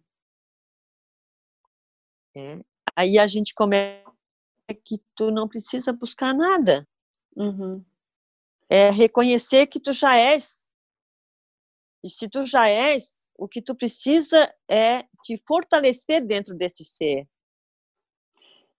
É. 2.35 2.59
Aí 2.97 3.19
a 3.19 3.27
gente 3.27 3.55
começa 3.55 4.03
que 4.85 5.01
tu 5.15 5.31
não 5.31 5.49
precisa 5.49 5.93
buscar 5.93 6.35
nada. 6.35 6.87
Uhum. 7.37 7.85
É 8.69 8.91
reconhecer 8.91 9.67
que 9.67 9.81
tu 9.81 9.93
já 9.93 10.17
és. 10.17 10.73
E 12.05 12.09
se 12.09 12.29
tu 12.29 12.45
já 12.45 12.69
és, 12.69 13.29
o 13.39 13.47
que 13.47 13.63
tu 13.63 13.75
precisa 13.75 14.53
é 14.69 15.03
te 15.23 15.41
fortalecer 15.47 16.25
dentro 16.25 16.55
desse 16.55 16.85
ser. 16.85 17.29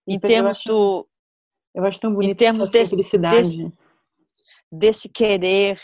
Em 0.06 0.18
termos 0.18 0.44
eu 0.44 0.50
acho, 0.50 0.68
do. 0.68 1.08
Eu 1.74 1.84
acho 1.86 2.00
tão 2.00 2.12
bonito 2.12 2.32
em 2.32 2.34
termos 2.34 2.70
desse, 2.70 2.96
desse, 2.96 3.72
desse, 4.70 5.08
querer. 5.08 5.80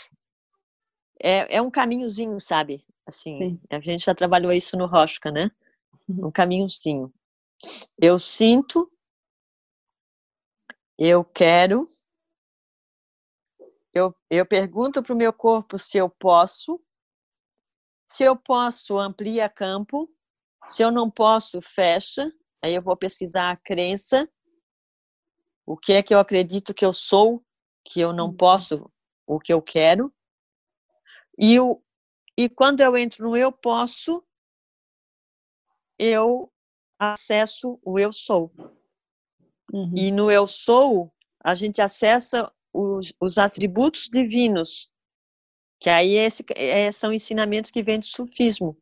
É, 1.19 1.57
é 1.57 1.61
um 1.61 1.71
caminhozinho, 1.71 2.39
sabe? 2.39 2.85
Assim, 3.05 3.37
Sim. 3.37 3.59
a 3.69 3.79
gente 3.79 4.05
já 4.05 4.13
trabalhou 4.13 4.51
isso 4.51 4.77
no 4.77 4.85
Rosca, 4.85 5.31
né? 5.31 5.49
Uhum. 6.07 6.27
Um 6.27 6.31
caminhozinho. 6.31 7.11
Eu 7.97 8.17
sinto, 8.17 8.91
eu 10.97 11.23
quero, 11.23 11.85
eu, 13.93 14.15
eu 14.29 14.45
pergunto 14.45 15.03
para 15.03 15.13
o 15.13 15.17
meu 15.17 15.33
corpo 15.33 15.77
se 15.77 15.97
eu 15.97 16.09
posso, 16.09 16.79
se 18.05 18.23
eu 18.23 18.35
posso, 18.35 18.97
amplia 18.97 19.49
campo, 19.49 20.09
se 20.67 20.83
eu 20.83 20.91
não 20.91 21.09
posso, 21.09 21.61
fecha, 21.61 22.31
aí 22.61 22.73
eu 22.73 22.81
vou 22.81 22.95
pesquisar 22.97 23.51
a 23.51 23.57
crença, 23.57 24.29
o 25.65 25.77
que 25.77 25.93
é 25.93 26.03
que 26.03 26.13
eu 26.13 26.19
acredito 26.19 26.73
que 26.73 26.85
eu 26.85 26.93
sou, 26.93 27.45
que 27.83 27.99
eu 27.99 28.11
não 28.11 28.27
uhum. 28.27 28.37
posso, 28.37 28.91
o 29.25 29.39
que 29.39 29.53
eu 29.53 29.61
quero, 29.61 30.13
e, 31.37 31.59
o, 31.59 31.81
e 32.37 32.49
quando 32.49 32.81
eu 32.81 32.97
entro 32.97 33.29
no 33.29 33.37
eu 33.37 33.51
posso, 33.51 34.23
eu 35.97 36.50
acesso 37.01 37.79
o 37.83 37.97
eu 37.97 38.13
sou. 38.13 38.51
Uhum. 39.73 39.93
E 39.95 40.11
no 40.11 40.29
eu 40.29 40.45
sou, 40.45 41.11
a 41.43 41.55
gente 41.55 41.81
acessa 41.81 42.51
os, 42.71 43.11
os 43.19 43.37
atributos 43.37 44.07
divinos, 44.11 44.91
que 45.79 45.89
aí 45.89 46.15
esse, 46.15 46.45
é, 46.55 46.91
são 46.91 47.11
ensinamentos 47.11 47.71
que 47.71 47.81
vêm 47.81 47.97
do 47.97 48.05
sufismo. 48.05 48.77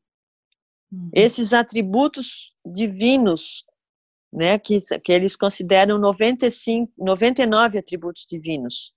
Uhum. 0.91 1.09
Esses 1.13 1.53
atributos 1.53 2.53
divinos, 2.65 3.65
né, 4.33 4.59
que, 4.59 4.79
que 5.03 5.11
eles 5.11 5.35
consideram 5.35 5.97
95, 5.97 6.91
99 6.97 7.77
atributos 7.77 8.25
divinos. 8.29 8.93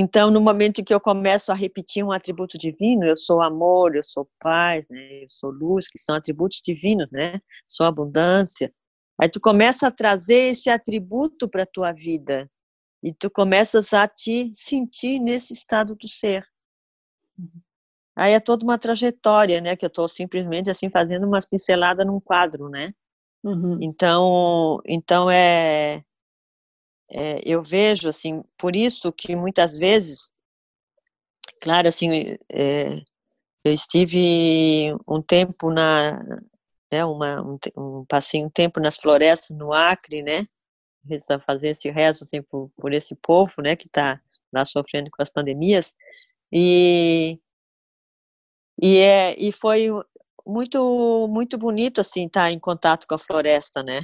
Então, 0.00 0.30
no 0.30 0.40
momento 0.40 0.80
em 0.80 0.84
que 0.84 0.94
eu 0.94 1.00
começo 1.00 1.50
a 1.50 1.56
repetir 1.56 2.04
um 2.04 2.12
atributo 2.12 2.56
divino, 2.56 3.04
eu 3.04 3.16
sou 3.16 3.42
amor, 3.42 3.96
eu 3.96 4.02
sou 4.04 4.30
paz, 4.38 4.86
né? 4.88 5.24
eu 5.24 5.28
sou 5.28 5.50
luz, 5.50 5.88
que 5.88 5.98
são 5.98 6.14
atributos 6.14 6.60
divinos, 6.64 7.08
né? 7.10 7.40
Sou 7.66 7.84
abundância. 7.84 8.72
Aí 9.20 9.28
tu 9.28 9.40
começa 9.40 9.88
a 9.88 9.90
trazer 9.90 10.52
esse 10.52 10.70
atributo 10.70 11.48
para 11.48 11.64
a 11.64 11.66
tua 11.66 11.90
vida 11.90 12.48
e 13.02 13.12
tu 13.12 13.28
começas 13.28 13.92
a 13.92 14.06
te 14.06 14.52
sentir 14.54 15.18
nesse 15.18 15.52
estado 15.52 15.96
do 15.96 16.06
ser. 16.06 16.44
Uhum. 17.36 17.60
Aí 18.16 18.34
é 18.34 18.40
toda 18.40 18.64
uma 18.64 18.78
trajetória, 18.78 19.60
né? 19.60 19.74
Que 19.74 19.84
eu 19.84 19.88
estou 19.88 20.08
simplesmente 20.08 20.70
assim 20.70 20.88
fazendo 20.90 21.26
umas 21.26 21.44
pinceladas 21.44 22.06
num 22.06 22.20
quadro, 22.20 22.68
né? 22.68 22.92
Uhum. 23.42 23.80
Então, 23.82 24.80
então 24.86 25.28
é 25.28 26.04
é, 27.10 27.40
eu 27.44 27.62
vejo 27.62 28.08
assim, 28.08 28.42
por 28.56 28.76
isso 28.76 29.12
que 29.12 29.34
muitas 29.34 29.78
vezes, 29.78 30.32
claro, 31.60 31.88
assim, 31.88 32.36
é, 32.50 33.00
eu 33.64 33.72
estive 33.72 34.94
um 35.06 35.22
tempo 35.22 35.70
na, 35.70 36.20
né, 36.92 37.04
uma, 37.04 37.42
um, 37.42 37.58
um, 37.76 38.04
passei 38.06 38.44
um 38.44 38.50
tempo 38.50 38.80
nas 38.80 38.96
florestas 38.96 39.56
no 39.56 39.72
Acre, 39.72 40.22
né, 40.22 40.46
fazer 41.46 41.68
esse 41.68 41.90
rezo 41.90 42.24
assim 42.24 42.42
por, 42.42 42.70
por 42.76 42.92
esse 42.92 43.14
povo, 43.14 43.62
né, 43.62 43.76
que 43.76 43.86
está 43.86 44.20
lá 44.52 44.64
sofrendo 44.64 45.10
com 45.10 45.22
as 45.22 45.30
pandemias 45.30 45.94
e 46.52 47.38
e 48.80 48.98
é 48.98 49.36
e 49.38 49.52
foi 49.52 49.88
muito 50.46 51.28
muito 51.28 51.58
bonito 51.58 52.00
assim 52.00 52.26
estar 52.26 52.50
em 52.50 52.58
contato 52.58 53.06
com 53.06 53.14
a 53.14 53.18
floresta, 53.18 53.82
né? 53.82 54.02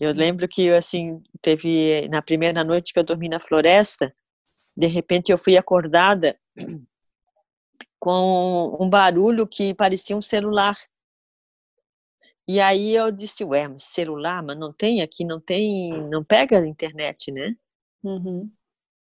Eu 0.00 0.12
lembro 0.12 0.48
que, 0.48 0.70
assim, 0.70 1.22
teve 1.40 2.08
na 2.08 2.20
primeira 2.20 2.64
noite 2.64 2.92
que 2.92 2.98
eu 2.98 3.04
dormi 3.04 3.28
na 3.28 3.38
floresta, 3.38 4.14
de 4.76 4.86
repente 4.86 5.30
eu 5.30 5.38
fui 5.38 5.56
acordada 5.56 6.38
com 7.98 8.76
um 8.80 8.88
barulho 8.88 9.46
que 9.46 9.72
parecia 9.74 10.16
um 10.16 10.22
celular. 10.22 10.76
E 12.46 12.60
aí 12.60 12.94
eu 12.94 13.10
disse, 13.10 13.44
ué, 13.44 13.68
mas 13.68 13.84
celular, 13.84 14.42
mas 14.42 14.56
não 14.56 14.72
tem 14.72 15.00
aqui, 15.00 15.24
não 15.24 15.40
tem, 15.40 15.92
não 16.08 16.22
pega 16.22 16.58
a 16.58 16.66
internet, 16.66 17.32
né? 17.32 17.56
Uhum. 18.02 18.50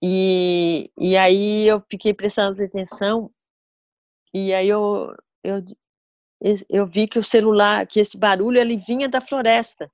E, 0.02 0.90
e 0.98 1.16
aí 1.16 1.66
eu 1.66 1.82
fiquei 1.88 2.12
prestando 2.12 2.62
atenção 2.62 3.30
e 4.32 4.54
aí 4.54 4.68
eu, 4.68 5.14
eu, 5.42 5.64
eu 6.68 6.86
vi 6.86 7.06
que 7.06 7.18
o 7.18 7.24
celular, 7.24 7.86
que 7.86 8.00
esse 8.00 8.16
barulho, 8.16 8.58
ele 8.58 8.76
vinha 8.76 9.08
da 9.08 9.20
floresta. 9.20 9.90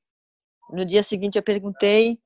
No 0.70 0.84
dia 0.84 1.02
seguinte 1.02 1.36
eu 1.36 1.42
perguntei, 1.42 2.18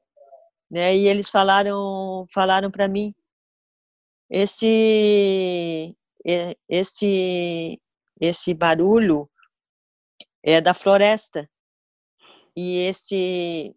né, 0.70 0.94
e 0.94 1.06
eles 1.06 1.28
falaram, 1.28 2.26
falaram 2.32 2.70
para 2.70 2.88
mim, 2.88 3.14
esse, 4.30 5.96
esse, 6.68 7.80
esse 8.20 8.54
barulho 8.54 9.28
é 10.42 10.60
da 10.60 10.72
floresta. 10.72 11.48
E 12.56 12.86
esse 12.86 13.74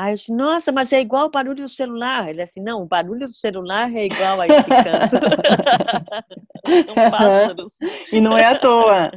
Aí 0.00 0.12
eu 0.12 0.16
disse, 0.16 0.32
nossa, 0.32 0.72
mas 0.72 0.94
é 0.94 1.00
igual 1.00 1.26
o 1.26 1.30
barulho 1.30 1.62
do 1.62 1.68
celular. 1.68 2.30
Ele 2.30 2.40
assim, 2.40 2.62
não, 2.62 2.82
o 2.82 2.86
barulho 2.86 3.26
do 3.26 3.34
celular 3.34 3.94
é 3.94 4.06
igual 4.06 4.40
a 4.40 4.46
esse 4.46 4.66
canto. 4.66 5.20
pássaros. 7.10 7.76
e 8.10 8.18
não 8.18 8.38
é 8.38 8.46
à 8.46 8.58
toa, 8.58 9.10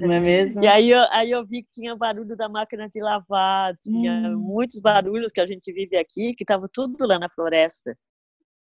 não 0.00 0.10
é 0.12 0.18
mesmo? 0.18 0.64
E 0.64 0.66
aí 0.66 0.90
eu, 0.90 1.00
aí 1.12 1.30
eu 1.30 1.46
vi 1.46 1.62
que 1.62 1.70
tinha 1.70 1.94
barulho 1.94 2.36
da 2.36 2.48
máquina 2.48 2.88
de 2.88 3.00
lavar, 3.00 3.72
tinha 3.80 4.32
hum. 4.34 4.40
muitos 4.40 4.80
barulhos 4.80 5.30
que 5.30 5.40
a 5.40 5.46
gente 5.46 5.72
vive 5.72 5.96
aqui, 5.96 6.34
que 6.34 6.42
estava 6.42 6.68
tudo 6.72 7.06
lá 7.06 7.16
na 7.16 7.28
floresta. 7.28 7.96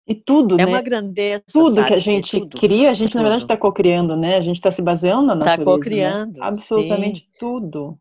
E 0.07 0.13
tudo, 0.13 0.53
é 0.53 0.65
né? 0.65 0.65
uma 0.67 0.81
grandeza. 0.83 1.43
Tudo 1.51 1.73
sabe? 1.73 1.87
que 1.87 1.93
a 1.95 1.99
gente 1.99 2.39
tudo, 2.41 2.59
cria, 2.59 2.91
a 2.91 2.93
gente 2.93 3.13
tudo. 3.13 3.17
na 3.17 3.23
verdade 3.23 3.43
está 3.45 3.57
cocriando, 3.57 4.15
né? 4.15 4.37
A 4.37 4.41
gente 4.41 4.57
está 4.57 4.69
se 4.69 4.83
baseando 4.83 5.25
na 5.25 5.33
tá 5.33 5.39
natureza. 5.39 5.61
Está 5.61 5.71
cocriando. 5.71 6.39
Né? 6.39 6.45
Absolutamente 6.45 7.21
sim. 7.21 7.27
tudo. 7.39 7.99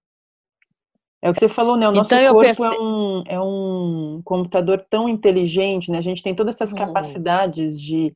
É 1.20 1.28
o 1.28 1.34
que 1.34 1.40
você 1.40 1.48
falou, 1.48 1.76
né? 1.76 1.88
O 1.88 1.92
nosso 1.92 2.14
então, 2.14 2.32
corpo 2.32 2.40
perce... 2.40 2.62
é, 2.62 2.80
um, 2.80 3.24
é 3.26 3.40
um 3.40 4.20
computador 4.24 4.84
tão 4.88 5.08
inteligente, 5.08 5.90
né? 5.90 5.98
A 5.98 6.02
gente 6.02 6.22
tem 6.22 6.34
todas 6.34 6.54
essas 6.54 6.70
uhum. 6.70 6.78
capacidades 6.78 7.80
de 7.80 8.14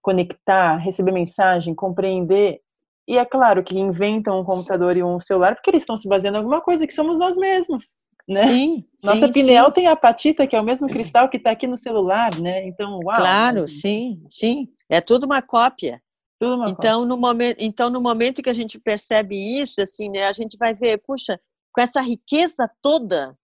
conectar, 0.00 0.76
receber 0.76 1.12
mensagem, 1.12 1.74
compreender. 1.74 2.60
E 3.08 3.18
é 3.18 3.24
claro 3.24 3.64
que 3.64 3.78
inventam 3.78 4.40
um 4.40 4.44
computador 4.44 4.96
e 4.96 5.02
um 5.02 5.18
celular 5.18 5.54
porque 5.54 5.70
eles 5.70 5.82
estão 5.82 5.96
se 5.96 6.08
baseando 6.08 6.36
em 6.36 6.40
alguma 6.40 6.60
coisa 6.60 6.86
que 6.86 6.94
somos 6.94 7.18
nós 7.18 7.36
mesmos. 7.36 7.94
Né? 8.26 8.42
Sim, 8.46 8.84
Nossa 9.04 9.26
sim, 9.26 9.32
pineal 9.32 9.66
sim. 9.66 9.72
tem 9.72 9.86
a 9.86 9.94
patita, 9.94 10.46
que 10.46 10.56
é 10.56 10.60
o 10.60 10.64
mesmo 10.64 10.86
cristal 10.86 11.28
que 11.28 11.36
está 11.36 11.50
aqui 11.50 11.66
no 11.66 11.76
celular, 11.76 12.28
né? 12.40 12.66
Então, 12.66 12.98
uau. 13.04 13.14
Claro, 13.14 13.62
né? 13.62 13.66
sim, 13.66 14.22
sim. 14.26 14.68
É 14.88 15.00
tudo 15.00 15.24
uma 15.24 15.42
cópia. 15.42 16.00
Tudo 16.38 16.56
uma 16.56 16.70
então, 16.70 17.00
cópia. 17.00 17.08
no 17.08 17.16
momento, 17.18 17.56
então, 17.60 17.90
no 17.90 18.00
momento 18.00 18.42
que 18.42 18.48
a 18.48 18.54
gente 18.54 18.78
percebe 18.78 19.36
isso, 19.36 19.82
assim, 19.82 20.08
né, 20.08 20.26
a 20.26 20.32
gente 20.32 20.56
vai 20.56 20.72
ver, 20.72 21.02
puxa, 21.06 21.38
com 21.74 21.80
essa 21.80 22.00
riqueza 22.00 22.70
toda, 22.80 23.36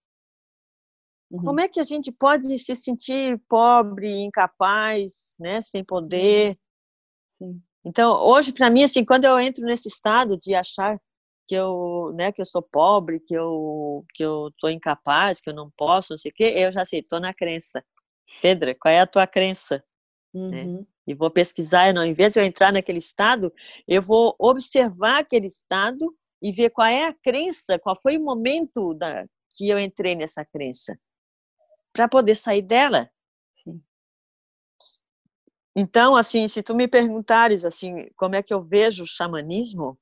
uhum. 1.30 1.44
como 1.44 1.60
é 1.60 1.68
que 1.68 1.80
a 1.80 1.84
gente 1.84 2.12
pode 2.12 2.56
se 2.58 2.76
sentir 2.76 3.42
pobre, 3.48 4.22
incapaz, 4.22 5.34
né, 5.40 5.60
sem 5.60 5.84
poder? 5.84 6.56
Sim. 7.42 7.60
Então, 7.84 8.14
hoje 8.22 8.52
para 8.52 8.70
mim 8.70 8.84
assim, 8.84 9.04
quando 9.04 9.24
eu 9.24 9.38
entro 9.38 9.64
nesse 9.64 9.88
estado 9.88 10.38
de 10.38 10.54
achar 10.54 10.98
que 11.48 11.54
eu, 11.56 12.12
né, 12.14 12.30
que 12.30 12.40
eu 12.40 12.46
sou 12.46 12.62
pobre, 12.62 13.18
que 13.18 13.34
eu 13.34 14.04
que 14.14 14.24
eu 14.24 14.52
tô 14.58 14.68
incapaz, 14.68 15.40
que 15.40 15.50
eu 15.50 15.54
não 15.54 15.68
posso, 15.76 16.12
não 16.12 16.18
sei 16.18 16.30
o 16.30 16.34
quê, 16.34 16.52
eu 16.56 16.70
já 16.70 16.86
sei, 16.86 17.02
tô 17.02 17.18
na 17.18 17.34
crença. 17.34 17.84
Pedra, 18.40 18.76
qual 18.76 18.94
é 18.94 19.00
a 19.00 19.06
tua 19.06 19.26
crença? 19.26 19.82
Né? 20.32 20.62
Uhum. 20.62 20.78
Né? 20.78 20.86
E 21.08 21.14
vou 21.14 21.30
pesquisar, 21.30 21.92
não, 21.92 22.04
em 22.04 22.14
vez 22.14 22.34
de 22.34 22.38
eu 22.40 22.44
entrar 22.44 22.72
naquele 22.72 22.98
estado, 22.98 23.52
eu 23.88 24.00
vou 24.00 24.36
observar 24.38 25.18
aquele 25.18 25.46
estado 25.46 26.16
e 26.42 26.52
ver 26.52 26.70
qual 26.70 26.88
é 26.88 27.06
a 27.06 27.14
crença, 27.14 27.78
qual 27.78 28.00
foi 28.00 28.16
o 28.16 28.24
momento 28.24 28.94
da, 28.94 29.26
que 29.54 29.68
eu 29.68 29.78
entrei 29.78 30.14
nessa 30.14 30.44
crença, 30.44 30.98
para 31.92 32.08
poder 32.08 32.34
sair 32.34 32.62
dela. 32.62 33.10
Sim. 33.62 33.82
Então, 35.76 36.16
assim, 36.16 36.48
se 36.48 36.62
tu 36.62 36.74
me 36.74 36.88
perguntares 36.88 37.64
assim, 37.64 38.08
como 38.16 38.36
é 38.36 38.42
que 38.42 38.54
eu 38.54 38.62
vejo 38.62 39.04
o 39.04 39.06
xamanismo, 39.06 39.98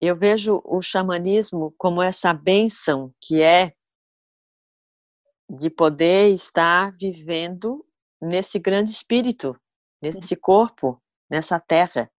eu 0.00 0.16
vejo 0.16 0.60
o 0.64 0.82
xamanismo 0.82 1.72
como 1.78 2.02
essa 2.02 2.34
benção 2.34 3.14
que 3.20 3.40
é 3.40 3.72
de 5.48 5.70
poder 5.70 6.32
estar 6.32 6.92
vivendo 6.96 7.86
nesse 8.20 8.58
grande 8.58 8.90
espírito, 8.90 9.56
nesse 10.00 10.34
corpo, 10.34 11.00
nessa 11.30 11.60
terra. 11.60 12.10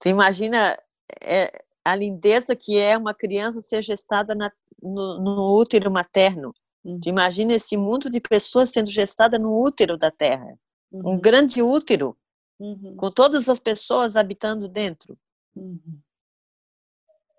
Tu 0.00 0.08
imagina 0.08 0.78
é, 1.22 1.52
a 1.84 1.94
lindeza 1.94 2.56
que 2.56 2.78
é 2.78 2.96
uma 2.96 3.14
criança 3.14 3.60
ser 3.60 3.82
gestada 3.82 4.34
na, 4.34 4.50
no, 4.82 5.20
no, 5.20 5.56
útero 5.56 5.90
materno. 5.90 6.54
Uhum. 6.84 6.98
Tu 7.00 7.08
imagina 7.08 7.52
esse 7.52 7.76
mundo 7.76 8.08
de 8.08 8.20
pessoas 8.20 8.70
sendo 8.70 8.90
gestada 8.90 9.38
no 9.38 9.62
útero 9.62 9.98
da 9.98 10.10
Terra. 10.10 10.58
Uhum. 10.90 11.14
Um 11.14 11.20
grande 11.20 11.62
útero, 11.62 12.16
uhum. 12.58 12.96
com 12.96 13.10
todas 13.10 13.48
as 13.48 13.58
pessoas 13.58 14.16
habitando 14.16 14.68
dentro. 14.68 15.16
Uhum. 15.54 16.00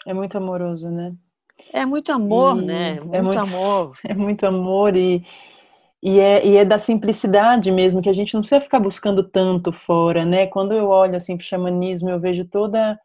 É 0.05 0.14
muito 0.14 0.38
amoroso, 0.38 0.89
né? 0.89 1.16
É 1.74 1.86
muito 1.86 2.12
amor, 2.12 2.57
e 2.57 2.66
né? 2.66 2.91
Muito 2.93 3.16
é 3.16 3.22
muito 3.22 3.39
amor. 3.39 3.97
É 4.05 4.14
muito 4.14 4.45
amor 4.45 4.95
e 4.95 5.24
e 6.04 6.20
é, 6.20 6.45
e 6.45 6.58
é 6.58 6.66
da 6.66 6.78
simplicidade 6.78 7.72
mesmo, 7.72 8.02
que 8.02 8.10
a 8.10 8.14
gente 8.14 8.34
não 8.34 8.41
precisa 8.41 8.62
ficar 8.62 8.80
buscando 8.80 9.24
tanto 9.24 9.72
fora, 9.72 10.26
né? 10.26 10.47
Quando 10.47 10.74
eu 10.74 10.88
olho 10.89 11.16
assim 11.16 11.38
para 11.38 11.43
o 11.43 11.45
xamanismo, 11.45 12.10
eu 12.10 12.20
vejo 12.20 12.45
toda 12.45 12.99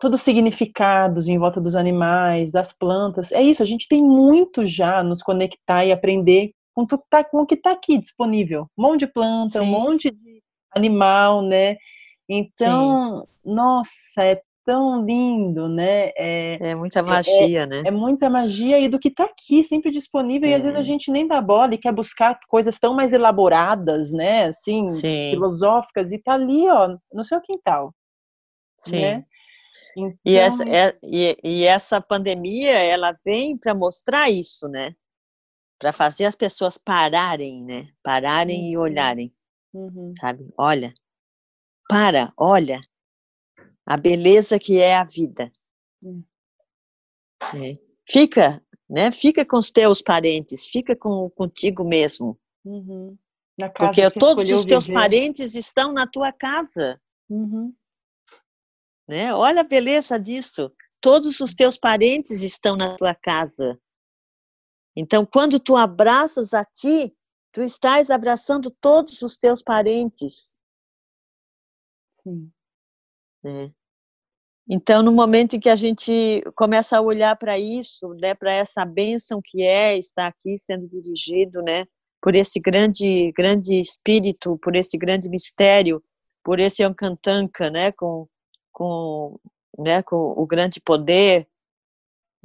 todos 0.00 0.20
os 0.20 0.24
significados 0.24 1.28
em 1.28 1.38
volta 1.38 1.60
dos 1.60 1.76
animais, 1.76 2.50
das 2.50 2.72
plantas. 2.72 3.30
É 3.30 3.40
isso, 3.40 3.62
a 3.62 3.66
gente 3.66 3.86
tem 3.86 4.02
muito 4.02 4.64
já 4.66 5.00
nos 5.00 5.22
conectar 5.22 5.84
e 5.84 5.92
aprender 5.92 6.50
com, 6.74 6.84
tá, 7.08 7.22
com 7.22 7.42
o 7.42 7.46
que 7.46 7.54
está 7.54 7.70
aqui 7.70 7.98
disponível. 7.98 8.66
Um 8.76 8.82
monte 8.82 9.00
de 9.00 9.06
planta, 9.06 9.60
Sim. 9.60 9.60
um 9.60 9.66
monte 9.66 10.10
de 10.10 10.42
animal, 10.74 11.42
né? 11.42 11.76
Então, 12.28 13.20
Sim. 13.20 13.52
nossa, 13.54 14.24
é 14.24 14.42
tão 14.64 15.04
lindo, 15.04 15.68
né? 15.68 16.10
É, 16.16 16.70
é 16.70 16.74
muita 16.74 17.02
magia, 17.02 17.62
é, 17.62 17.66
né? 17.66 17.82
É 17.86 17.90
muita 17.90 18.30
magia 18.30 18.78
e 18.78 18.88
do 18.88 18.98
que 18.98 19.08
está 19.08 19.24
aqui, 19.24 19.62
sempre 19.62 19.90
disponível, 19.90 20.48
é. 20.48 20.52
e 20.52 20.54
às 20.54 20.62
vezes 20.62 20.76
a 20.76 20.80
é. 20.80 20.84
gente 20.84 21.10
nem 21.10 21.26
dá 21.26 21.40
bola 21.40 21.74
e 21.74 21.78
quer 21.78 21.92
buscar 21.92 22.38
coisas 22.48 22.78
tão 22.78 22.94
mais 22.94 23.12
elaboradas, 23.12 24.12
né? 24.12 24.46
Assim, 24.46 24.86
Sim. 24.94 25.30
filosóficas, 25.30 26.12
e 26.12 26.18
tá 26.18 26.34
ali, 26.34 26.68
ó, 26.68 26.96
no 27.12 27.24
seu 27.24 27.40
quintal. 27.40 27.94
Sim. 28.78 29.00
Né? 29.00 29.24
Então... 29.96 30.18
E, 30.24 30.36
essa, 30.36 30.68
é, 30.68 30.98
e, 31.02 31.36
e 31.44 31.64
essa 31.64 32.00
pandemia, 32.00 32.78
ela 32.78 33.16
vem 33.24 33.56
para 33.56 33.74
mostrar 33.74 34.30
isso, 34.30 34.68
né? 34.68 34.94
Para 35.78 35.92
fazer 35.92 36.24
as 36.24 36.36
pessoas 36.36 36.78
pararem, 36.78 37.64
né? 37.64 37.88
Pararem 38.02 38.58
uhum. 38.58 38.70
e 38.70 38.76
olharem, 38.76 39.34
uhum. 39.74 40.12
sabe? 40.18 40.48
Olha, 40.56 40.94
para, 41.88 42.32
olha, 42.38 42.80
a 43.86 43.96
beleza 43.96 44.58
que 44.58 44.78
é 44.78 44.96
a 44.96 45.04
vida. 45.04 45.52
Hum. 46.02 46.22
É. 47.54 47.78
Fica, 48.08 48.62
né? 48.88 49.10
Fica 49.10 49.44
com 49.44 49.58
os 49.58 49.70
teus 49.70 50.00
parentes, 50.00 50.66
fica 50.66 50.94
com 50.94 51.30
contigo 51.30 51.84
mesmo. 51.84 52.38
Uhum. 52.64 53.16
Porque 53.78 54.10
todos 54.10 54.50
os 54.50 54.64
teus 54.64 54.86
viver. 54.86 54.98
parentes 54.98 55.54
estão 55.54 55.92
na 55.92 56.06
tua 56.06 56.32
casa. 56.32 57.00
Uhum. 57.28 57.74
Né? 59.08 59.34
Olha 59.34 59.60
a 59.60 59.64
beleza 59.64 60.18
disso. 60.18 60.72
Todos 61.00 61.40
os 61.40 61.54
teus 61.54 61.76
parentes 61.76 62.42
estão 62.42 62.76
na 62.76 62.96
tua 62.96 63.14
casa. 63.14 63.78
Então, 64.96 65.26
quando 65.26 65.58
tu 65.58 65.76
abraças 65.76 66.54
a 66.54 66.64
ti, 66.64 67.14
tu 67.50 67.62
estás 67.62 68.10
abraçando 68.10 68.70
todos 68.70 69.20
os 69.22 69.36
teus 69.36 69.62
parentes. 69.62 70.58
Sim. 72.22 72.52
Né? 73.42 73.72
Então, 74.68 75.02
no 75.02 75.12
momento 75.12 75.56
em 75.56 75.60
que 75.60 75.68
a 75.68 75.76
gente 75.76 76.42
começa 76.54 76.96
a 76.96 77.00
olhar 77.00 77.36
para 77.36 77.58
isso, 77.58 78.14
né, 78.14 78.34
para 78.34 78.54
essa 78.54 78.84
bênção 78.84 79.40
que 79.42 79.62
é 79.62 79.98
estar 79.98 80.28
aqui 80.28 80.56
sendo 80.56 80.88
dirigido, 80.88 81.60
né, 81.62 81.84
por 82.22 82.34
esse 82.36 82.60
grande, 82.60 83.32
grande 83.32 83.80
espírito, 83.80 84.56
por 84.58 84.76
esse 84.76 84.96
grande 84.96 85.28
mistério, 85.28 86.02
por 86.44 86.60
esse 86.60 86.82
Ancantanca, 86.84 87.70
né, 87.70 87.90
com, 87.92 88.28
com, 88.72 89.38
né, 89.78 90.02
com 90.02 90.16
o 90.16 90.46
grande 90.46 90.80
poder, 90.80 91.48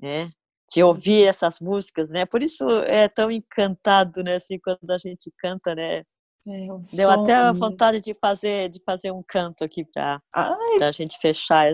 né, 0.02 0.32
de 0.72 0.84
ouvir 0.84 1.28
essas 1.28 1.60
músicas, 1.60 2.10
né, 2.10 2.26
por 2.26 2.41
isso 2.41 2.68
é 2.88 3.08
tão 3.08 3.30
encantado, 3.32 4.24
né, 4.24 4.36
assim, 4.38 4.60
quando 4.60 4.89
a 4.91 4.98
gente 4.98 5.32
canta, 5.38 5.76
né, 5.76 6.04
é, 6.46 6.68
Deu 6.96 7.10
até 7.10 7.34
a 7.34 7.52
vontade 7.52 8.00
de 8.00 8.14
fazer, 8.14 8.70
de 8.70 8.82
fazer 8.86 9.12
um 9.12 9.24
canto 9.24 9.64
aqui 9.64 9.84
para 9.84 10.22
a 10.34 10.92
gente 10.92 11.18
fechar. 11.20 11.74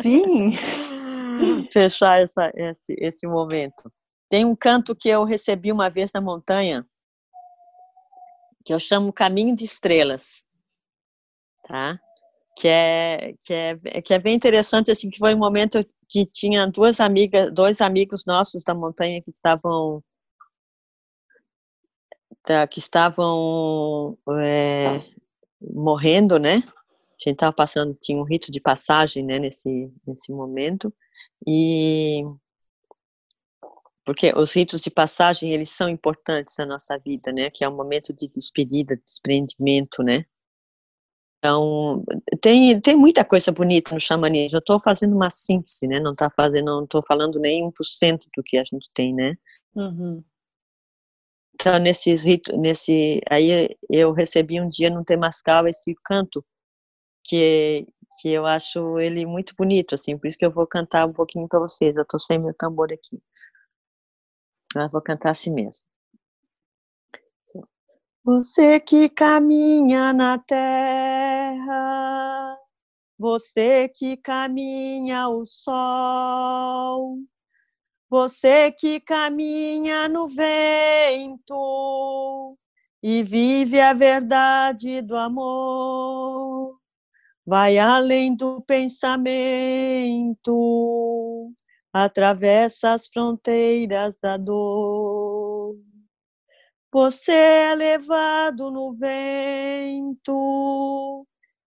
Sim! 0.00 0.52
fechar 1.70 2.20
essa, 2.20 2.50
esse, 2.54 2.94
esse 2.98 3.26
momento. 3.26 3.92
Tem 4.28 4.44
um 4.44 4.56
canto 4.56 4.94
que 4.94 5.08
eu 5.08 5.24
recebi 5.24 5.70
uma 5.70 5.88
vez 5.88 6.10
na 6.12 6.20
montanha, 6.20 6.84
que 8.64 8.72
eu 8.72 8.78
chamo 8.78 9.12
Caminho 9.12 9.54
de 9.54 9.64
Estrelas, 9.64 10.48
tá? 11.68 11.98
Que 12.58 12.68
é, 12.68 13.34
que 13.40 13.52
é, 13.52 14.02
que 14.02 14.14
é 14.14 14.18
bem 14.18 14.34
interessante, 14.34 14.90
assim, 14.90 15.10
que 15.10 15.18
foi 15.18 15.34
um 15.34 15.38
momento 15.38 15.78
que 16.08 16.24
tinha 16.24 16.66
duas 16.66 16.98
amigas, 16.98 17.52
dois 17.52 17.80
amigos 17.80 18.24
nossos 18.26 18.64
da 18.64 18.74
montanha 18.74 19.22
que 19.22 19.30
estavam 19.30 20.02
que 22.70 22.78
estavam 22.78 24.16
é, 24.40 25.02
morrendo, 25.60 26.38
né? 26.38 26.56
A 26.56 27.18
gente 27.18 27.34
estava 27.34 27.52
passando, 27.52 27.94
tinha 27.94 28.18
um 28.18 28.24
rito 28.24 28.52
de 28.52 28.60
passagem, 28.60 29.24
né, 29.24 29.38
nesse, 29.38 29.90
nesse 30.06 30.30
momento, 30.30 30.92
e 31.46 32.22
porque 34.04 34.32
os 34.36 34.52
ritos 34.52 34.80
de 34.80 34.90
passagem, 34.90 35.52
eles 35.52 35.70
são 35.70 35.88
importantes 35.88 36.54
na 36.58 36.66
nossa 36.66 36.96
vida, 36.98 37.32
né, 37.32 37.50
que 37.50 37.64
é 37.64 37.68
um 37.68 37.74
momento 37.74 38.12
de 38.12 38.28
despedida, 38.28 38.96
desprendimento, 38.96 40.02
né, 40.02 40.26
então, 41.46 42.04
tem, 42.40 42.80
tem 42.80 42.96
muita 42.96 43.24
coisa 43.24 43.52
bonita 43.52 43.94
no 43.94 44.00
xamanismo. 44.00 44.56
Eu 44.56 44.60
estou 44.60 44.80
fazendo 44.80 45.14
uma 45.14 45.30
síntese, 45.30 45.86
né? 45.86 46.00
Não 46.00 46.14
tá 46.14 46.30
fazendo, 46.34 46.66
não 46.66 46.84
estou 46.84 47.02
falando 47.06 47.38
nem 47.38 47.62
1% 47.64 48.26
do 48.36 48.42
que 48.42 48.58
a 48.58 48.64
gente 48.64 48.90
tem, 48.92 49.14
né? 49.14 49.36
Uhum. 49.74 50.24
Então, 51.58 51.78
nesse 51.78 52.14
rito, 52.14 52.54
nesse, 52.56 53.20
aí 53.30 53.74
eu 53.88 54.12
recebi 54.12 54.60
um 54.60 54.68
dia 54.68 54.90
no 54.90 55.02
Temascal 55.02 55.66
esse 55.66 55.94
canto 56.04 56.44
que 57.24 57.86
que 58.20 58.30
eu 58.30 58.46
acho 58.46 58.98
ele 58.98 59.26
muito 59.26 59.54
bonito, 59.54 59.94
assim, 59.94 60.16
por 60.16 60.26
isso 60.26 60.38
que 60.38 60.46
eu 60.46 60.50
vou 60.50 60.66
cantar 60.66 61.06
um 61.06 61.12
pouquinho 61.12 61.46
para 61.46 61.58
vocês. 61.58 61.94
Eu 61.94 62.02
estou 62.02 62.18
sem 62.18 62.38
meu 62.38 62.54
tambor 62.54 62.90
aqui. 62.90 63.20
Eu 64.74 64.88
vou 64.88 65.02
cantar 65.02 65.30
assim 65.30 65.52
mesmo. 65.52 65.86
Você 68.24 68.80
que 68.80 69.08
caminha 69.08 70.12
na 70.12 70.38
terra, 70.38 71.68
você 73.18 73.88
que 73.88 74.16
caminha 74.16 75.28
o 75.28 75.44
sol, 75.44 77.18
você 78.08 78.70
que 78.70 79.00
caminha 79.00 80.08
no 80.08 80.28
vento 80.28 81.46
e 83.02 83.22
vive 83.22 83.80
a 83.80 83.92
verdade 83.92 85.02
do 85.02 85.16
amor, 85.16 86.78
vai 87.44 87.78
além 87.78 88.34
do 88.34 88.60
pensamento, 88.62 90.44
atravessa 91.92 92.92
as 92.92 93.06
fronteiras 93.08 94.18
da 94.18 94.36
dor. 94.36 95.76
Você 96.92 97.32
é 97.32 97.74
levado 97.74 98.70
no 98.70 98.94
vento 98.94 100.36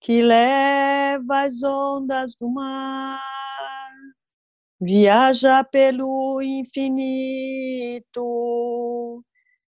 que 0.00 0.20
leva 0.20 1.42
as 1.42 1.62
ondas 1.62 2.34
do 2.38 2.48
mar, 2.50 3.20
viaja 4.80 5.64
pelo 5.64 6.40
infinito, 6.42 8.14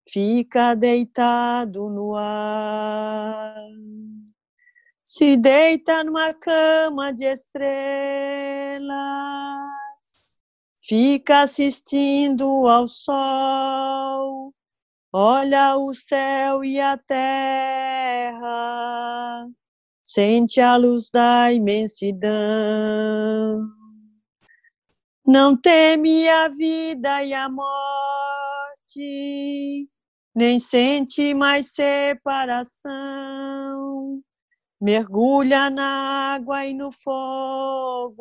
fica 0.08 0.74
deitado 0.74 1.88
no 1.90 2.14
ar. 2.14 3.54
Se 5.04 5.36
deita 5.36 6.02
numa 6.04 6.32
cama 6.32 7.12
de 7.12 7.24
estrelas, 7.24 8.90
fica 10.82 11.42
assistindo 11.42 12.66
ao 12.66 12.88
sol 12.88 14.54
Olha 15.14 15.76
o 15.76 15.94
céu 15.94 16.64
e 16.64 16.80
a 16.80 16.96
terra, 16.96 18.40
sente 20.02 20.58
a 20.58 20.74
luz 20.76 21.10
da 21.10 21.52
imensidão. 21.52 22.30
Não 25.24 25.56
teme 25.56 26.28
a 26.28 26.48
vida 26.48 27.22
e 27.22 27.32
a 27.32 27.48
morte, 27.48 27.78
nem 30.34 30.58
sente 30.58 31.32
mais 31.32 31.72
separação. 31.74 32.90
Mergulha 34.80 35.70
na 35.70 36.34
água 36.34 36.66
e 36.66 36.74
no 36.74 36.90
fogo, 36.90 38.18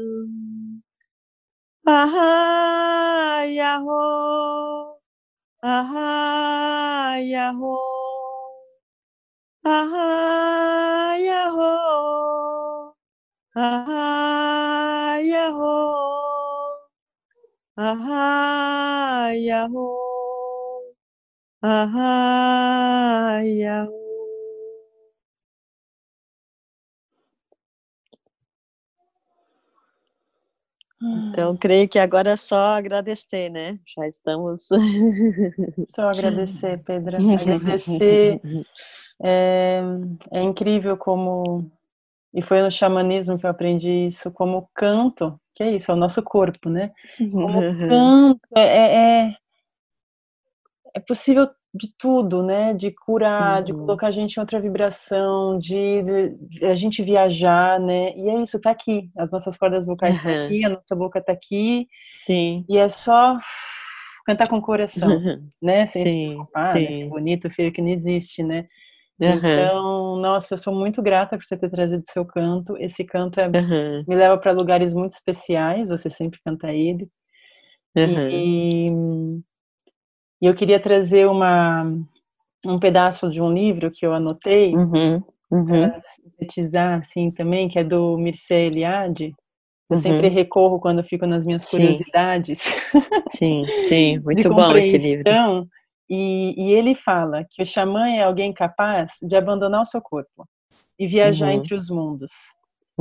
Aha 1.86 3.42
Yahoo. 3.44 4.94
Aha 5.62 7.16
Yahoo. 7.18 7.76
Aha 9.64 11.16
Yahoo. 11.18 12.94
Aha 13.56 15.18
Yahoo. 15.22 16.78
Aha 17.78 19.32
Yahoo. 19.34 20.94
Aha 21.62 23.40
Yahoo. 23.42 24.01
Então, 31.28 31.56
creio 31.56 31.88
que 31.88 31.98
agora 31.98 32.30
é 32.30 32.36
só 32.36 32.74
agradecer, 32.74 33.50
né? 33.50 33.78
Já 33.96 34.06
estamos. 34.06 34.68
Só 35.88 36.08
agradecer, 36.08 36.82
Pedra. 36.84 37.16
Agradecer. 37.16 38.40
É, 39.24 39.80
é 40.32 40.42
incrível 40.42 40.96
como. 40.96 41.70
E 42.34 42.42
foi 42.42 42.60
no 42.60 42.72
xamanismo 42.72 43.38
que 43.38 43.46
eu 43.46 43.50
aprendi 43.50 44.08
isso, 44.08 44.32
como 44.32 44.68
canto, 44.74 45.38
que 45.54 45.62
é 45.62 45.76
isso, 45.76 45.92
é 45.92 45.94
o 45.94 45.96
nosso 45.96 46.20
corpo, 46.24 46.68
né? 46.68 46.90
Como 47.30 47.46
canto, 47.88 48.40
é, 48.56 48.62
é, 48.62 49.28
é 49.28 49.36
é 50.94 51.00
possível 51.00 51.48
de 51.74 51.88
tudo, 51.98 52.42
né? 52.42 52.74
De 52.74 52.90
curar, 52.90 53.58
uhum. 53.58 53.64
de 53.64 53.72
colocar 53.72 54.08
a 54.08 54.10
gente 54.10 54.36
em 54.36 54.40
outra 54.40 54.60
vibração, 54.60 55.58
de, 55.58 56.02
de, 56.02 56.66
a 56.66 56.74
gente 56.74 57.02
viajar, 57.02 57.80
né? 57.80 58.14
E 58.16 58.28
é 58.28 58.42
isso, 58.42 58.60
tá 58.60 58.70
aqui. 58.70 59.10
As 59.16 59.32
nossas 59.32 59.56
cordas 59.56 59.86
vocais 59.86 60.16
estão 60.16 60.32
uhum. 60.32 60.44
aqui, 60.44 60.64
a 60.64 60.68
nossa 60.68 60.94
boca 60.94 61.22
tá 61.22 61.32
aqui. 61.32 61.88
Sim. 62.18 62.64
E 62.68 62.76
é 62.76 62.88
só 62.88 63.38
cantar 64.26 64.48
com 64.48 64.58
o 64.58 64.62
coração, 64.62 65.08
né? 65.62 65.86
Sem 65.86 66.02
sim, 66.02 66.10
se 66.10 66.26
preocupar, 66.28 66.76
sim. 66.76 67.04
Né? 67.04 67.08
Bonito, 67.08 67.50
feio 67.50 67.72
que 67.72 67.80
não 67.80 67.88
existe, 67.88 68.42
né? 68.42 68.66
Uhum. 69.18 69.36
Então, 69.36 70.16
nossa, 70.16 70.54
eu 70.54 70.58
sou 70.58 70.74
muito 70.74 71.00
grata 71.00 71.38
por 71.38 71.44
você 71.44 71.56
ter 71.56 71.70
trazido 71.70 72.02
seu 72.04 72.24
canto. 72.24 72.76
Esse 72.76 73.04
canto 73.04 73.40
é, 73.40 73.46
uhum. 73.46 74.04
me 74.06 74.14
leva 74.14 74.36
para 74.36 74.52
lugares 74.52 74.92
muito 74.92 75.12
especiais. 75.12 75.88
Você 75.88 76.10
sempre 76.10 76.40
canta 76.44 76.72
ele. 76.72 77.08
Uhum. 77.96 78.28
E 78.28 79.42
e 80.42 80.46
eu 80.46 80.54
queria 80.56 80.80
trazer 80.80 81.28
uma, 81.28 81.84
um 82.66 82.76
pedaço 82.80 83.30
de 83.30 83.40
um 83.40 83.52
livro 83.52 83.92
que 83.92 84.04
eu 84.04 84.12
anotei, 84.12 84.74
uhum, 84.74 85.22
uhum. 85.48 85.66
para 85.66 86.02
sintetizar 86.16 86.98
assim 86.98 87.30
também, 87.30 87.68
que 87.68 87.78
é 87.78 87.84
do 87.84 88.18
Mircea 88.18 88.66
Eliade. 88.66 89.32
Eu 89.88 89.96
uhum. 89.96 90.02
sempre 90.02 90.28
recorro 90.28 90.80
quando 90.80 91.04
fico 91.04 91.26
nas 91.26 91.44
minhas 91.44 91.62
sim. 91.62 91.76
curiosidades. 91.76 92.60
Sim, 93.28 93.64
sim, 93.86 94.18
muito 94.24 94.48
bom 94.48 94.76
esse 94.76 94.98
livro. 94.98 95.24
E, 96.10 96.54
e, 96.58 96.72
ele 96.72 96.96
fala 96.96 97.46
que 97.48 97.62
o 97.62 97.66
xamã 97.66 98.08
é 98.08 98.24
alguém 98.24 98.52
capaz 98.52 99.12
de 99.22 99.36
abandonar 99.36 99.80
o 99.80 99.86
seu 99.86 100.02
corpo 100.02 100.44
e 100.98 101.06
viajar 101.06 101.46
uhum. 101.46 101.52
entre 101.52 101.74
os 101.74 101.88
mundos. 101.88 102.32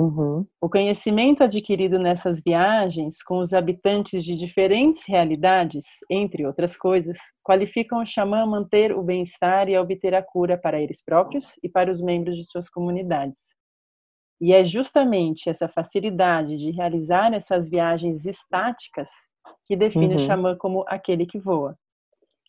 Uhum. 0.01 0.47
O 0.59 0.67
conhecimento 0.67 1.43
adquirido 1.43 1.99
nessas 1.99 2.41
viagens 2.43 3.21
com 3.21 3.37
os 3.37 3.53
habitantes 3.53 4.23
de 4.23 4.35
diferentes 4.35 5.03
realidades, 5.07 5.85
entre 6.09 6.43
outras 6.43 6.75
coisas, 6.75 7.19
qualificam 7.43 8.01
o 8.01 8.05
xamã 8.05 8.41
a 8.41 8.47
manter 8.47 8.91
o 8.97 9.03
bem-estar 9.03 9.69
e 9.69 9.75
a 9.75 9.81
obter 9.81 10.15
a 10.15 10.23
cura 10.23 10.57
para 10.57 10.81
eles 10.81 11.03
próprios 11.03 11.53
e 11.63 11.69
para 11.69 11.91
os 11.91 12.01
membros 12.01 12.35
de 12.35 12.43
suas 12.43 12.67
comunidades. 12.67 13.39
E 14.41 14.51
é 14.53 14.65
justamente 14.65 15.47
essa 15.47 15.69
facilidade 15.69 16.57
de 16.57 16.71
realizar 16.71 17.31
essas 17.31 17.69
viagens 17.69 18.25
estáticas 18.25 19.09
que 19.67 19.75
define 19.75 20.15
uhum. 20.15 20.15
o 20.15 20.25
xamã 20.25 20.57
como 20.57 20.83
aquele 20.87 21.27
que 21.27 21.37
voa. 21.37 21.77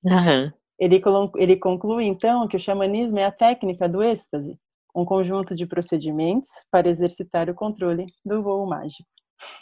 Uhum. 0.03 0.50
Ele, 0.78 1.03
ele 1.36 1.57
conclui, 1.57 2.07
então, 2.07 2.48
que 2.48 2.57
o 2.57 2.61
xamanismo 2.61 3.18
é 3.18 3.26
a 3.26 3.30
técnica 3.30 3.86
do 3.86 4.03
êxtase, 4.03 4.59
um 4.95 5.05
conjunto 5.05 5.55
de 5.55 5.66
procedimentos 5.66 6.49
para 6.70 6.88
exercitar 6.88 7.49
o 7.49 7.55
controle 7.55 8.07
do 8.24 8.43
voo 8.43 8.66
mágico. 8.66 9.09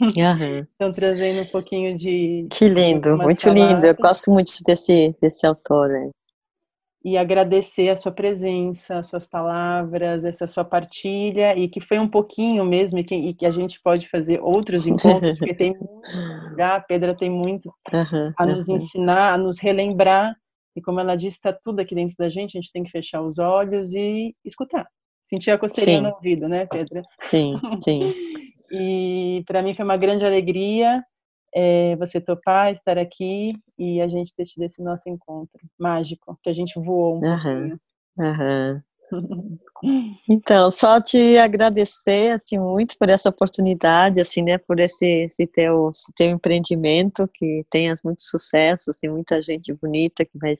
Uhum. 0.00 0.08
então, 0.74 0.88
trazendo 0.94 1.42
um 1.42 1.46
pouquinho 1.46 1.96
de. 1.96 2.46
Que 2.50 2.68
lindo, 2.68 3.16
muito 3.16 3.44
palavras. 3.44 3.74
lindo. 3.74 3.86
Eu 3.86 3.94
gosto 3.94 4.30
muito 4.30 4.52
desse, 4.66 5.14
desse 5.20 5.46
autor. 5.46 5.88
Né? 5.88 6.10
E 7.02 7.16
agradecer 7.16 7.88
a 7.88 7.96
sua 7.96 8.12
presença, 8.12 8.98
as 8.98 9.06
suas 9.06 9.26
palavras, 9.26 10.22
essa 10.22 10.46
sua 10.46 10.64
partilha, 10.64 11.56
e 11.56 11.66
que 11.66 11.80
foi 11.80 11.98
um 11.98 12.08
pouquinho 12.08 12.62
mesmo, 12.64 12.98
e 12.98 13.04
que, 13.04 13.14
e 13.14 13.34
que 13.34 13.46
a 13.46 13.50
gente 13.50 13.80
pode 13.82 14.06
fazer 14.10 14.38
outros 14.42 14.84
encontros, 14.86 15.38
porque 15.38 15.54
tem 15.54 15.70
muito. 15.70 16.10
Já 16.58 16.76
a 16.76 16.80
Pedra 16.80 17.16
tem 17.16 17.30
muito 17.30 17.72
uhum, 17.92 18.32
a 18.36 18.46
nos 18.46 18.68
uhum. 18.68 18.76
ensinar, 18.76 19.34
a 19.34 19.38
nos 19.38 19.58
relembrar. 19.58 20.34
E 20.76 20.82
como 20.82 21.00
ela 21.00 21.16
disse, 21.16 21.36
está 21.36 21.52
tudo 21.52 21.80
aqui 21.80 21.94
dentro 21.94 22.14
da 22.18 22.28
gente, 22.28 22.56
a 22.56 22.60
gente 22.60 22.70
tem 22.70 22.84
que 22.84 22.90
fechar 22.90 23.22
os 23.22 23.38
olhos 23.38 23.92
e 23.92 24.34
escutar. 24.44 24.86
Sentir 25.30 25.52
a 25.52 25.58
coceirinha 25.58 25.98
sim. 25.98 26.02
no 26.02 26.12
ouvido, 26.12 26.48
né, 26.48 26.66
Pedro? 26.66 27.02
Sim, 27.20 27.54
sim. 27.78 28.12
e 28.72 29.44
para 29.46 29.62
mim 29.62 29.76
foi 29.76 29.84
uma 29.84 29.96
grande 29.96 30.24
alegria 30.24 31.04
é, 31.54 31.94
você 31.94 32.20
topar 32.20 32.72
estar 32.72 32.98
aqui 32.98 33.52
e 33.78 34.00
a 34.00 34.08
gente 34.08 34.34
ter 34.34 34.44
tido 34.44 34.64
esse 34.64 34.82
nosso 34.82 35.08
encontro 35.08 35.60
mágico, 35.78 36.36
que 36.42 36.50
a 36.50 36.52
gente 36.52 36.80
voou 36.80 37.14
um 37.14 37.24
uhum, 37.24 37.42
pouquinho. 37.42 37.80
Uhum. 38.18 38.82
Então, 40.28 40.70
só 40.70 41.00
te 41.00 41.38
agradecer 41.38 42.32
assim 42.32 42.58
muito 42.58 42.96
por 42.98 43.08
essa 43.08 43.30
oportunidade, 43.30 44.20
assim, 44.20 44.42
né, 44.42 44.58
por 44.58 44.78
esse, 44.78 45.24
esse 45.24 45.46
teu, 45.46 45.88
esse 45.88 46.12
teu 46.14 46.28
empreendimento 46.28 47.26
que 47.32 47.64
tenhas 47.70 48.02
muito 48.04 48.20
sucesso, 48.20 48.90
assim, 48.90 49.08
muita 49.08 49.40
gente 49.40 49.72
bonita 49.72 50.24
que 50.24 50.38
vai, 50.38 50.54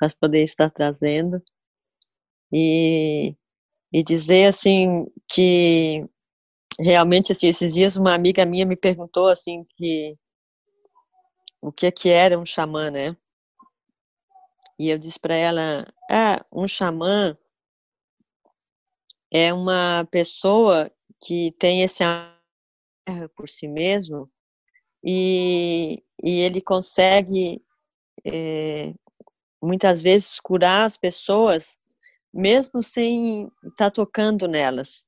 vai 0.00 0.08
poder 0.18 0.42
estar 0.42 0.70
trazendo. 0.70 1.42
E 2.50 3.36
e 3.94 4.02
dizer 4.02 4.46
assim 4.46 5.06
que 5.28 6.04
realmente 6.80 7.30
assim 7.30 7.46
esses 7.46 7.72
dias 7.72 7.96
uma 7.96 8.12
amiga 8.12 8.44
minha 8.44 8.66
me 8.66 8.74
perguntou 8.74 9.28
assim 9.28 9.64
que 9.76 10.18
o 11.62 11.70
que 11.70 11.92
que 11.92 12.08
era 12.08 12.36
um 12.36 12.44
xamã, 12.44 12.90
né? 12.90 13.16
E 14.76 14.90
eu 14.90 14.98
disse 14.98 15.18
para 15.20 15.36
ela, 15.36 15.86
ah, 16.10 16.44
um 16.52 16.66
xamã 16.66 17.38
é 19.32 19.54
uma 19.54 20.06
pessoa 20.10 20.90
que 21.24 21.52
tem 21.52 21.82
esse 21.82 22.02
amor 22.02 23.28
por 23.36 23.48
si 23.48 23.68
mesmo 23.68 24.26
e, 25.04 26.02
e 26.20 26.40
ele 26.40 26.60
consegue 26.60 27.64
é, 28.24 28.92
muitas 29.62 30.02
vezes 30.02 30.40
curar 30.40 30.84
as 30.84 30.96
pessoas 30.96 31.78
mesmo 32.34 32.82
sem 32.82 33.44
estar 33.64 33.86
tá 33.86 33.90
tocando 33.90 34.48
nelas, 34.48 35.06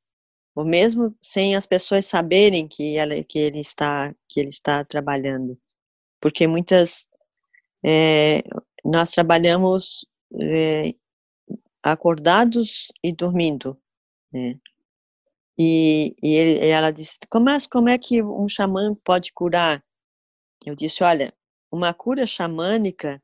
ou 0.54 0.64
mesmo 0.64 1.14
sem 1.20 1.56
as 1.56 1.66
pessoas 1.66 2.06
saberem 2.06 2.68
que, 2.68 2.96
ela, 2.96 3.14
que 3.24 3.38
ele 3.38 3.60
está 3.60 4.14
que 4.28 4.40
ele 4.40 4.48
está 4.48 4.84
trabalhando, 4.84 5.58
porque 6.20 6.46
muitas 6.46 7.08
é, 7.84 8.42
nós 8.84 9.10
trabalhamos 9.10 10.06
é, 10.40 10.94
acordados 11.82 12.92
e 13.02 13.12
dormindo, 13.12 13.78
né? 14.32 14.58
E, 15.58 16.14
e, 16.22 16.34
ele, 16.34 16.66
e 16.66 16.68
ela 16.68 16.90
disse, 16.90 17.18
como 17.30 17.48
é, 17.48 17.56
como 17.70 17.88
é 17.88 17.96
que 17.96 18.22
um 18.22 18.48
xamã 18.48 18.94
pode 19.02 19.32
curar? 19.32 19.82
Eu 20.64 20.74
disse, 20.74 21.02
olha, 21.02 21.32
uma 21.72 21.94
cura 21.94 22.26
xamânica 22.26 23.22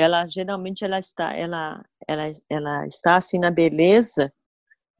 ela 0.00 0.26
geralmente 0.26 0.84
ela 0.84 0.98
está 0.98 1.36
ela 1.36 1.84
ela 2.06 2.24
ela 2.48 2.86
está 2.86 3.16
assim 3.16 3.38
na 3.38 3.50
beleza 3.50 4.32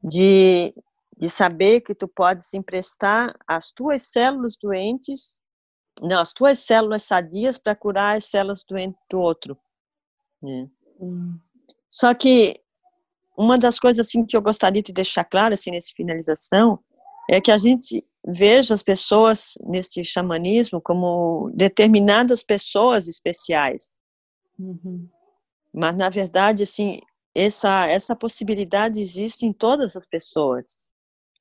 de 0.03 0.73
de 1.17 1.29
saber 1.29 1.81
que 1.81 1.93
tu 1.93 2.07
podes 2.07 2.53
emprestar 2.53 3.33
as 3.47 3.71
tuas 3.71 4.03
células 4.03 4.55
doentes 4.61 5.39
não 6.01 6.19
as 6.19 6.33
tuas 6.33 6.59
células 6.59 7.03
sadias 7.03 7.57
para 7.57 7.75
curar 7.75 8.17
as 8.17 8.25
células 8.25 8.63
doentes 8.67 8.99
do 9.09 9.19
outro 9.19 9.57
né? 10.41 10.69
hum. 10.99 11.37
só 11.89 12.13
que 12.13 12.61
uma 13.37 13.57
das 13.57 13.79
coisas 13.79 14.07
assim 14.07 14.25
que 14.25 14.37
eu 14.37 14.41
gostaria 14.41 14.81
de 14.81 14.93
deixar 14.93 15.23
claro 15.23 15.53
assim 15.53 15.71
nessa 15.71 15.91
finalização 15.95 16.79
é 17.29 17.39
que 17.39 17.51
a 17.51 17.57
gente 17.57 18.05
veja 18.27 18.73
as 18.73 18.83
pessoas 18.83 19.53
nesse 19.63 20.03
xamanismo 20.03 20.79
como 20.81 21.49
determinadas 21.55 22.43
pessoas 22.43 23.07
especiais 23.07 23.95
Uhum. 24.61 25.09
Mas, 25.73 25.95
na 25.95 26.09
verdade, 26.09 26.63
assim, 26.63 26.99
essa, 27.35 27.87
essa 27.87 28.15
possibilidade 28.15 28.99
existe 28.99 29.45
em 29.45 29.53
todas 29.53 29.95
as 29.95 30.05
pessoas. 30.05 30.81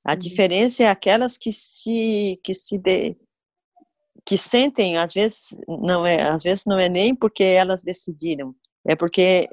A 0.05 0.13
uhum. 0.13 0.19
diferença 0.19 0.85
é 0.85 0.89
aquelas 0.89 1.37
que 1.37 1.53
se, 1.53 2.41
que 2.43 2.55
se 2.55 2.79
de, 2.79 3.17
que 4.25 4.39
sentem, 4.39 4.97
às 4.97 5.13
vezes 5.13 5.49
não 5.69 6.07
é, 6.07 6.23
às 6.23 6.43
vezes 6.43 6.65
não 6.67 6.79
é 6.79 6.89
nem 6.89 7.15
porque 7.15 7.45
elas 7.45 7.83
decidiram, 7.83 8.55
é 8.87 8.95
porque 8.95 9.49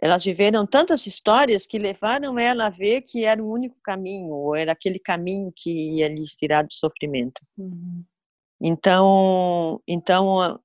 elas 0.00 0.24
viveram 0.24 0.66
tantas 0.66 1.06
histórias 1.06 1.66
que 1.66 1.78
levaram 1.78 2.38
ela 2.38 2.66
a 2.66 2.70
ver 2.70 3.02
que 3.02 3.24
era 3.24 3.42
o 3.42 3.50
único 3.50 3.76
caminho, 3.82 4.30
ou 4.30 4.54
era 4.54 4.72
aquele 4.72 4.98
caminho 4.98 5.52
que 5.54 5.98
ia 5.98 6.08
lhes 6.08 6.36
tirar 6.36 6.62
do 6.62 6.72
sofrimento. 6.72 7.40
Uhum. 7.56 8.04
Então, 8.60 9.80
então 9.86 10.58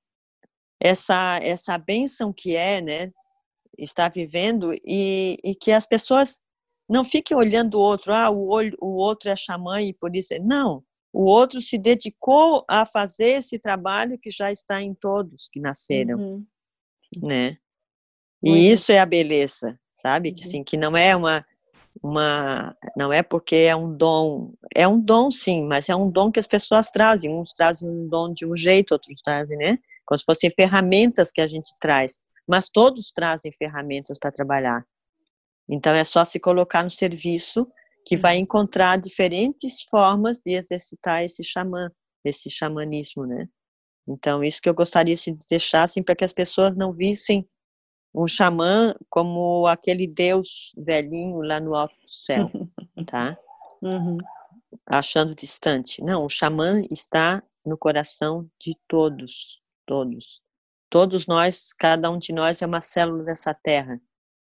essa 0.84 1.38
essa 1.42 1.78
benção 1.78 2.30
que 2.30 2.54
é, 2.54 2.82
né, 2.82 3.10
estar 3.78 4.10
vivendo 4.10 4.74
e, 4.84 5.38
e 5.42 5.54
que 5.54 5.72
as 5.72 5.86
pessoas 5.86 6.42
não 6.86 7.02
fiquem 7.02 7.34
olhando 7.34 7.76
o 7.76 7.80
outro, 7.80 8.12
ah, 8.12 8.28
o, 8.30 8.48
olho, 8.48 8.76
o 8.78 8.96
outro 8.96 9.30
é 9.30 9.34
xamã 9.34 9.80
e 9.80 9.94
por 9.94 10.14
isso. 10.14 10.34
É", 10.34 10.38
não, 10.38 10.84
o 11.10 11.24
outro 11.24 11.62
se 11.62 11.78
dedicou 11.78 12.62
a 12.68 12.84
fazer 12.84 13.38
esse 13.38 13.58
trabalho 13.58 14.18
que 14.18 14.30
já 14.30 14.52
está 14.52 14.82
em 14.82 14.92
todos 14.92 15.48
que 15.50 15.58
nasceram, 15.58 16.18
uhum. 16.18 16.46
né? 17.22 17.56
E 18.42 18.50
Muito. 18.50 18.72
isso 18.74 18.92
é 18.92 18.98
a 18.98 19.06
beleza, 19.06 19.80
sabe? 19.90 20.28
Uhum. 20.28 20.34
Que, 20.34 20.44
assim, 20.44 20.62
que 20.62 20.76
não 20.76 20.94
é 20.94 21.16
uma, 21.16 21.46
uma, 22.02 22.76
não 22.94 23.10
é 23.10 23.22
porque 23.22 23.56
é 23.56 23.74
um 23.74 23.96
dom, 23.96 24.52
é 24.76 24.86
um 24.86 25.00
dom 25.00 25.30
sim, 25.30 25.66
mas 25.66 25.88
é 25.88 25.96
um 25.96 26.10
dom 26.10 26.30
que 26.30 26.40
as 26.40 26.46
pessoas 26.46 26.90
trazem. 26.90 27.32
Uns 27.32 27.54
trazem 27.54 27.88
um 27.88 28.06
dom 28.06 28.34
de 28.34 28.44
um 28.44 28.54
jeito, 28.54 28.92
outros 28.92 29.22
trazem, 29.24 29.56
né? 29.56 29.78
Como 30.06 30.18
se 30.18 30.24
fossem 30.24 30.50
ferramentas 30.50 31.30
que 31.30 31.40
a 31.40 31.46
gente 31.46 31.70
traz, 31.80 32.22
mas 32.46 32.68
todos 32.68 33.12
trazem 33.12 33.52
ferramentas 33.52 34.18
para 34.18 34.32
trabalhar. 34.32 34.84
Então 35.68 35.94
é 35.94 36.04
só 36.04 36.24
se 36.24 36.38
colocar 36.38 36.82
no 36.82 36.90
serviço 36.90 37.66
que 38.06 38.16
vai 38.16 38.36
uhum. 38.36 38.42
encontrar 38.42 38.98
diferentes 38.98 39.82
formas 39.90 40.38
de 40.38 40.52
exercitar 40.52 41.24
esse 41.24 41.42
xamã, 41.42 41.90
esse 42.24 42.50
xamanismo, 42.50 43.26
né? 43.26 43.48
Então 44.06 44.44
isso 44.44 44.60
que 44.60 44.68
eu 44.68 44.74
gostaria 44.74 45.16
de 45.16 45.38
deixar 45.48 45.84
assim 45.84 46.02
para 46.02 46.14
que 46.14 46.24
as 46.24 46.32
pessoas 46.32 46.76
não 46.76 46.92
vissem 46.92 47.48
um 48.14 48.28
xamã 48.28 48.94
como 49.08 49.66
aquele 49.66 50.06
deus 50.06 50.72
velhinho 50.76 51.40
lá 51.40 51.58
no 51.58 51.74
alto 51.74 51.96
do 51.96 52.08
céu, 52.08 52.50
tá? 53.06 53.36
Uhum. 53.82 54.18
Achando 54.86 55.34
distante. 55.34 56.02
Não, 56.02 56.26
o 56.26 56.28
xamã 56.28 56.82
está 56.90 57.42
no 57.64 57.78
coração 57.78 58.46
de 58.60 58.76
todos 58.86 59.63
todos. 59.86 60.42
Todos 60.90 61.26
nós, 61.26 61.72
cada 61.72 62.10
um 62.10 62.18
de 62.18 62.32
nós 62.32 62.62
é 62.62 62.66
uma 62.66 62.80
célula 62.80 63.24
dessa 63.24 63.52
terra. 63.52 64.00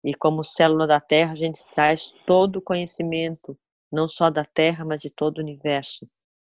E 0.05 0.15
como 0.15 0.44
célula 0.44 0.86
da 0.86 1.01
terra, 1.01 1.32
a 1.32 1.36
gente 1.36 1.66
traz 1.70 2.12
todo 2.27 2.56
o 2.56 2.62
conhecimento, 2.62 3.59
não 3.90 4.09
só 4.09 4.31
da 4.31 4.44
terra, 4.44 4.85
mas 4.85 5.02
de 5.02 5.10
todo 5.10 5.39
o 5.39 5.43
universo. 5.43 6.09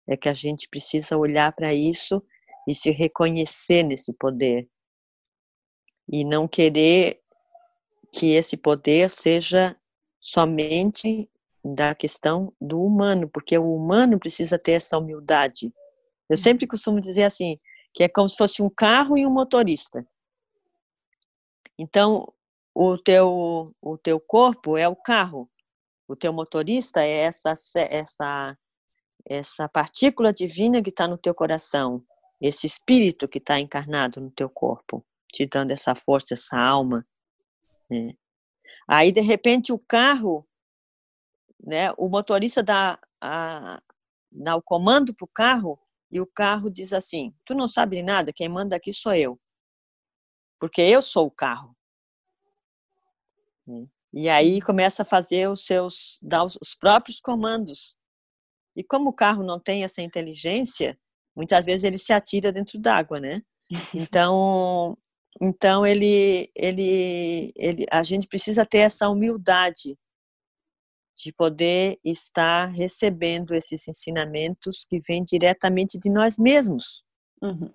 É 0.07 0.17
que 0.17 0.29
a 0.29 0.33
gente 0.33 0.67
precisa 0.67 1.17
olhar 1.17 1.51
para 1.53 1.73
isso 1.73 2.21
e 2.67 2.73
se 2.73 2.91
reconhecer 2.91 3.83
nesse 3.83 4.13
poder. 4.13 4.67
E 6.11 6.23
não 6.23 6.47
querer 6.47 7.21
que 8.11 8.33
esse 8.33 8.55
poder 8.55 9.09
seja 9.09 9.75
somente 10.19 11.29
da 11.63 11.95
questão 11.95 12.53
do 12.61 12.81
humano, 12.81 13.29
porque 13.29 13.57
o 13.57 13.75
humano 13.75 14.19
precisa 14.19 14.57
ter 14.57 14.73
essa 14.73 14.97
humildade. 14.97 15.73
Eu 16.29 16.37
sempre 16.37 16.67
costumo 16.67 16.99
dizer 16.99 17.23
assim: 17.23 17.59
que 17.95 18.03
é 18.03 18.09
como 18.09 18.27
se 18.27 18.35
fosse 18.35 18.61
um 18.61 18.69
carro 18.69 19.17
e 19.17 19.25
um 19.25 19.31
motorista. 19.31 20.05
Então, 21.79 22.31
o 22.73 22.97
teu, 22.97 23.73
o 23.81 23.97
teu 23.97 24.19
corpo 24.19 24.77
é 24.77 24.87
o 24.87 24.95
carro, 24.95 25.49
o 26.07 26.15
teu 26.15 26.33
motorista 26.33 27.01
é 27.01 27.21
essa, 27.21 27.55
essa, 27.77 28.57
essa 29.25 29.69
partícula 29.69 30.33
divina 30.33 30.83
que 30.83 30.89
está 30.89 31.07
no 31.07 31.17
teu 31.17 31.33
coração, 31.33 32.03
esse 32.39 32.67
espírito 32.67 33.29
que 33.29 33.37
está 33.37 33.59
encarnado 33.61 34.19
no 34.19 34.29
teu 34.29 34.49
corpo, 34.49 35.05
te 35.31 35.45
dando 35.45 35.71
essa 35.71 35.95
força, 35.95 36.33
essa 36.33 36.59
alma. 36.59 37.05
Né? 37.89 38.13
Aí, 38.87 39.11
de 39.11 39.21
repente, 39.21 39.71
o 39.71 39.79
carro, 39.79 40.45
né, 41.63 41.91
o 41.97 42.09
motorista 42.09 42.61
dá, 42.61 42.99
a, 43.21 43.81
dá 44.29 44.55
o 44.57 44.61
comando 44.61 45.13
para 45.13 45.25
o 45.25 45.29
carro 45.33 45.79
e 46.11 46.21
o 46.21 46.27
carro 46.27 46.69
diz 46.69 46.93
assim: 46.93 47.33
Tu 47.45 47.53
não 47.53 47.67
sabe 47.67 48.01
nada, 48.01 48.33
quem 48.33 48.49
manda 48.49 48.75
aqui 48.75 48.93
sou 48.93 49.13
eu. 49.13 49.39
Porque 50.59 50.81
eu 50.81 51.01
sou 51.01 51.27
o 51.27 51.31
carro. 51.31 51.75
E 54.13 54.29
aí 54.29 54.61
começa 54.61 55.01
a 55.01 55.05
fazer 55.05 55.49
os 55.49 55.65
seus, 55.65 56.17
dar 56.21 56.43
os, 56.43 56.57
os 56.61 56.73
próprios 56.73 57.19
comandos. 57.19 57.97
E 58.75 58.83
como 58.83 59.09
o 59.09 59.13
carro 59.13 59.43
não 59.43 59.59
tem 59.59 59.83
essa 59.83 60.01
inteligência, 60.01 60.97
muitas 61.35 61.63
vezes 61.65 61.83
ele 61.83 61.97
se 61.97 62.13
atira 62.13 62.51
dentro 62.51 62.79
d'água, 62.79 63.19
né? 63.19 63.41
Então, 63.93 64.97
então 65.41 65.85
ele, 65.85 66.49
ele, 66.55 67.51
ele, 67.55 67.85
a 67.91 68.03
gente 68.03 68.27
precisa 68.27 68.65
ter 68.65 68.79
essa 68.79 69.09
humildade 69.09 69.97
de 71.15 71.31
poder 71.31 71.97
estar 72.03 72.65
recebendo 72.65 73.53
esses 73.53 73.87
ensinamentos 73.87 74.85
que 74.89 74.99
vêm 74.99 75.23
diretamente 75.23 75.97
de 75.97 76.09
nós 76.09 76.37
mesmos, 76.37 77.03
uhum. 77.41 77.71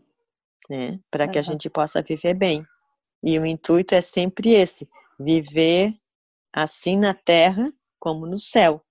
né? 0.68 1.00
Para 1.10 1.26
que 1.26 1.38
a 1.38 1.42
gente 1.42 1.70
possa 1.70 2.02
viver 2.02 2.34
bem. 2.34 2.64
E 3.22 3.38
o 3.38 3.46
intuito 3.46 3.94
é 3.94 4.00
sempre 4.00 4.50
esse: 4.50 4.88
viver 5.18 5.94
assim 6.52 6.96
na 6.96 7.14
terra 7.14 7.72
como 7.98 8.26
no 8.26 8.38
céu. 8.38 8.82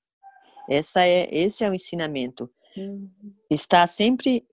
Essa 0.69 1.05
é, 1.05 1.27
esse 1.31 1.63
é 1.63 1.69
o 1.69 1.73
ensinamento. 1.73 2.49
Uhum. 2.77 3.09
Está 3.49 3.85
sempre 3.87 4.47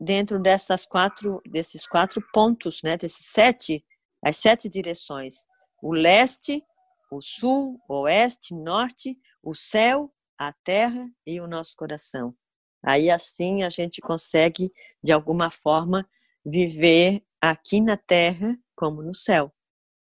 dentro 0.00 0.40
dessas 0.40 0.86
quatro, 0.86 1.42
desses 1.46 1.86
quatro 1.86 2.22
pontos, 2.32 2.80
né? 2.82 2.96
Desses 2.96 3.26
sete, 3.26 3.84
as 4.24 4.36
sete 4.36 4.68
direções: 4.68 5.46
o 5.82 5.92
leste, 5.92 6.64
o 7.10 7.20
sul, 7.20 7.80
o 7.88 8.02
oeste, 8.02 8.54
norte, 8.54 9.18
o 9.42 9.54
céu, 9.54 10.12
a 10.38 10.52
terra 10.52 11.10
e 11.26 11.40
o 11.40 11.46
nosso 11.46 11.76
coração. 11.76 12.34
Aí 12.82 13.10
assim 13.10 13.62
a 13.62 13.68
gente 13.68 14.00
consegue 14.00 14.72
de 15.02 15.12
alguma 15.12 15.50
forma 15.50 16.08
viver 16.44 17.22
aqui 17.40 17.80
na 17.80 17.96
terra 17.96 18.58
como 18.74 19.02
no 19.02 19.12
céu 19.12 19.52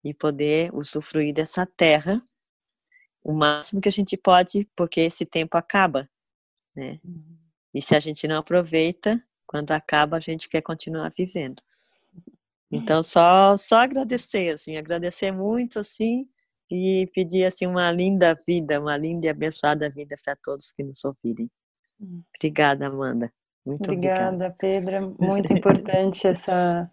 e 0.03 0.13
poder 0.13 0.73
usufruir 0.73 1.33
dessa 1.33 1.65
terra 1.65 2.23
o 3.21 3.33
máximo 3.33 3.81
que 3.81 3.89
a 3.89 3.91
gente 3.91 4.15
pode, 4.15 4.67
porque 4.75 5.01
esse 5.01 5.25
tempo 5.25 5.57
acaba, 5.57 6.09
né? 6.73 7.01
Uhum. 7.03 7.37
E 7.73 7.81
se 7.81 7.93
a 7.93 7.99
gente 7.99 8.27
não 8.27 8.37
aproveita, 8.37 9.21
quando 9.45 9.71
acaba 9.71 10.17
a 10.17 10.19
gente 10.21 10.47
quer 10.47 10.61
continuar 10.61 11.09
vivendo. 11.09 11.61
Então 12.71 13.03
só 13.03 13.57
só 13.57 13.77
agradecer 13.77 14.53
assim, 14.53 14.77
agradecer 14.77 15.31
muito 15.31 15.79
assim 15.79 16.29
e 16.69 17.09
pedir 17.13 17.45
assim 17.45 17.65
uma 17.65 17.91
linda 17.91 18.39
vida, 18.47 18.79
uma 18.79 18.95
linda 18.97 19.27
e 19.27 19.29
abençoada 19.29 19.89
vida 19.89 20.15
para 20.23 20.35
todos 20.35 20.71
que 20.71 20.83
nos 20.83 21.03
ouvirem. 21.03 21.49
Hum. 21.99 22.21
Obrigada, 22.35 22.87
Amanda. 22.87 23.31
Muito 23.65 23.91
obrigada, 23.91 24.35
obrigada. 24.35 24.55
Pedro. 24.57 25.15
Muito 25.19 25.51
importante 25.53 26.27
essa, 26.27 26.89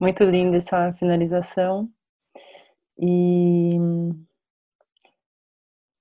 muito 0.00 0.24
linda 0.24 0.56
essa 0.56 0.92
finalização. 0.94 1.88
E 2.98 3.78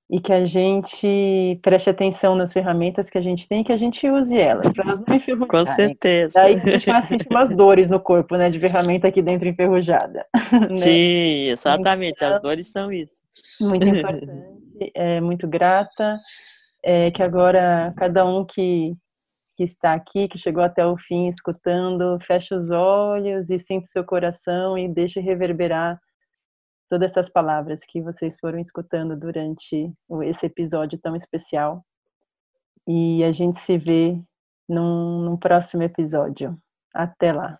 e 0.09 0.21
que 0.21 0.31
a 0.31 0.45
gente 0.45 1.59
preste 1.61 1.89
atenção 1.89 2.33
nas 2.33 2.53
ferramentas 2.53 3.09
que 3.09 3.17
a 3.17 3.21
gente 3.21 3.45
tem 3.47 3.61
e 3.61 3.63
que 3.65 3.73
a 3.73 3.77
gente 3.77 4.09
use 4.09 4.37
elas, 4.37 4.71
para 4.71 4.85
elas 4.85 5.03
não 5.05 5.15
enferrujarem. 5.15 5.47
Com 5.47 5.65
certeza. 5.65 6.31
Daí 6.35 6.55
a 6.55 6.59
gente 6.59 6.85
vai 6.85 7.01
sentir 7.01 7.27
umas 7.29 7.51
dores 7.51 7.89
no 7.89 7.99
corpo, 7.99 8.37
né, 8.37 8.49
de 8.49 8.57
ferramenta 8.57 9.09
aqui 9.09 9.21
dentro 9.21 9.47
enferrujada. 9.47 10.25
Né? 10.57 10.77
Sim, 10.77 11.49
exatamente, 11.49 12.15
então, 12.15 12.33
as 12.33 12.41
dores 12.41 12.71
são 12.71 12.91
isso. 12.91 13.21
Muito 13.61 13.85
importante, 13.87 14.91
é, 14.95 15.19
muito 15.19 15.47
grata, 15.47 16.15
é, 16.83 17.11
que 17.11 17.21
agora 17.21 17.93
cada 17.97 18.25
um 18.25 18.45
que, 18.45 18.93
que 19.55 19.63
está 19.63 19.93
aqui, 19.93 20.27
que 20.27 20.37
chegou 20.37 20.63
até 20.63 20.85
o 20.85 20.97
fim 20.97 21.27
escutando, 21.27 22.17
feche 22.21 22.55
os 22.55 22.71
olhos 22.71 23.49
e 23.49 23.59
sinta 23.59 23.85
o 23.85 23.89
seu 23.89 24.03
coração 24.03 24.77
e 24.77 24.87
deixe 24.87 25.19
reverberar 25.19 25.99
todas 26.89 27.11
essas 27.11 27.29
palavras 27.29 27.81
que 27.85 28.01
vocês 28.01 28.37
foram 28.39 28.59
escutando 28.59 29.15
durante 29.15 29.91
esse 30.23 30.45
episódio 30.45 30.99
tão 30.99 31.15
especial. 31.15 31.85
E 32.87 33.23
a 33.23 33.31
gente 33.31 33.59
se 33.59 33.77
vê 33.77 34.19
num, 34.67 35.21
num 35.21 35.37
próximo 35.37 35.83
episódio. 35.83 36.57
Até 36.93 37.31
lá. 37.33 37.59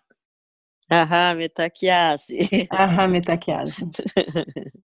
Aham, 0.90 1.34
metaquiase. 1.34 2.66
Aham, 2.72 3.08
metaquiase. 3.08 3.84